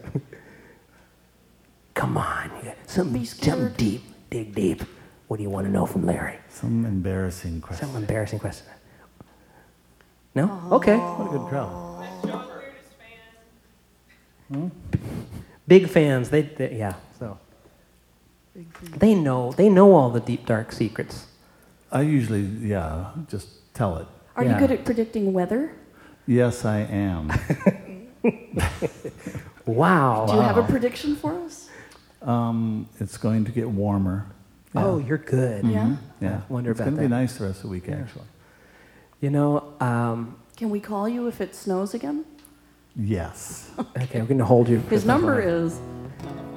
come 2.08 2.16
on, 2.16 2.50
you 2.56 2.62
got 2.64 2.76
something, 2.86 3.20
Be 3.20 3.24
something 3.26 3.54
scared. 3.54 3.76
deep, 3.76 4.02
dig 4.30 4.54
deep. 4.54 4.82
What 5.26 5.36
do 5.36 5.42
you 5.42 5.50
want 5.50 5.66
to 5.66 5.72
know 5.72 5.84
from 5.84 6.06
Larry? 6.06 6.38
Some 6.48 6.86
embarrassing 6.86 7.60
question. 7.60 7.86
Some 7.88 7.96
embarrassing 7.96 8.38
question. 8.38 8.66
No? 10.34 10.60
Okay. 10.72 10.96
What 10.96 11.26
a 11.28 11.38
good 11.38 11.48
crowd. 11.48 11.84
Hmm? 14.50 14.68
Big 15.66 15.88
fans. 15.90 16.30
They, 16.30 16.42
they 16.42 16.78
yeah. 16.78 16.94
So 17.18 17.38
they 18.96 19.14
know 19.14 19.52
they 19.52 19.68
know 19.68 19.92
all 19.92 20.08
the 20.08 20.20
deep 20.20 20.46
dark 20.46 20.72
secrets. 20.72 21.26
I 21.92 22.00
usually, 22.00 22.40
yeah, 22.40 23.10
just 23.28 23.74
tell 23.74 23.96
it. 23.98 24.06
Are 24.36 24.44
Yeah. 24.44 24.54
you 24.54 24.58
good 24.66 24.70
at 24.78 24.84
predicting 24.86 25.34
weather? 25.34 25.72
Yes, 26.26 26.64
I 26.64 26.80
am. 26.80 27.30
Wow. 29.68 30.24
Do 30.26 30.34
you 30.34 30.40
have 30.40 30.56
a 30.56 30.62
prediction 30.62 31.14
for 31.14 31.38
us? 31.44 31.67
Um, 32.22 32.88
it's 33.00 33.16
going 33.16 33.44
to 33.44 33.52
get 33.52 33.68
warmer. 33.68 34.26
Oh, 34.74 34.98
you're 34.98 35.18
good. 35.18 35.64
Yeah. 35.64 35.96
Yeah. 36.20 36.42
wonder 36.48 36.70
it's 36.70 36.80
about 36.80 36.90
going 36.90 36.96
to 36.96 37.02
be 37.02 37.08
nice 37.08 37.36
the 37.38 37.46
rest 37.46 37.58
of 37.58 37.62
the 37.64 37.68
week, 37.68 37.88
actually. 37.88 38.26
You 39.20 39.30
know, 39.30 39.74
um, 39.80 40.38
Can 40.56 40.70
we 40.70 40.80
call 40.80 41.08
you 41.08 41.26
if 41.26 41.40
it 41.40 41.54
snows 41.54 41.94
again? 41.94 42.24
Yes. 42.94 43.70
okay, 43.78 44.20
we're 44.20 44.26
going 44.26 44.38
to 44.38 44.44
hold 44.44 44.68
you. 44.68 44.78
His 44.90 45.04
number 45.04 45.40
is 45.40 45.80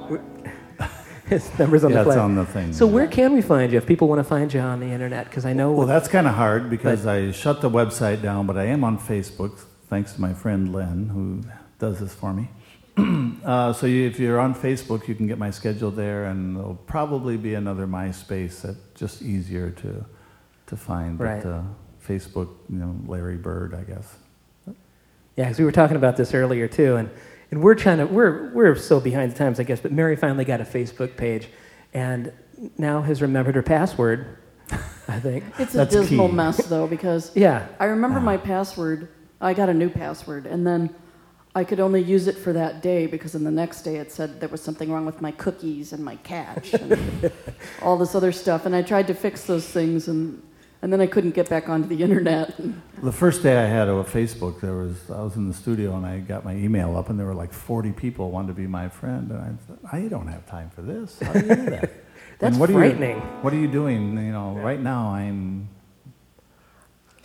His 1.26 1.58
number's 1.58 1.82
on 1.84 1.92
yeah, 1.92 2.02
the 2.02 2.10
it's 2.10 2.14
flag. 2.14 2.18
on 2.18 2.34
the 2.34 2.44
thing. 2.44 2.72
So 2.72 2.86
where 2.86 3.06
can 3.06 3.32
we 3.32 3.40
find 3.40 3.72
you 3.72 3.78
if 3.78 3.86
people 3.86 4.06
want 4.08 4.18
to 4.18 4.24
find 4.24 4.52
you 4.52 4.60
on 4.60 4.80
the 4.80 4.86
internet? 4.86 5.26
Because 5.26 5.46
I 5.46 5.52
know. 5.52 5.72
Well, 5.72 5.86
that's 5.86 6.08
kind 6.08 6.26
of 6.26 6.34
hard 6.34 6.68
because 6.68 7.06
I 7.06 7.30
shut 7.30 7.60
the 7.62 7.70
website 7.70 8.20
down, 8.20 8.46
but 8.46 8.58
I 8.58 8.64
am 8.66 8.84
on 8.84 8.98
Facebook, 8.98 9.58
thanks 9.88 10.12
to 10.12 10.20
my 10.20 10.34
friend 10.34 10.72
Len, 10.74 11.08
who 11.08 11.42
does 11.78 12.00
this 12.00 12.12
for 12.14 12.34
me. 12.34 12.50
uh, 13.44 13.72
so 13.72 13.86
you, 13.86 14.06
if 14.06 14.18
you're 14.18 14.38
on 14.40 14.54
Facebook, 14.54 15.08
you 15.08 15.14
can 15.14 15.26
get 15.26 15.38
my 15.38 15.50
schedule 15.50 15.90
there, 15.90 16.26
and 16.26 16.56
there'll 16.56 16.74
probably 16.86 17.36
be 17.36 17.54
another 17.54 17.86
MySpace 17.86 18.62
that's 18.62 18.78
just 18.94 19.22
easier 19.22 19.70
to 19.70 20.04
to 20.66 20.76
find. 20.76 21.18
Right. 21.18 21.42
But 21.42 21.48
uh, 21.50 21.62
Facebook, 22.06 22.48
you 22.68 22.76
know, 22.78 22.94
Larry 23.06 23.36
Bird, 23.36 23.74
I 23.74 23.82
guess. 23.82 24.16
Yeah, 25.36 25.44
because 25.44 25.58
we 25.58 25.64
were 25.64 25.72
talking 25.72 25.96
about 25.96 26.16
this 26.16 26.34
earlier 26.34 26.68
too, 26.68 26.96
and, 26.96 27.10
and 27.50 27.62
we're 27.62 27.74
trying 27.74 27.98
to 27.98 28.06
we're 28.06 28.52
we're 28.52 28.74
so 28.76 29.00
behind 29.00 29.32
the 29.32 29.36
times, 29.38 29.58
I 29.58 29.62
guess. 29.62 29.80
But 29.80 29.92
Mary 29.92 30.16
finally 30.16 30.44
got 30.44 30.60
a 30.60 30.64
Facebook 30.64 31.16
page, 31.16 31.48
and 31.94 32.32
now 32.76 33.00
has 33.02 33.22
remembered 33.22 33.54
her 33.54 33.62
password. 33.62 34.38
I 35.08 35.18
think. 35.20 35.44
it's 35.58 35.74
a 35.74 35.86
dismal 35.86 36.28
key. 36.28 36.34
mess 36.34 36.58
though 36.66 36.86
because 36.86 37.34
Yeah. 37.34 37.66
I 37.80 37.86
remember 37.86 38.20
my 38.20 38.36
password. 38.36 39.08
I 39.40 39.54
got 39.54 39.68
a 39.68 39.74
new 39.74 39.88
password, 39.90 40.46
and 40.46 40.66
then 40.66 40.94
I 41.54 41.64
could 41.64 41.80
only 41.80 42.02
use 42.02 42.28
it 42.28 42.38
for 42.38 42.52
that 42.54 42.80
day 42.80 43.06
because 43.06 43.34
in 43.34 43.44
the 43.44 43.50
next 43.50 43.82
day 43.82 43.96
it 43.96 44.10
said 44.10 44.40
there 44.40 44.48
was 44.48 44.62
something 44.62 44.90
wrong 44.90 45.04
with 45.04 45.20
my 45.20 45.32
cookies 45.32 45.92
and 45.92 46.02
my 46.02 46.16
catch 46.16 46.72
and 46.72 47.30
all 47.82 47.98
this 47.98 48.14
other 48.14 48.32
stuff. 48.32 48.64
And 48.64 48.74
I 48.74 48.80
tried 48.80 49.06
to 49.08 49.14
fix 49.14 49.44
those 49.44 49.66
things 49.66 50.08
and, 50.08 50.42
and 50.80 50.90
then 50.90 51.02
I 51.02 51.06
couldn't 51.06 51.32
get 51.32 51.50
back 51.50 51.68
onto 51.68 51.86
the 51.86 52.02
internet. 52.02 52.58
The 53.02 53.12
first 53.12 53.42
day 53.42 53.58
I 53.58 53.66
had 53.66 53.88
a 53.88 54.02
Facebook, 54.02 54.62
there 54.62 54.76
was 54.76 55.10
I 55.10 55.20
was 55.22 55.36
in 55.36 55.46
the 55.46 55.52
studio 55.52 55.94
and 55.94 56.06
I 56.06 56.20
got 56.20 56.42
my 56.42 56.54
email 56.54 56.96
up 56.96 57.10
and 57.10 57.18
there 57.18 57.26
were 57.26 57.34
like 57.34 57.52
40 57.52 57.92
people 57.92 58.30
wanted 58.30 58.48
to 58.48 58.54
be 58.54 58.66
my 58.66 58.88
friend 58.88 59.30
and 59.30 59.40
I 59.40 59.52
thought, 59.66 59.92
I 59.92 60.08
don't 60.08 60.28
have 60.28 60.46
time 60.46 60.70
for 60.70 60.80
this. 60.80 61.20
How 61.20 61.34
do 61.34 61.40
you 61.40 61.54
do 61.54 61.70
that? 61.70 61.90
That's 62.38 62.54
and 62.54 62.60
what 62.60 62.70
frightening. 62.70 63.18
Are 63.18 63.24
you, 63.24 63.42
what 63.42 63.52
are 63.52 63.58
you 63.58 63.68
doing? 63.68 64.16
You 64.16 64.32
know, 64.32 64.54
right 64.54 64.80
now 64.80 65.14
I'm. 65.14 65.68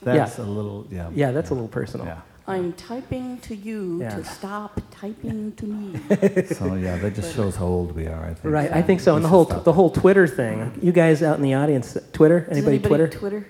That's 0.03 0.37
a 0.37 0.43
little 0.43 0.85
yeah. 0.91 1.09
Yeah, 1.11 1.31
that's 1.31 1.49
a 1.49 1.53
little 1.55 1.67
personal. 1.67 2.05
Yeah. 2.05 2.21
I'm 2.49 2.71
typing 2.73 3.39
to 3.39 3.55
you 3.55 3.99
Yeah. 4.01 4.15
to 4.15 4.23
stop 4.23 4.79
typing 4.89 5.51
to 5.57 5.65
me. 5.65 5.99
So 6.55 6.75
yeah, 6.75 6.97
that 6.97 7.13
just 7.13 7.35
shows 7.35 7.55
how 7.57 7.65
old 7.65 7.93
we 7.95 8.07
are. 8.07 8.23
I 8.23 8.33
think. 8.33 8.53
Right, 8.53 8.71
I 8.71 8.81
think 8.81 9.01
so. 9.01 9.15
And 9.15 9.23
the 9.25 9.29
whole 9.29 9.45
stop. 9.45 9.63
the 9.65 9.73
whole 9.73 9.89
Twitter 9.89 10.25
thing. 10.27 10.71
You 10.81 10.91
guys 10.93 11.21
out 11.21 11.35
in 11.37 11.43
the 11.43 11.55
audience, 11.55 11.97
Twitter? 12.13 12.41
Does 12.41 12.49
Anybody, 12.57 12.79
Twitter? 12.79 13.07
Twitter? 13.09 13.47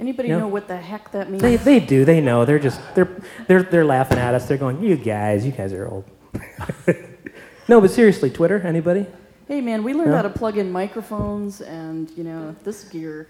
Anybody 0.00 0.28
No. 0.30 0.40
know 0.40 0.48
what 0.48 0.66
the 0.66 0.76
heck 0.76 1.12
that 1.12 1.30
means? 1.30 1.40
They, 1.42 1.54
they 1.56 1.78
do. 1.78 2.04
They 2.04 2.20
know. 2.20 2.44
They're 2.44 2.58
just 2.58 2.80
they're 2.96 3.08
they're 3.46 3.62
they're 3.62 3.84
laughing 3.84 4.18
at 4.18 4.34
us. 4.34 4.46
They're 4.48 4.58
going, 4.58 4.82
"You 4.82 4.96
guys, 4.96 5.46
you 5.46 5.52
guys 5.52 5.72
are 5.72 5.86
old." 5.86 6.04
no, 7.68 7.80
but 7.80 7.90
seriously, 7.92 8.28
Twitter. 8.30 8.58
Anybody? 8.58 9.06
Hey 9.46 9.60
man, 9.60 9.84
we 9.84 9.94
learned 9.94 10.10
Yeah. 10.10 10.16
how 10.16 10.22
to 10.22 10.30
plug 10.30 10.58
in 10.58 10.72
microphones 10.72 11.60
and 11.60 12.10
you 12.16 12.24
know 12.24 12.56
this 12.64 12.84
gear. 12.84 13.28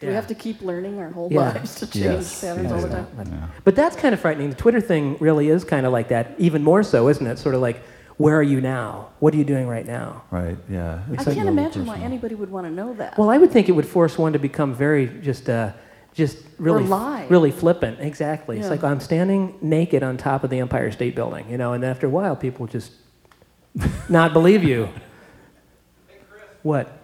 Do 0.00 0.06
we 0.06 0.12
have 0.12 0.28
to 0.28 0.34
keep 0.34 0.62
learning 0.62 0.98
our 1.00 1.10
whole 1.10 1.28
Yeah. 1.30 1.40
lives 1.40 1.74
to 1.76 1.86
change 1.86 2.04
Yes, 2.04 2.40
patterns 2.40 2.68
yeah, 2.70 2.74
all 2.76 2.80
the 2.82 2.88
time? 2.88 3.06
yeah. 3.18 3.32
But 3.64 3.74
that's 3.74 3.96
kind 3.96 4.14
of 4.14 4.20
frightening. 4.20 4.50
The 4.50 4.56
Twitter 4.56 4.80
thing 4.80 5.16
really 5.18 5.48
is 5.48 5.64
kind 5.64 5.84
of 5.86 5.92
like 5.92 6.08
that. 6.08 6.34
Even 6.38 6.62
more 6.62 6.82
so, 6.84 7.08
isn't 7.08 7.26
it? 7.26 7.38
Sort 7.38 7.54
of 7.56 7.60
like, 7.60 7.80
where 8.16 8.36
are 8.36 8.42
you 8.44 8.60
now? 8.60 9.08
What 9.18 9.34
are 9.34 9.36
you 9.36 9.44
doing 9.44 9.66
right 9.68 9.86
now? 9.86 10.22
Right. 10.30 10.56
Yeah. 10.70 11.00
I 11.08 11.14
It's 11.14 11.24
can't 11.24 11.36
a 11.36 11.40
little 11.40 11.48
imagine 11.48 11.84
why 11.86 11.98
anybody 11.98 12.34
would 12.36 12.50
want 12.50 12.66
to 12.66 12.72
know 12.72 12.94
that. 12.94 13.18
Well, 13.18 13.28
I 13.30 13.38
would 13.38 13.50
think 13.50 13.68
it 13.68 13.72
would 13.72 13.86
force 13.86 14.16
one 14.16 14.32
to 14.34 14.38
become 14.38 14.72
very 14.74 15.06
just 15.20 15.48
uh, 15.48 15.72
just 16.14 16.38
really 16.58 16.84
lie. 16.84 17.26
really 17.28 17.50
flippant. 17.50 17.98
Exactly. 18.00 18.58
It's 18.58 18.70
like 18.70 18.82
I'm 18.84 19.00
standing 19.00 19.54
naked 19.60 20.02
on 20.02 20.16
top 20.16 20.42
of 20.44 20.50
the 20.50 20.58
Empire 20.60 20.90
State 20.92 21.14
Building, 21.16 21.48
you 21.50 21.58
know, 21.58 21.72
and 21.74 21.84
after 21.84 22.06
a 22.06 22.10
while, 22.10 22.34
people 22.36 22.66
just 22.66 22.92
not 24.08 24.32
believe 24.32 24.62
you. 24.64 24.88
What? 26.62 26.97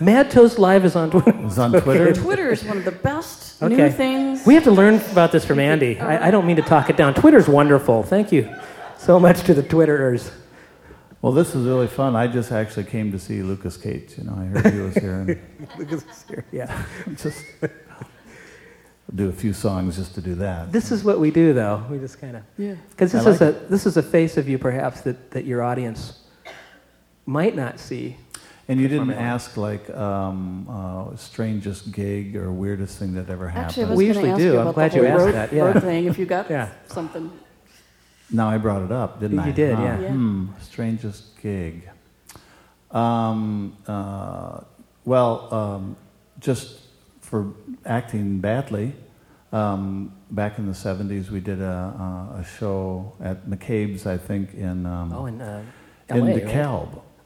Mad 0.00 0.30
Toast 0.30 0.58
Live 0.58 0.84
is 0.84 0.96
on 0.96 1.10
Twitter. 1.10 1.34
It's 1.44 1.58
on 1.58 1.72
Twitter. 1.72 2.12
Twitter 2.22 2.50
is 2.50 2.64
one 2.64 2.78
of 2.78 2.84
the 2.84 2.92
best 2.92 3.62
Okay. 3.62 3.76
new 3.76 3.90
things. 3.90 4.46
We 4.46 4.54
have 4.54 4.64
to 4.64 4.70
learn 4.70 4.94
about 5.12 5.32
this 5.32 5.44
from 5.44 5.58
Andy. 5.58 5.98
I, 6.00 6.16
uh, 6.16 6.26
I 6.28 6.30
don't 6.30 6.46
mean 6.46 6.56
to 6.56 6.62
talk 6.62 6.88
it 6.88 6.96
down. 6.96 7.14
Twitter's 7.14 7.48
wonderful. 7.48 8.02
Thank 8.02 8.32
you 8.32 8.54
so 8.98 9.20
much 9.20 9.42
to 9.44 9.54
the 9.54 9.62
Twitterers. 9.62 10.32
Well, 11.22 11.32
this 11.32 11.54
is 11.54 11.66
really 11.66 11.86
fun. 11.86 12.16
I 12.16 12.26
just 12.26 12.50
actually 12.50 12.84
came 12.84 13.12
to 13.12 13.18
see 13.18 13.42
Lucas 13.42 13.76
Cates. 13.76 14.16
You 14.16 14.24
know, 14.24 14.32
I 14.32 14.44
heard 14.46 14.72
he 14.72 14.80
was 14.80 14.94
here, 14.94 15.14
And 15.20 15.68
Lucas 15.78 16.02
is 16.04 16.24
here. 16.26 16.46
Yeah. 16.50 16.82
just 17.16 17.44
do 19.14 19.28
a 19.28 19.32
few 19.32 19.52
songs 19.52 19.96
just 19.96 20.14
to 20.14 20.22
do 20.22 20.34
that. 20.36 20.72
This 20.72 20.90
is 20.90 21.04
what 21.04 21.20
we 21.20 21.30
do, 21.30 21.52
though. 21.52 21.84
We 21.90 21.98
just 21.98 22.20
kind 22.20 22.36
of 22.36 22.42
yeah. 22.56 22.76
because 22.90 23.12
this 23.12 23.26
I 23.26 23.30
is 23.30 23.40
a 23.42 23.52
this 23.68 23.84
is 23.84 23.96
a 23.98 24.02
face 24.02 24.36
of 24.38 24.48
you, 24.48 24.56
perhaps 24.58 25.02
that, 25.02 25.30
that 25.32 25.44
your 25.44 25.62
audience 25.62 26.20
might 27.26 27.54
not 27.54 27.78
see. 27.78 28.16
And 28.70 28.80
you 28.80 28.86
didn't 28.86 29.10
ask 29.34 29.56
like 29.56 29.90
um, 29.90 30.68
uh, 30.70 31.16
strangest 31.16 31.90
gig 31.90 32.36
or 32.36 32.52
weirdest 32.52 32.98
thing 33.00 33.14
that 33.14 33.28
ever 33.28 33.48
happened. 33.48 33.66
Actually, 33.66 33.84
I 33.84 33.88
was 33.90 33.98
We 33.98 34.06
usually 34.06 34.30
ask 34.30 34.38
do. 34.38 34.52
you 34.52 34.60
I'm 34.60 34.72
glad 34.72 34.94
you 34.94 35.04
asked 35.06 35.24
road, 35.24 35.34
that, 35.34 35.52
yeah. 35.52 35.62
road 35.64 35.82
thing. 35.82 36.04
If 36.06 36.18
you 36.20 36.26
got 36.26 36.48
Yeah. 36.48 36.68
something, 36.86 37.30
Now 38.32 38.48
I 38.48 38.58
brought 38.58 38.82
it 38.82 38.92
up, 38.92 39.18
didn't 39.18 39.38
You 39.38 39.42
I? 39.42 39.50
did, 39.50 39.74
Huh. 39.74 39.82
yeah. 39.82 40.00
Yeah. 40.00 40.08
Hmm, 40.12 40.46
strangest 40.60 41.22
gig. 41.42 41.88
Um, 42.92 43.76
uh, 43.88 44.60
well, 45.04 45.52
um, 45.52 45.96
just 46.38 46.78
for 47.20 47.52
acting 47.84 48.38
badly, 48.38 48.94
um, 49.52 50.12
back 50.30 50.58
in 50.60 50.66
the 50.66 50.74
70s, 50.74 51.28
we 51.30 51.40
did 51.40 51.60
a, 51.60 51.64
a, 52.36 52.40
a 52.40 52.44
show 52.44 53.12
at 53.20 53.46
McCabe's, 53.50 54.06
I 54.06 54.16
think, 54.16 54.54
in, 54.54 54.86
um, 54.86 55.12
Oh, 55.12 55.26
in 55.26 55.40
uh, 55.40 55.62
in 56.08 56.20
LA, 56.20 56.26
right? 56.26 56.44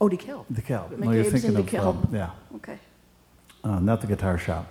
Oh, 0.00 0.08
DeKalb. 0.08 0.46
DeKalb. 0.52 0.96
McCabe's 0.96 1.44
in 1.44 1.54
DeKalb. 1.54 2.04
um, 2.04 2.08
yeah. 2.12 2.30
okay. 2.56 2.78
Uh, 3.62 3.78
not 3.78 4.00
the 4.00 4.06
guitar 4.06 4.38
shop. 4.38 4.66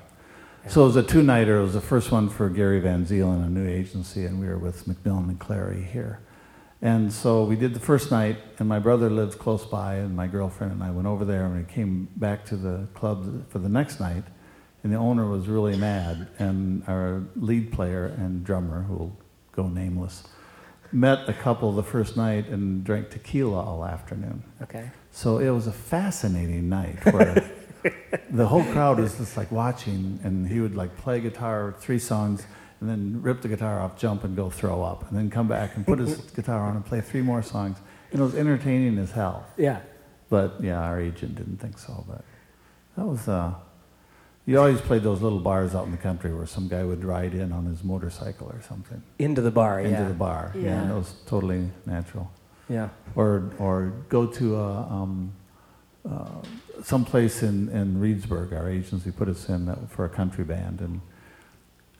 So 0.67 0.83
it 0.83 0.85
was 0.85 0.95
a 0.95 1.03
two-nighter. 1.03 1.57
It 1.57 1.61
was 1.61 1.73
the 1.73 1.81
first 1.81 2.11
one 2.11 2.29
for 2.29 2.47
Gary 2.47 2.79
Van 2.79 3.05
Zeelen, 3.05 3.45
a 3.45 3.49
new 3.49 3.67
agency, 3.67 4.25
and 4.25 4.39
we 4.39 4.47
were 4.47 4.57
with 4.57 4.85
McMillan 4.85 5.27
and 5.27 5.39
Clary 5.39 5.83
here. 5.83 6.19
And 6.81 7.11
so 7.11 7.43
we 7.43 7.55
did 7.55 7.73
the 7.73 7.79
first 7.79 8.11
night, 8.11 8.37
and 8.59 8.69
my 8.69 8.79
brother 8.79 9.09
lived 9.09 9.39
close 9.39 9.65
by, 9.65 9.95
and 9.95 10.15
my 10.15 10.27
girlfriend 10.27 10.73
and 10.73 10.83
I 10.83 10.91
went 10.91 11.07
over 11.07 11.25
there, 11.25 11.45
and 11.45 11.57
we 11.57 11.63
came 11.63 12.07
back 12.15 12.45
to 12.45 12.55
the 12.55 12.87
club 12.93 13.49
for 13.49 13.59
the 13.59 13.69
next 13.69 13.99
night, 13.99 14.23
and 14.83 14.93
the 14.93 14.97
owner 14.97 15.27
was 15.27 15.47
really 15.47 15.77
mad, 15.77 16.27
and 16.39 16.83
our 16.87 17.23
lead 17.35 17.71
player 17.71 18.05
and 18.05 18.43
drummer, 18.43 18.83
who 18.83 18.95
will 18.95 19.17
go 19.53 19.67
nameless, 19.67 20.23
met 20.91 21.27
a 21.27 21.33
couple 21.33 21.71
the 21.71 21.83
first 21.83 22.15
night 22.15 22.47
and 22.47 22.83
drank 22.83 23.09
tequila 23.09 23.61
all 23.61 23.83
afternoon. 23.83 24.43
Okay. 24.61 24.91
So 25.15 25.37
it 25.37 25.49
was 25.51 25.67
a 25.67 25.71
fascinating 25.71 26.69
night 26.69 26.97
where 27.13 27.49
the 28.31 28.47
whole 28.47 28.63
crowd 28.63 28.99
was 28.99 29.15
just 29.17 29.37
like 29.37 29.51
watching, 29.51 30.19
and 30.23 30.47
he 30.47 30.59
would 30.59 30.75
like 30.75 30.97
play 30.97 31.19
guitar 31.21 31.75
three 31.77 31.99
songs, 31.99 32.45
and 32.81 32.89
then 32.89 33.21
rip 33.21 33.41
the 33.41 33.47
guitar 33.47 33.79
off, 33.79 33.95
jump, 33.97 34.23
and 34.23 34.35
go 34.35 34.49
throw 34.49 34.81
up, 34.81 35.07
and 35.09 35.17
then 35.17 35.29
come 35.29 35.47
back 35.47 35.75
and 35.75 35.85
put 35.85 35.99
his 35.99 36.15
guitar 36.35 36.61
on 36.61 36.75
and 36.75 36.83
play 36.85 36.99
three 36.99 37.21
more 37.21 37.43
songs. 37.43 37.77
And 38.11 38.19
it 38.19 38.23
was 38.23 38.33
entertaining 38.33 38.97
as 38.97 39.11
hell. 39.11 39.45
Yeah. 39.55 39.81
But 40.29 40.55
yeah, 40.61 40.79
our 40.81 40.99
agent 40.99 41.35
didn't 41.35 41.57
think 41.57 41.77
so. 41.77 42.03
But 42.07 42.25
that 42.97 43.05
was. 43.05 43.27
Uh, 43.27 43.53
you 44.45 44.57
always 44.59 44.81
played 44.81 45.03
those 45.03 45.21
little 45.21 45.39
bars 45.39 45.73
out 45.73 45.85
in 45.85 45.91
the 45.91 45.97
country 45.97 46.33
where 46.33 46.45
some 46.47 46.67
guy 46.67 46.83
would 46.83 47.05
ride 47.05 47.33
in 47.33 47.53
on 47.53 47.65
his 47.65 47.81
motorcycle 47.81 48.47
or 48.47 48.61
something 48.67 49.01
Into 49.17 49.39
the 49.41 49.51
bar. 49.51 49.79
into 49.79 49.91
yeah. 49.91 50.07
the 50.09 50.13
bar. 50.13 50.51
Yeah, 50.53 50.61
Yeah. 50.63 50.81
and 50.81 50.91
it 50.91 50.95
was 50.95 51.13
totally 51.27 51.69
natural 51.85 52.29
Yeah. 52.73 52.89
or 53.15 53.29
or 53.59 53.75
go 54.09 54.25
to 54.39 54.45
a, 54.57 54.71
um, 54.97 55.31
uh, 56.09 56.41
someplace 56.83 57.43
in, 57.43 57.69
in 57.69 57.87
Reedsburg. 58.03 58.51
Our 58.59 58.69
agency 58.69 59.11
put 59.11 59.27
us 59.29 59.47
in 59.49 59.65
that, 59.67 59.89
for 59.89 60.03
a 60.05 60.09
country 60.09 60.43
band, 60.43 60.81
and 60.81 61.01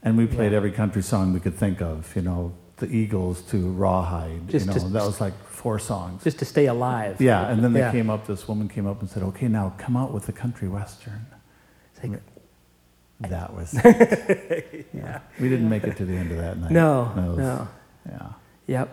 and 0.05 0.17
we 0.17 0.25
played 0.27 0.51
Yeah. 0.51 0.57
every 0.57 0.71
country 0.71 1.01
song 1.03 1.33
we 1.33 1.39
could 1.39 1.55
think 1.55 1.81
of. 1.81 2.13
You 2.15 2.23
know, 2.23 2.53
the 2.77 2.87
Eagles 2.87 3.41
to 3.51 3.57
Rawhide. 3.83 4.47
Just 4.49 4.65
you 4.67 4.73
know, 4.73 4.79
to- 4.79 4.89
that 4.93 5.05
was 5.05 5.21
like 5.21 5.33
four 5.61 5.79
songs. 5.79 6.23
Just 6.23 6.39
to 6.39 6.45
stay 6.45 6.65
alive. 6.67 7.21
yeah, 7.21 7.49
and 7.49 7.63
then 7.63 7.71
they 7.73 7.79
Yeah. 7.85 7.91
came 7.91 8.09
up. 8.09 8.25
This 8.27 8.47
woman 8.47 8.67
came 8.67 8.87
up 8.87 8.99
and 9.01 9.09
said, 9.09 9.23
"Okay, 9.23 9.47
now 9.47 9.73
come 9.77 9.95
out 9.95 10.11
with 10.13 10.25
the 10.25 10.33
country 10.33 10.67
western." 10.67 11.25
Like, 12.01 12.19
That 13.29 13.53
was. 13.53 13.73
yeah. 14.93 15.19
We 15.39 15.47
didn't 15.47 15.69
make 15.69 15.83
it 15.85 15.95
to 15.97 16.05
the 16.05 16.15
end 16.17 16.31
of 16.31 16.37
that 16.39 16.57
night. 16.57 16.71
no. 16.71 17.11
Was- 17.15 17.37
No. 17.37 17.67
Yeah. 18.09 18.27
Yep. 18.67 18.87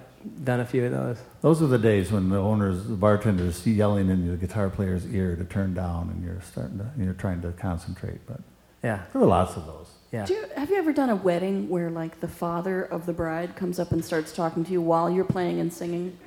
Done 0.45 0.61
a 0.61 0.67
few 0.67 0.85
of 0.85 0.93
those. 0.93 1.19
Those 1.41 1.63
are 1.63 1.67
the 1.67 1.79
days 1.79 2.13
when 2.13 2.29
the 2.29 2.37
owners, 2.39 2.87
the 2.87 2.95
bartenders, 2.95 3.67
yelling 3.67 4.11
in 4.11 4.29
the 4.29 4.37
guitar 4.37 4.69
player's 4.69 5.07
ear 5.07 5.35
to 5.35 5.45
turn 5.45 5.73
down, 5.75 6.11
and 6.11 6.23
you're 6.23 6.41
starting 6.43 6.79
to, 6.79 6.91
you're 7.03 7.15
trying 7.15 7.41
to 7.43 7.53
concentrate. 7.53 8.21
But 8.27 8.41
Yeah. 8.83 9.01
there 9.13 9.21
were 9.23 9.27
lots 9.27 9.57
of 9.57 9.65
those. 9.65 9.89
Yeah. 10.13 10.27
Do 10.27 10.35
you, 10.35 10.45
have 10.57 10.69
you 10.69 10.77
ever 10.77 10.93
done 10.93 11.09
a 11.09 11.17
wedding 11.17 11.69
where 11.71 11.89
like 11.91 12.21
the 12.21 12.29
father 12.29 12.83
of 12.83 13.07
the 13.07 13.13
bride 13.15 13.57
comes 13.57 13.79
up 13.79 13.93
and 13.93 14.05
starts 14.05 14.33
talking 14.33 14.65
to 14.65 14.73
you 14.73 14.83
while 14.83 15.09
you're 15.11 15.25
playing 15.25 15.59
and 15.61 15.73
singing, 15.73 16.19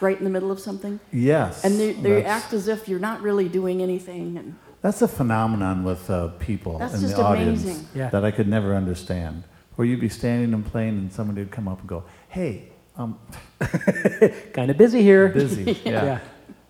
right 0.00 0.16
in 0.16 0.24
the 0.24 0.30
middle 0.30 0.50
of 0.52 0.60
something, 0.60 1.00
Yes, 1.12 1.64
and 1.64 1.78
they, 1.80 1.92
they 1.92 2.24
act 2.24 2.52
as 2.52 2.68
if 2.68 2.88
you're 2.88 2.98
not 3.00 3.20
really 3.20 3.48
doing 3.48 3.82
anything, 3.82 4.36
and 4.38 4.56
That's 4.82 5.02
a 5.02 5.08
phenomenon 5.08 5.82
with 5.84 6.08
uh, 6.08 6.28
people 6.38 6.78
That's 6.78 6.94
in 6.94 7.00
just 7.00 7.16
the 7.16 7.22
audience 7.24 7.64
amazing. 7.64 7.88
Yeah. 7.94 8.10
that 8.10 8.24
I 8.24 8.30
could 8.30 8.46
never 8.48 8.74
understand. 8.76 9.42
Where 9.76 9.86
you'd 9.86 10.00
be 10.00 10.08
standing 10.10 10.52
and 10.54 10.64
playing, 10.64 10.98
and 10.98 11.12
somebody 11.12 11.40
would 11.40 11.50
come 11.50 11.66
up 11.66 11.80
and 11.80 11.88
go, 11.88 12.04
"Hey, 12.28 12.69
um, 12.96 13.18
Kind 14.52 14.70
of 14.70 14.76
busy 14.76 15.02
here. 15.02 15.28
busy, 15.28 15.72
yeah. 15.84 16.04
Yeah. 16.04 16.18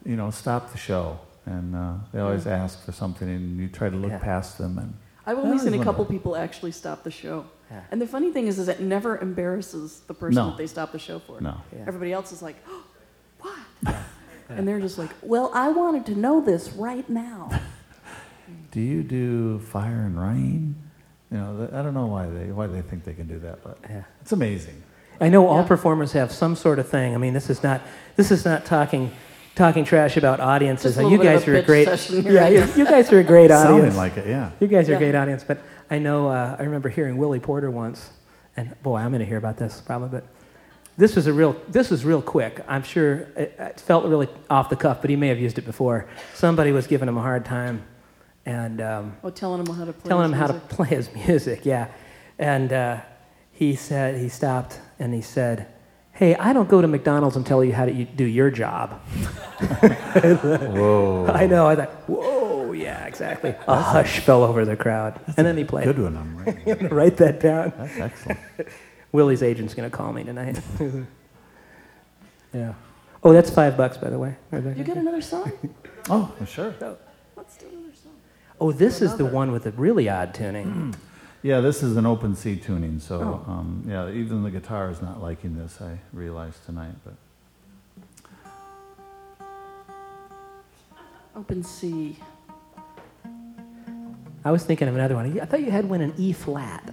you 0.05 0.17
know, 0.17 0.31
stop 0.31 0.73
the 0.73 0.79
show." 0.79 1.19
And 1.47 1.75
uh, 1.75 1.95
they 2.13 2.21
always 2.21 2.47
ask 2.47 2.85
for 2.85 2.93
something, 2.93 3.29
and 3.29 3.59
you 3.59 3.69
try 3.69 3.89
to 3.91 3.97
look 3.97 4.11
Yeah. 4.11 4.19
past 4.19 4.59
them, 4.59 4.79
and 4.79 4.95
I've 5.27 5.39
only 5.39 5.59
seen 5.59 5.75
a 5.81 5.85
couple 5.85 6.03
of 6.03 6.11
people 6.11 6.37
actually 6.37 6.73
stop 6.73 7.03
the 7.03 7.11
show. 7.11 7.47
Yeah. 7.71 7.81
And 7.91 8.01
the 8.01 8.07
funny 8.07 8.33
thing 8.33 8.47
is, 8.47 8.59
is 8.59 8.69
it 8.69 8.81
never 8.81 9.19
embarrasses 9.19 10.01
the 10.07 10.15
person 10.15 10.35
No. 10.43 10.49
that 10.51 10.59
they 10.59 10.67
stop 10.67 10.93
the 10.93 10.99
show 10.99 11.19
for. 11.21 11.41
no. 11.41 11.61
Yeah. 11.73 11.85
Everybody 11.87 12.13
else 12.13 12.33
is 12.33 12.43
like, 12.43 12.57
oh, 12.69 12.85
what? 13.41 13.95
And 14.49 14.67
they're 14.67 14.81
just 14.81 14.99
like, 14.99 15.11
well, 15.23 15.53
I 15.55 15.69
wanted 15.69 16.07
to 16.07 16.17
know 16.19 16.41
this 16.41 16.73
right 16.73 17.09
now. 17.09 17.49
Do 18.73 18.81
you 18.81 19.05
do 19.05 19.61
fire 19.61 20.03
and 20.07 20.21
rain? 20.21 20.75
You 21.31 21.39
know, 21.39 21.69
I 21.73 21.83
don't 21.83 21.95
know 21.95 22.07
why 22.07 22.27
they 22.27 22.51
why 22.51 22.67
they 22.67 22.83
think 22.83 23.05
they 23.05 23.15
can 23.15 23.29
do 23.29 23.39
that, 23.39 23.63
but 23.63 23.79
Yeah. 23.89 24.03
it's 24.21 24.33
amazing. 24.33 24.83
I 25.21 25.29
know 25.29 25.47
all 25.47 25.63
Yeah. 25.63 25.69
performers 25.69 26.13
have 26.13 26.33
some 26.33 26.57
sort 26.57 26.79
of 26.79 26.89
thing. 26.89 27.15
I 27.15 27.19
mean, 27.19 27.35
this 27.35 27.51
is 27.51 27.63
not 27.63 27.83
this 28.17 28.31
is 28.31 28.45
not 28.45 28.65
talking 28.65 29.11
talking 29.55 29.85
trash 29.85 30.17
about 30.17 30.41
audiences. 30.41 30.95
Just 30.97 31.07
a 31.07 31.11
you 31.11 31.19
bit 31.19 31.25
guys 31.25 31.43
of 31.43 31.49
a 31.49 31.51
are 31.51 31.55
a 31.55 31.59
pitch 31.59 31.67
great 31.67 31.85
session 31.89 32.23
yeah. 32.33 32.45
I 32.45 32.49
You, 32.49 32.65
you 32.77 32.85
guys 32.85 33.13
are 33.13 33.19
a 33.21 33.25
great 33.25 33.51
audience. 33.51 33.95
Sounding 33.95 33.97
like 33.97 34.17
it, 34.17 34.27
yeah. 34.27 34.51
You 34.61 34.67
guys 34.69 34.89
are 34.89 34.93
Yeah. 34.93 34.97
a 34.99 35.01
great 35.01 35.15
audience, 35.15 35.45
but 35.45 35.59
I 35.91 35.99
know 35.99 36.29
uh, 36.29 36.57
I 36.59 36.63
remember 36.63 36.89
hearing 36.89 37.17
Willie 37.19 37.41
Porter 37.41 37.71
once, 37.71 38.11
And 38.57 38.75
boy, 38.83 38.97
I'm 38.97 39.11
going 39.11 39.21
to 39.21 39.27
hear 39.27 39.39
about 39.39 39.57
this 39.59 39.81
probably, 39.81 40.09
but 40.09 40.25
this 40.97 41.17
was 41.17 41.27
a 41.27 41.33
real. 41.33 41.57
This 41.69 41.89
was 41.91 42.05
real 42.05 42.21
quick. 42.23 42.61
I'm 42.69 42.83
sure 42.83 43.27
it, 43.37 43.55
it 43.59 43.81
felt 43.81 44.05
really 44.05 44.29
off 44.51 44.69
the 44.69 44.77
cuff, 44.77 45.01
but 45.01 45.09
he 45.11 45.17
may 45.17 45.29
have 45.29 45.39
used 45.41 45.57
it 45.59 45.65
before. 45.65 46.07
Somebody 46.35 46.73
was 46.73 46.87
giving 46.87 47.09
him 47.09 47.17
a 47.17 47.23
hard 47.23 47.45
time, 47.45 47.83
and 48.45 48.81
um, 48.83 49.17
Oh, 49.25 49.31
telling 49.31 49.61
him 49.65 49.75
how 49.75 49.85
to 49.87 49.93
play. 49.95 50.09
telling 50.09 50.25
him 50.27 50.33
his 50.33 50.41
how 50.41 50.47
to 50.49 50.53
music. 50.55 50.69
play 50.77 50.89
his 50.89 51.09
music. 51.27 51.65
Yeah, 51.67 51.87
and 52.39 52.73
uh, 52.73 52.97
he 53.53 53.77
said 53.77 54.17
he 54.21 54.29
stopped 54.29 54.79
and 55.01 55.13
he 55.13 55.21
said, 55.21 55.67
"Hey, 56.13 56.37
I 56.37 56.53
don't 56.53 56.69
go 56.69 56.81
to 56.81 56.87
McDonald's 56.87 57.35
and 57.35 57.45
tell 57.45 57.65
you 57.65 57.73
how 57.73 57.87
to 57.87 57.93
you, 57.93 58.05
do 58.05 58.25
your 58.25 58.51
job." 58.51 58.91
Whoa. 59.61 61.27
I 61.27 61.47
know. 61.47 61.67
I 61.67 61.75
thought, 61.75 61.91
whoa, 62.09 62.73
yeah, 62.73 63.07
exactly. 63.07 63.55
A 63.67 63.81
hush 63.81 64.21
fell 64.21 64.45
over 64.45 64.65
the 64.65 64.77
crowd, 64.77 65.19
and 65.37 65.47
then 65.47 65.57
he 65.57 65.65
played. 65.65 65.85
Good 65.85 65.99
one, 65.99 66.17
I'm 66.17 66.37
right. 66.37 66.65
Gonna 66.81 66.95
write 66.95 67.17
that 67.17 67.41
down. 67.41 67.73
That's 67.77 67.99
excellent. 67.99 68.39
Willie's 69.13 69.43
agent's 69.43 69.75
gonna 69.75 69.91
call 69.91 70.13
me 70.13 70.23
tonight. 70.23 70.61
yeah. 72.55 72.75
Oh, 73.25 73.33
that's 73.33 73.51
five 73.51 73.77
bucks, 73.77 73.97
by 73.97 74.09
the 74.09 74.19
way. 74.19 74.37
You 74.53 74.85
got 74.85 74.97
another 74.97 75.21
song? 75.21 75.51
Oh, 76.09 76.33
well, 76.39 76.47
sure. 76.47 76.75
Let's 77.37 77.57
do 77.57 77.67
another 77.67 77.95
song. 77.95 78.13
Oh, 78.61 78.73
this 78.73 79.03
is 79.03 79.17
the 79.17 79.27
one 79.27 79.53
with 79.53 79.65
the 79.65 79.73
really 79.73 80.09
odd 80.09 80.33
tuning. 80.35 80.95
Yeah, 81.43 81.61
this 81.61 81.83
is 81.83 81.97
an 81.97 82.05
open 82.07 82.35
C 82.37 82.57
tuning, 82.57 82.99
so 83.01 83.43
Oh. 83.47 83.51
um, 83.51 83.85
yeah, 83.89 84.11
even 84.11 84.43
the 84.43 84.51
guitar 84.51 84.91
is 84.91 85.01
not 85.01 85.23
liking 85.23 85.57
this. 85.57 85.81
I 85.81 85.99
realized 86.13 86.65
tonight, 86.67 86.95
but 87.05 87.15
Open 91.37 91.63
C. 91.63 92.19
I 94.45 94.51
was 94.51 94.65
thinking 94.65 94.89
of 94.89 94.95
another 94.95 95.15
one. 95.15 95.41
I 95.41 95.45
thought 95.47 95.61
you 95.61 95.71
had 95.71 95.89
one 95.89 96.01
in 96.03 96.13
E 96.19 96.33
flat. 96.33 96.93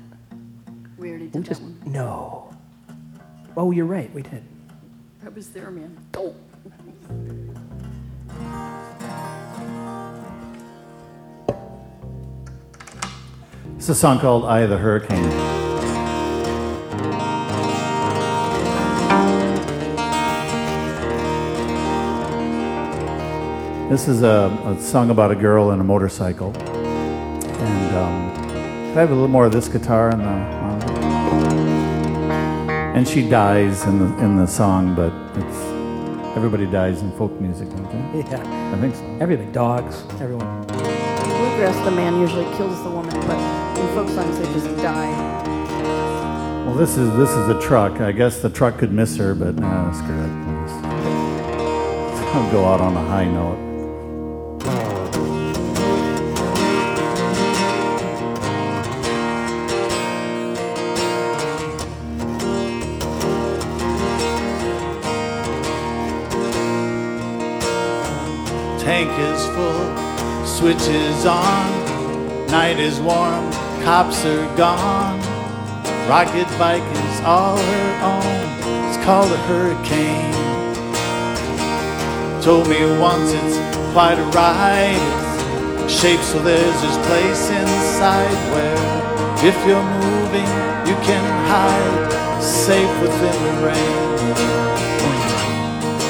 We 0.97 1.09
already 1.09 1.25
We 1.25 1.31
did 1.31 1.43
just 1.45 1.61
that 1.61 1.67
one. 1.85 1.91
no. 1.91 2.53
Oh, 3.57 3.71
you're 3.71 3.85
right. 3.85 4.13
We 4.13 4.21
did. 4.21 4.43
That 5.23 5.33
was 5.35 5.49
there, 5.49 5.71
man. 5.71 5.97
Oh. 6.15 6.35
It's 13.77 13.89
a 13.89 13.95
song 13.95 14.19
called 14.19 14.43
"Eye 14.45 14.61
of 14.61 14.69
the 14.69 14.77
Hurricane." 14.77 15.29
This 23.89 24.07
is 24.09 24.21
a, 24.23 24.51
a 24.65 24.81
song 24.81 25.11
about 25.11 25.31
a 25.31 25.35
girl 25.35 25.71
and 25.71 25.79
a 25.79 25.83
motorcycle, 25.83 26.51
and 26.57 27.95
um, 27.95 28.35
can 28.35 28.97
I 28.97 29.01
have 29.01 29.11
a 29.11 29.13
little 29.13 29.27
more 29.29 29.45
of 29.45 29.51
this 29.53 29.69
guitar 29.69 30.11
on 30.11 30.19
the? 30.19 30.25
On 30.25 30.57
and 32.97 33.07
she 33.07 33.29
dies 33.29 33.83
in 33.85 33.99
the 33.99 34.05
in 34.23 34.37
the 34.37 34.47
song, 34.47 34.95
but 34.95 35.13
it's 35.37 35.61
everybody 36.35 36.65
dies 36.65 37.01
in 37.01 37.11
folk 37.11 37.31
music, 37.39 37.69
don't 37.69 37.89
they? 37.91 38.19
Yeah. 38.31 38.73
I 38.75 38.79
think 38.81 38.95
so. 38.95 39.03
Everything. 39.21 39.51
Dogs. 39.51 40.03
Everyone. 40.19 40.65
Bluegrass, 40.67 41.85
the 41.85 41.91
man 41.91 42.19
usually 42.19 42.45
kills 42.57 42.81
the 42.83 42.89
woman, 42.89 43.13
but 43.27 43.37
in 43.37 43.56
folk 43.97 44.09
songs, 44.09 44.37
they 44.37 44.45
just 44.53 44.67
die. 44.77 45.09
Well, 46.67 46.75
this 46.75 46.97
is 46.97 47.09
this 47.17 47.31
is 47.31 47.49
a 47.49 47.59
truck. 47.59 47.99
I 47.99 48.11
guess 48.11 48.41
the 48.41 48.49
truck 48.49 48.77
could 48.77 48.91
miss 48.91 49.17
her, 49.17 49.33
but 49.33 49.55
nah, 49.55 49.91
screw 49.91 50.23
it. 50.23 50.29
I'll 52.35 52.51
go 52.51 52.65
out 52.65 52.79
on 52.79 52.95
a 52.95 53.03
high 53.03 53.25
note. 53.25 53.57
Tank 68.79 69.09
is 69.19 69.43
full, 69.55 70.45
switch 70.45 70.87
is 70.87 71.25
on. 71.25 71.87
Night 72.47 72.79
is 72.79 72.99
warm, 73.01 73.51
cops 73.87 74.25
are 74.25 74.57
gone. 74.57 75.17
Rocket 76.09 76.49
bike 76.59 76.83
is 76.83 77.21
all 77.21 77.55
her 77.55 77.89
own. 78.03 78.89
It's 78.89 79.01
called 79.05 79.31
a 79.31 79.37
hurricane. 79.47 80.33
Told 82.41 82.67
me 82.67 82.83
once 82.99 83.31
it's 83.31 83.55
quite 83.93 84.19
a 84.19 84.27
ride. 84.35 84.99
It's 85.85 85.97
shaped 86.01 86.25
so 86.25 86.43
there's 86.43 86.81
this 86.81 86.97
place 87.07 87.49
inside 87.49 88.37
where 88.51 88.77
if 89.49 89.55
you're 89.65 89.89
moving, 90.03 90.51
you 90.83 90.95
can 91.07 91.23
hide 91.47 92.43
safe 92.43 92.93
within 92.99 93.37
the 93.47 93.53
rain. 93.67 94.35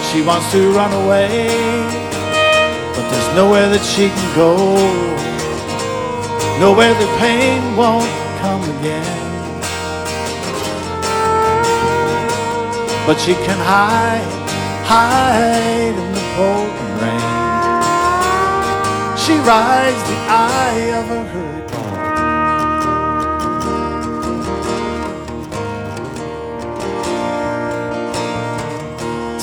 She 0.09 0.23
wants 0.25 0.51
to 0.53 0.71
run 0.71 0.93
away, 1.05 1.47
but 2.95 3.07
there's 3.11 3.36
nowhere 3.36 3.69
that 3.69 3.86
she 3.86 4.09
can 4.09 4.36
go. 4.36 5.16
Nowhere 6.60 6.93
the 6.95 7.05
pain 7.20 7.62
won't 7.78 8.10
come 8.41 8.64
again. 8.80 9.28
But 13.05 13.20
she 13.20 13.34
can 13.36 13.60
hide, 13.60 14.26
hide 14.84 15.93
in 15.93 16.14
the 16.14 16.22
pouring 16.36 16.93
rain. 17.01 17.22
She 19.16 19.34
rides 19.45 20.01
the 20.10 20.18
eye 20.28 20.91
of 20.99 21.05
a 21.12 21.24
hurricane. 21.32 21.58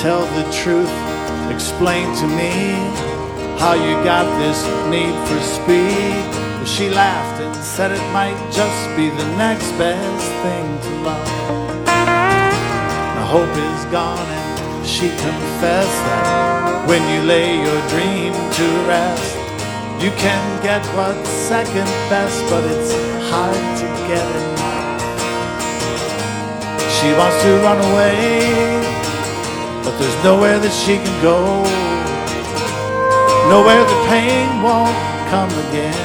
Tell 0.02 0.24
the 0.34 0.44
truth, 0.50 0.94
explain 1.54 2.12
to 2.16 2.26
me 2.26 2.52
how 3.60 3.74
you 3.74 3.94
got 4.02 4.26
this 4.40 4.66
need 4.90 5.14
for 5.28 5.40
speed. 5.40 6.43
She 6.66 6.88
laughed 6.88 7.42
and 7.42 7.54
said 7.56 7.92
it 7.92 8.12
might 8.12 8.36
just 8.50 8.96
be 8.96 9.10
the 9.10 9.36
next 9.36 9.70
best 9.72 10.28
thing 10.42 10.66
to 10.80 10.90
love. 11.04 11.86
Now 11.86 13.26
hope 13.26 13.52
is 13.52 13.84
gone 13.92 14.26
and 14.26 14.86
she 14.86 15.08
confessed 15.08 16.00
that 16.08 16.88
when 16.88 17.02
you 17.12 17.22
lay 17.28 17.60
your 17.60 17.80
dream 17.92 18.32
to 18.32 18.66
rest, 18.88 19.36
you 20.02 20.10
can 20.16 20.42
get 20.62 20.82
what's 20.96 21.28
second 21.28 21.86
best, 22.08 22.42
but 22.48 22.64
it's 22.64 22.92
hard 23.30 23.64
to 23.80 23.86
get 24.08 24.26
enough. 24.34 25.00
She 26.96 27.12
wants 27.12 27.38
to 27.44 27.50
run 27.60 27.78
away, 27.92 28.40
but 29.84 29.94
there's 29.98 30.24
nowhere 30.24 30.58
that 30.58 30.72
she 30.72 30.96
can 30.96 31.16
go. 31.22 31.38
Nowhere 33.52 33.84
the 33.84 34.00
pain 34.08 34.62
won't 34.64 34.96
come 35.28 35.52
again. 35.68 36.03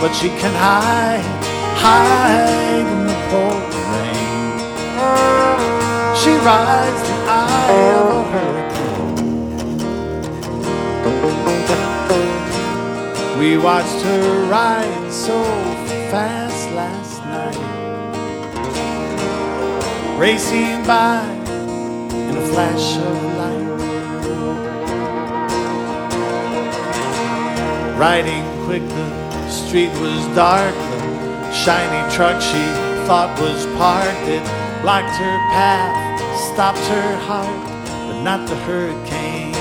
But 0.00 0.12
she 0.14 0.28
can 0.28 0.54
hide, 0.54 1.24
hide 1.74 2.86
in 2.86 3.06
the 3.08 3.14
pouring 3.30 3.86
rain. 3.92 4.58
She 6.14 6.32
rides 6.46 7.02
the 7.08 7.14
eye 7.26 7.92
of 7.98 8.06
a 8.14 8.22
hurricane. 8.32 8.78
We 13.40 13.50
watched 13.58 14.00
her 14.02 14.46
ride 14.48 15.12
so 15.12 15.42
fast 16.12 16.70
last 16.72 17.20
night, 17.34 17.58
racing 20.16 20.84
by 20.86 21.24
in 22.12 22.36
a 22.36 22.46
flash 22.52 22.96
of 22.98 23.22
light. 23.36 23.66
Riding 27.98 28.44
quick, 28.64 28.86
the 28.88 29.27
street 29.68 29.92
was 30.00 30.24
dark. 30.34 30.72
The 30.72 31.52
shiny 31.52 32.00
truck 32.16 32.40
she 32.40 32.64
thought 33.04 33.28
was 33.38 33.66
parked. 33.76 34.24
It 34.24 34.40
blocked 34.80 35.14
her 35.20 35.36
path, 35.52 35.92
stopped 36.54 36.80
her 36.88 37.16
heart, 37.28 37.68
but 38.08 38.22
not 38.22 38.48
the 38.48 38.56
hurricane. 38.64 39.52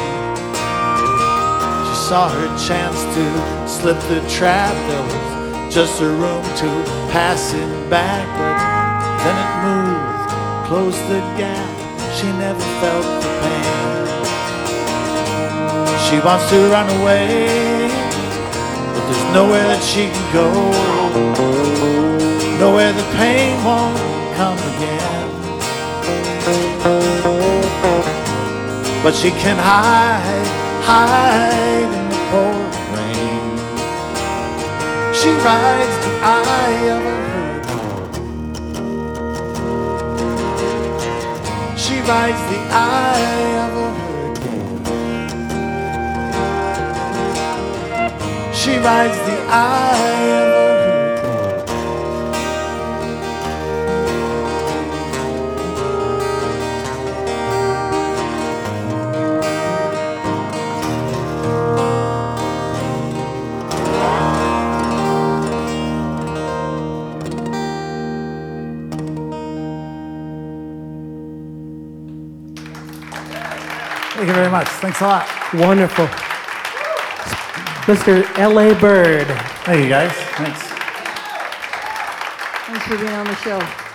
She 1.84 1.96
saw 2.08 2.32
her 2.32 2.48
chance 2.56 3.04
to 3.16 3.24
slip 3.68 4.00
the 4.08 4.24
trap. 4.30 4.72
There 4.88 5.04
was 5.04 5.76
just 5.76 6.00
a 6.00 6.08
room 6.08 6.44
to 6.64 6.70
pass 7.12 7.54
it 7.54 7.90
back, 7.90 8.24
but 8.40 8.56
then 9.28 9.36
it 9.44 9.52
moved, 9.68 10.32
closed 10.72 11.04
the 11.12 11.20
gap. 11.36 11.68
She 12.16 12.28
never 12.40 12.64
felt 12.80 13.04
the 13.04 13.32
pain. 13.44 14.08
She 16.08 16.16
wants 16.24 16.50
to 16.52 16.72
run 16.72 16.88
away, 17.02 17.77
there's 19.08 19.24
nowhere 19.34 19.64
that 19.64 19.82
she 19.82 20.10
can 20.12 20.28
go. 20.34 20.48
Nowhere 22.60 22.92
the 22.92 23.08
pain 23.16 23.56
won't 23.64 23.98
come 24.36 24.58
again. 24.76 25.28
But 29.04 29.14
she 29.16 29.30
can 29.32 29.58
hide, 29.58 30.48
hide 30.84 31.84
in 31.84 32.10
the 32.12 32.18
pouring 32.30 32.92
rain. 32.98 33.58
She 35.16 35.30
rides 35.48 35.98
the 36.06 36.14
eye 36.22 36.90
of 36.96 37.02
a 37.06 37.18
hurricane. 37.32 38.58
She 41.78 41.96
rides 42.02 42.42
the 42.52 42.60
eye 42.70 43.56
of 43.64 43.77
She 48.68 48.76
rides 48.80 49.18
the 49.20 49.38
eye 49.48 50.28
of 50.44 50.52
a. 50.52 51.48
Thank 74.14 74.28
you 74.28 74.34
very 74.34 74.52
much. 74.52 74.68
Thanks 74.68 75.00
a 75.00 75.08
lot. 75.08 75.26
Wonderful. 75.54 76.27
Mr. 77.88 78.38
L.A. 78.38 78.76
Bird. 78.76 79.28
Thank 79.64 79.84
you, 79.84 79.90
guys. 79.90 80.12
Thanks. 80.12 80.60
Thanks 82.68 82.86
for 82.86 82.98
being 82.98 83.14
on 83.14 83.26
the 83.26 83.36
show. 83.36 83.87